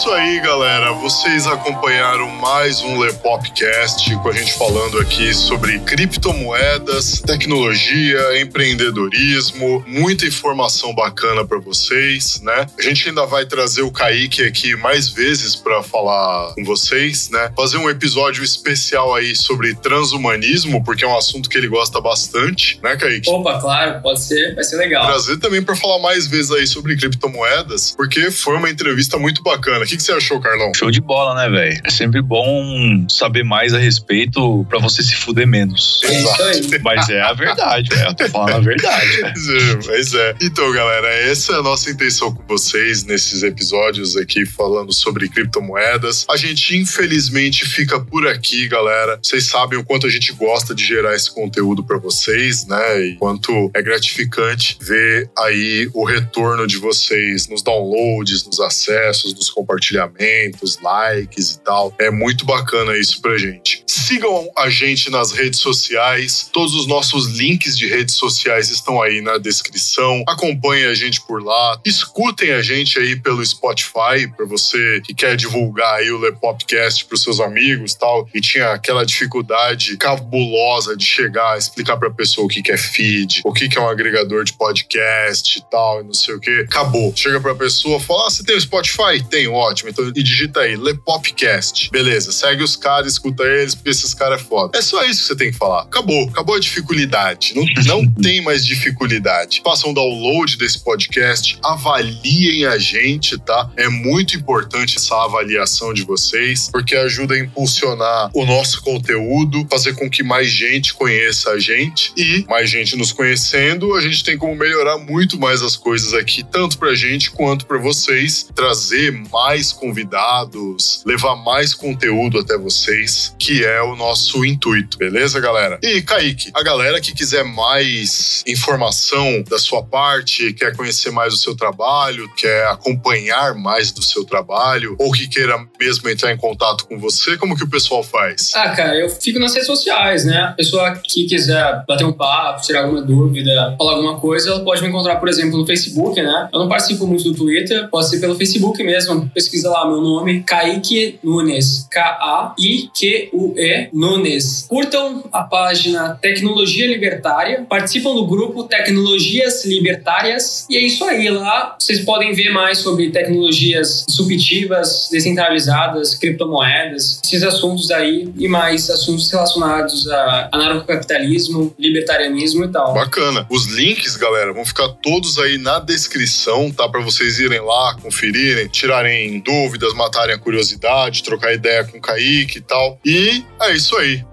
isso 0.07 0.15
aí, 0.15 0.39
galera. 0.39 0.86
Vocês 1.07 1.47
acompanharam 1.47 2.27
mais 2.27 2.81
um 2.81 2.99
Lepopcast 2.99 4.13
com 4.17 4.27
a 4.27 4.33
gente 4.33 4.51
falando 4.55 4.99
aqui 4.99 5.33
sobre 5.33 5.79
criptomoedas, 5.79 7.21
tecnologia, 7.21 8.41
empreendedorismo, 8.41 9.85
muita 9.87 10.25
informação 10.25 10.93
bacana 10.93 11.45
para 11.47 11.59
vocês, 11.59 12.41
né? 12.41 12.65
A 12.77 12.81
gente 12.81 13.07
ainda 13.07 13.25
vai 13.25 13.45
trazer 13.45 13.83
o 13.83 13.89
Kaique 13.89 14.43
aqui 14.43 14.75
mais 14.75 15.07
vezes 15.07 15.55
para 15.55 15.81
falar 15.81 16.53
com 16.53 16.65
vocês, 16.65 17.29
né? 17.29 17.53
Fazer 17.55 17.77
um 17.77 17.89
episódio 17.89 18.43
especial 18.43 19.15
aí 19.15 19.33
sobre 19.33 19.75
transhumanismo, 19.75 20.83
porque 20.83 21.05
é 21.05 21.07
um 21.07 21.17
assunto 21.17 21.49
que 21.49 21.57
ele 21.57 21.69
gosta 21.69 22.01
bastante, 22.01 22.81
né, 22.83 22.97
Kaique? 22.97 23.29
Opa, 23.29 23.61
claro, 23.61 24.01
pode 24.01 24.21
ser, 24.21 24.55
vai 24.55 24.63
ser 24.65 24.75
legal. 24.75 25.05
Trazer 25.05 25.37
também 25.37 25.63
para 25.63 25.73
falar 25.77 25.99
mais 25.99 26.27
vezes 26.27 26.51
aí 26.51 26.67
sobre 26.67 26.97
criptomoedas, 26.97 27.93
porque 27.95 28.29
foi 28.29 28.57
uma 28.57 28.69
entrevista 28.69 29.17
muito 29.17 29.41
bacana. 29.41 29.85
O 29.85 29.87
que, 29.87 29.95
que 29.95 30.03
você 30.03 30.11
achou, 30.11 30.41
Carlão? 30.41 30.73
Show 30.75 30.91
de 30.96 30.96
bola, 31.01 31.35
né, 31.35 31.49
velho? 31.49 31.81
É 31.83 31.89
sempre 31.89 32.21
bom 32.21 33.05
saber 33.09 33.43
mais 33.43 33.73
a 33.73 33.77
respeito 33.77 34.65
pra 34.69 34.79
você 34.79 35.03
se 35.03 35.15
fuder 35.15 35.47
menos. 35.47 36.01
É 36.03 36.19
isso 36.19 36.43
aí. 36.43 36.79
Mas 36.83 37.09
é 37.09 37.21
a 37.21 37.33
verdade, 37.33 37.89
velho. 37.89 38.09
Eu 38.09 38.15
tô 38.15 38.29
falando 38.29 38.55
a 38.55 38.59
verdade, 38.59 39.21
é, 39.23 39.75
pois 39.85 40.13
é. 40.13 40.35
Então, 40.41 40.71
galera, 40.71 41.07
essa 41.07 41.53
é 41.53 41.55
a 41.59 41.61
nossa 41.61 41.89
intenção 41.89 42.33
com 42.33 42.43
vocês 42.47 43.03
nesses 43.03 43.43
episódios 43.43 44.15
aqui 44.15 44.45
falando 44.45 44.93
sobre 44.93 45.27
criptomoedas. 45.29 46.25
A 46.29 46.37
gente, 46.37 46.77
infelizmente, 46.77 47.65
fica 47.65 47.99
por 47.99 48.27
aqui, 48.27 48.67
galera. 48.67 49.19
Vocês 49.21 49.45
sabem 49.45 49.77
o 49.77 49.83
quanto 49.83 50.07
a 50.07 50.09
gente 50.09 50.31
gosta 50.33 50.73
de 50.73 50.85
gerar 50.85 51.15
esse 51.15 51.31
conteúdo 51.31 51.83
para 51.83 51.97
vocês, 51.97 52.65
né? 52.65 53.01
E 53.01 53.15
quanto 53.15 53.71
é 53.73 53.81
gratificante 53.81 54.77
ver 54.81 55.29
aí 55.37 55.89
o 55.93 56.03
retorno 56.03 56.65
de 56.67 56.77
vocês 56.77 57.47
nos 57.47 57.61
downloads, 57.61 58.45
nos 58.45 58.59
acessos, 58.59 59.33
nos 59.33 59.49
compartilhamentos, 59.49 60.79
likes 60.87 61.51
e 61.51 61.59
tal. 61.59 61.93
É 61.99 62.09
muito 62.09 62.45
bacana 62.45 62.97
isso 62.97 63.21
pra 63.21 63.37
gente. 63.37 63.83
Sigam 63.85 64.49
a 64.57 64.69
gente 64.69 65.09
nas 65.09 65.31
redes 65.31 65.59
sociais. 65.59 66.49
Todos 66.53 66.73
os 66.75 66.87
nossos 66.87 67.27
links 67.37 67.77
de 67.77 67.87
redes 67.87 68.15
sociais 68.15 68.69
estão 68.69 69.01
aí 69.01 69.21
na 69.21 69.37
descrição. 69.37 70.23
Acompanhem 70.27 70.85
a 70.85 70.93
gente 70.93 71.21
por 71.21 71.43
lá. 71.43 71.79
Escutem 71.85 72.51
a 72.51 72.61
gente 72.61 72.97
aí 72.99 73.15
pelo 73.15 73.45
Spotify 73.45 74.27
para 74.35 74.45
você 74.45 75.01
que 75.03 75.13
quer 75.13 75.35
divulgar 75.35 75.95
aí 75.95 76.11
o 76.11 76.19
Lepopcast 76.19 77.05
pros 77.05 77.21
seus 77.21 77.39
amigos, 77.39 77.93
tal, 77.95 78.27
e 78.33 78.39
tinha 78.39 78.71
aquela 78.71 79.05
dificuldade 79.05 79.97
cabulosa 79.97 80.95
de 80.95 81.05
chegar, 81.05 81.57
explicar 81.57 81.97
pra 81.97 82.09
pessoa 82.09 82.45
o 82.45 82.49
que 82.49 82.61
que 82.61 82.71
é 82.71 82.77
feed, 82.77 83.41
o 83.43 83.51
que 83.51 83.67
que 83.67 83.77
é 83.77 83.81
um 83.81 83.89
agregador 83.89 84.43
de 84.43 84.53
podcast 84.53 85.57
e 85.57 85.61
tal, 85.69 86.01
e 86.01 86.03
não 86.03 86.13
sei 86.13 86.35
o 86.35 86.39
que. 86.39 86.61
Acabou. 86.61 87.13
Chega 87.15 87.39
pra 87.39 87.55
pessoa, 87.55 87.99
fala: 87.99 88.27
"Ah, 88.27 88.29
você 88.29 88.43
tem 88.43 88.55
o 88.55 88.61
Spotify? 88.61 89.23
Tenho, 89.29 89.53
ótimo. 89.53 89.89
Então 89.89 90.07
e 90.15 90.23
digita 90.23 90.61
aí 90.61 90.66
Lepopcast. 90.75 91.89
Beleza, 91.91 92.31
segue 92.31 92.63
os 92.63 92.75
caras, 92.75 93.13
escuta 93.13 93.43
eles, 93.43 93.75
porque 93.75 93.89
esses 93.89 94.13
caras 94.13 94.41
é 94.41 94.43
foda. 94.43 94.77
É 94.77 94.81
só 94.81 95.03
isso 95.03 95.21
que 95.21 95.27
você 95.27 95.35
tem 95.35 95.51
que 95.51 95.57
falar. 95.57 95.83
Acabou, 95.83 96.27
acabou 96.29 96.55
a 96.55 96.59
dificuldade. 96.59 97.53
Não, 97.55 97.65
não 97.85 98.11
tem 98.11 98.41
mais 98.41 98.65
dificuldade. 98.65 99.61
Façam 99.63 99.91
um 99.91 99.93
download 99.93 100.57
desse 100.57 100.83
podcast, 100.83 101.57
avaliem 101.63 102.65
a 102.65 102.77
gente, 102.77 103.37
tá? 103.37 103.69
É 103.75 103.87
muito 103.87 104.35
importante 104.35 104.97
essa 104.97 105.15
avaliação 105.23 105.93
de 105.93 106.03
vocês, 106.03 106.69
porque 106.71 106.95
ajuda 106.95 107.35
a 107.35 107.39
impulsionar 107.39 108.29
o 108.33 108.45
nosso 108.45 108.81
conteúdo, 108.81 109.65
fazer 109.69 109.95
com 109.95 110.09
que 110.09 110.23
mais 110.23 110.49
gente 110.49 110.93
conheça 110.93 111.51
a 111.51 111.59
gente 111.59 112.11
e 112.17 112.45
mais 112.47 112.69
gente 112.69 112.95
nos 112.95 113.11
conhecendo, 113.11 113.95
a 113.95 114.01
gente 114.01 114.23
tem 114.23 114.37
como 114.37 114.55
melhorar 114.55 114.97
muito 114.97 115.39
mais 115.39 115.61
as 115.61 115.75
coisas 115.75 116.13
aqui, 116.13 116.43
tanto 116.43 116.77
pra 116.77 116.95
gente 116.95 117.31
quanto 117.31 117.65
pra 117.65 117.77
vocês, 117.77 118.47
trazer 118.55 119.11
mais 119.31 119.71
convidados, 119.71 120.56
levar 121.05 121.35
mais 121.35 121.73
conteúdo 121.73 122.39
até 122.39 122.57
vocês, 122.57 123.35
que 123.39 123.63
é 123.63 123.81
o 123.81 123.95
nosso 123.95 124.45
intuito, 124.45 124.97
beleza, 124.97 125.39
galera? 125.39 125.79
E 125.81 126.01
Kaique, 126.01 126.51
a 126.53 126.63
galera 126.63 126.99
que 127.01 127.13
quiser 127.13 127.43
mais 127.43 128.43
informação 128.47 129.43
da 129.49 129.59
sua 129.59 129.83
parte, 129.83 130.53
quer 130.53 130.75
conhecer 130.75 131.11
mais 131.11 131.33
o 131.33 131.37
seu 131.37 131.55
trabalho, 131.55 132.29
quer 132.35 132.67
acompanhar 132.67 133.55
mais 133.55 133.91
do 133.91 134.03
seu 134.03 134.23
trabalho, 134.23 134.95
ou 134.99 135.11
que 135.11 135.27
queira 135.27 135.57
mesmo 135.79 136.09
entrar 136.09 136.31
em 136.31 136.37
contato 136.37 136.85
com 136.87 136.99
você, 136.99 137.37
como 137.37 137.55
que 137.55 137.63
o 137.63 137.69
pessoal 137.69 138.03
faz? 138.03 138.51
Ah, 138.55 138.69
cara, 138.69 138.95
eu 138.95 139.09
fico 139.09 139.39
nas 139.39 139.53
redes 139.53 139.67
sociais, 139.67 140.25
né? 140.25 140.37
A 140.37 140.51
pessoa 140.53 140.95
que 140.95 141.25
quiser 141.25 141.83
bater 141.87 142.05
um 142.05 142.13
papo, 142.13 142.61
tirar 142.61 142.83
alguma 142.83 143.01
dúvida, 143.01 143.75
falar 143.77 143.93
alguma 143.93 144.19
coisa, 144.19 144.51
ela 144.51 144.63
pode 144.63 144.81
me 144.81 144.89
encontrar, 144.89 145.17
por 145.17 145.29
exemplo, 145.29 145.57
no 145.57 145.65
Facebook, 145.65 146.21
né? 146.21 146.49
Eu 146.53 146.59
não 146.59 146.67
participo 146.67 147.05
muito 147.05 147.23
do 147.23 147.35
Twitter, 147.35 147.89
pode 147.89 148.09
ser 148.09 148.19
pelo 148.19 148.35
Facebook 148.35 148.81
mesmo. 148.83 149.29
Pesquisa 149.33 149.69
lá 149.69 149.87
meu 149.87 150.01
nome, 150.01 150.43
Kaique 150.47 151.19
Nunes. 151.21 151.87
K-A-I-Q-U-E 151.91 153.89
Nunes. 153.91 154.65
Curtam 154.67 155.25
a 155.31 155.43
página 155.43 156.17
Tecnologia 156.21 156.87
Libertária, 156.87 157.65
participam 157.69 158.15
do 158.15 158.25
grupo 158.25 158.63
Tecnologias 158.63 159.65
Libertárias 159.65 160.65
e 160.69 160.77
é 160.77 160.79
isso 160.79 161.03
aí. 161.03 161.29
Lá 161.29 161.75
vocês 161.77 161.99
podem 162.05 162.33
ver 162.33 162.49
mais 162.51 162.77
sobre 162.77 163.11
tecnologias 163.11 164.05
disruptivas, 164.07 165.09
descentralizadas, 165.11 166.15
criptomoedas, 166.15 167.19
esses 167.23 167.43
assuntos 167.43 167.91
aí 167.91 168.31
e 168.37 168.47
mais 168.47 168.89
assuntos 168.89 169.29
relacionados 169.29 170.07
a 170.07 170.49
anarcocapitalismo, 170.53 171.75
libertarianismo 171.77 172.63
e 172.63 172.69
tal. 172.69 172.93
Bacana. 172.93 173.45
Os 173.49 173.65
links, 173.65 174.15
galera, 174.15 174.53
vão 174.53 174.65
ficar 174.65 174.87
todos 175.01 175.37
aí 175.37 175.57
na 175.57 175.79
descrição, 175.79 176.71
tá? 176.71 176.87
Pra 176.87 177.01
vocês 177.01 177.37
irem 177.39 177.59
lá, 177.59 177.97
conferirem, 178.01 178.67
tirarem 178.69 179.41
dúvidas, 179.41 179.93
matarem 179.93 180.36
curiosidade, 180.37 181.23
trocar 181.23 181.53
ideia 181.53 181.83
com 181.83 181.97
o 181.97 182.01
Kaique 182.01 182.59
e 182.59 182.61
tal. 182.61 182.99
E 183.05 183.43
é 183.61 183.73
isso 183.73 183.95
aí. 183.97 184.23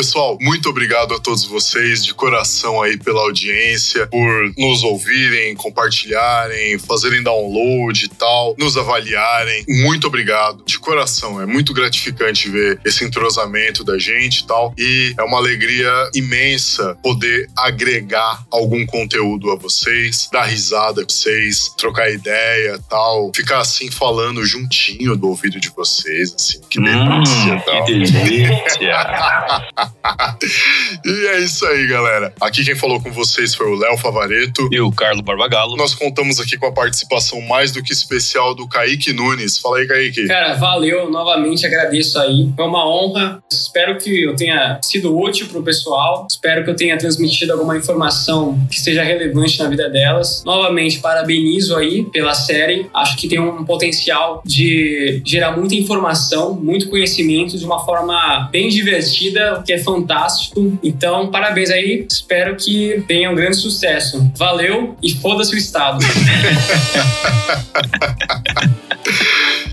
Pessoal, 0.00 0.38
muito 0.40 0.70
obrigado 0.70 1.12
a 1.14 1.18
todos 1.20 1.44
vocês 1.44 2.02
de 2.02 2.14
coração 2.14 2.80
aí 2.80 2.96
pela 2.96 3.20
audiência, 3.20 4.06
por 4.06 4.50
nos 4.56 4.82
ouvirem, 4.82 5.54
compartilharem, 5.54 6.78
fazerem 6.78 7.22
download 7.22 8.06
e 8.06 8.08
tal, 8.08 8.54
nos 8.58 8.78
avaliarem. 8.78 9.62
Muito 9.68 10.06
obrigado, 10.06 10.64
de 10.64 10.78
coração. 10.78 11.38
É 11.38 11.44
muito 11.44 11.74
gratificante 11.74 12.48
ver 12.48 12.80
esse 12.82 13.04
entrosamento 13.04 13.84
da 13.84 13.98
gente 13.98 14.38
e 14.38 14.46
tal. 14.46 14.72
E 14.78 15.12
é 15.18 15.22
uma 15.22 15.36
alegria 15.36 15.92
imensa 16.14 16.96
poder 17.02 17.50
agregar 17.54 18.42
algum 18.50 18.86
conteúdo 18.86 19.50
a 19.50 19.56
vocês, 19.56 20.30
dar 20.32 20.44
risada 20.46 21.02
com 21.02 21.10
vocês, 21.10 21.74
trocar 21.76 22.10
ideia 22.10 22.76
e 22.76 22.88
tal, 22.88 23.30
ficar 23.36 23.58
assim 23.60 23.90
falando 23.90 24.46
juntinho 24.46 25.14
do 25.14 25.28
ouvido 25.28 25.60
de 25.60 25.68
vocês, 25.68 26.32
assim. 26.34 26.58
Que 26.70 26.80
delícia, 26.80 27.54
Hum, 27.54 27.60
tal. 27.66 27.84
que 27.84 27.92
delícia. 27.92 29.89
e 31.04 31.26
é 31.26 31.40
isso 31.40 31.66
aí, 31.66 31.86
galera. 31.86 32.32
Aqui 32.40 32.64
quem 32.64 32.74
falou 32.74 33.00
com 33.00 33.12
vocês 33.12 33.54
foi 33.54 33.66
o 33.66 33.76
Léo 33.76 33.96
Favareto. 33.98 34.68
E 34.72 34.80
o 34.80 34.90
Carlos 34.90 35.22
Barbagalo. 35.22 35.76
Nós 35.76 35.94
contamos 35.94 36.40
aqui 36.40 36.56
com 36.56 36.66
a 36.66 36.72
participação 36.72 37.40
mais 37.42 37.72
do 37.72 37.82
que 37.82 37.92
especial 37.92 38.54
do 38.54 38.68
Kaique 38.68 39.12
Nunes. 39.12 39.58
Fala 39.58 39.78
aí, 39.78 39.86
Kaique. 39.86 40.26
Cara, 40.26 40.54
valeu, 40.54 41.10
novamente 41.10 41.66
agradeço 41.66 42.18
aí. 42.18 42.50
Foi 42.56 42.64
uma 42.64 42.88
honra. 42.88 43.42
Espero 43.50 43.98
que 43.98 44.24
eu 44.24 44.34
tenha 44.36 44.78
sido 44.82 45.16
útil 45.16 45.48
pro 45.48 45.62
pessoal. 45.62 46.26
Espero 46.30 46.64
que 46.64 46.70
eu 46.70 46.76
tenha 46.76 46.96
transmitido 46.96 47.52
alguma 47.52 47.76
informação 47.76 48.58
que 48.70 48.80
seja 48.80 49.02
relevante 49.02 49.58
na 49.58 49.68
vida 49.68 49.88
delas. 49.88 50.42
Novamente, 50.44 50.98
parabenizo 50.98 51.76
aí 51.76 52.04
pela 52.04 52.34
série. 52.34 52.88
Acho 52.94 53.16
que 53.16 53.28
tem 53.28 53.38
um 53.38 53.64
potencial 53.64 54.42
de 54.44 55.22
gerar 55.24 55.56
muita 55.56 55.74
informação, 55.74 56.54
muito 56.54 56.88
conhecimento 56.88 57.58
de 57.58 57.64
uma 57.64 57.84
forma 57.84 58.48
bem 58.50 58.68
divertida, 58.68 59.62
que 59.70 59.74
é 59.74 59.78
fantástico. 59.78 60.76
Então, 60.82 61.30
parabéns 61.30 61.70
aí. 61.70 62.04
Espero 62.10 62.56
que 62.56 63.04
tenha 63.06 63.30
um 63.30 63.36
grande 63.36 63.56
sucesso. 63.56 64.28
Valeu 64.36 64.96
e 65.00 65.14
foda-se 65.14 65.54
o 65.54 65.58
Estado. 65.58 66.04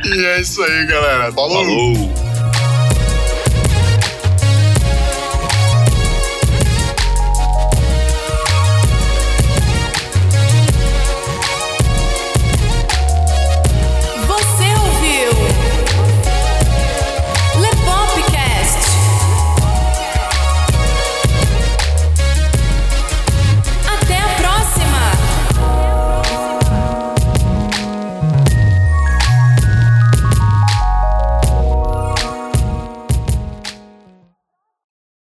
E 0.05 0.25
é 0.25 0.39
isso 0.39 0.61
aí, 0.63 0.85
galera. 0.85 1.31
Falou. 1.33 1.65
Falou. 1.65 2.26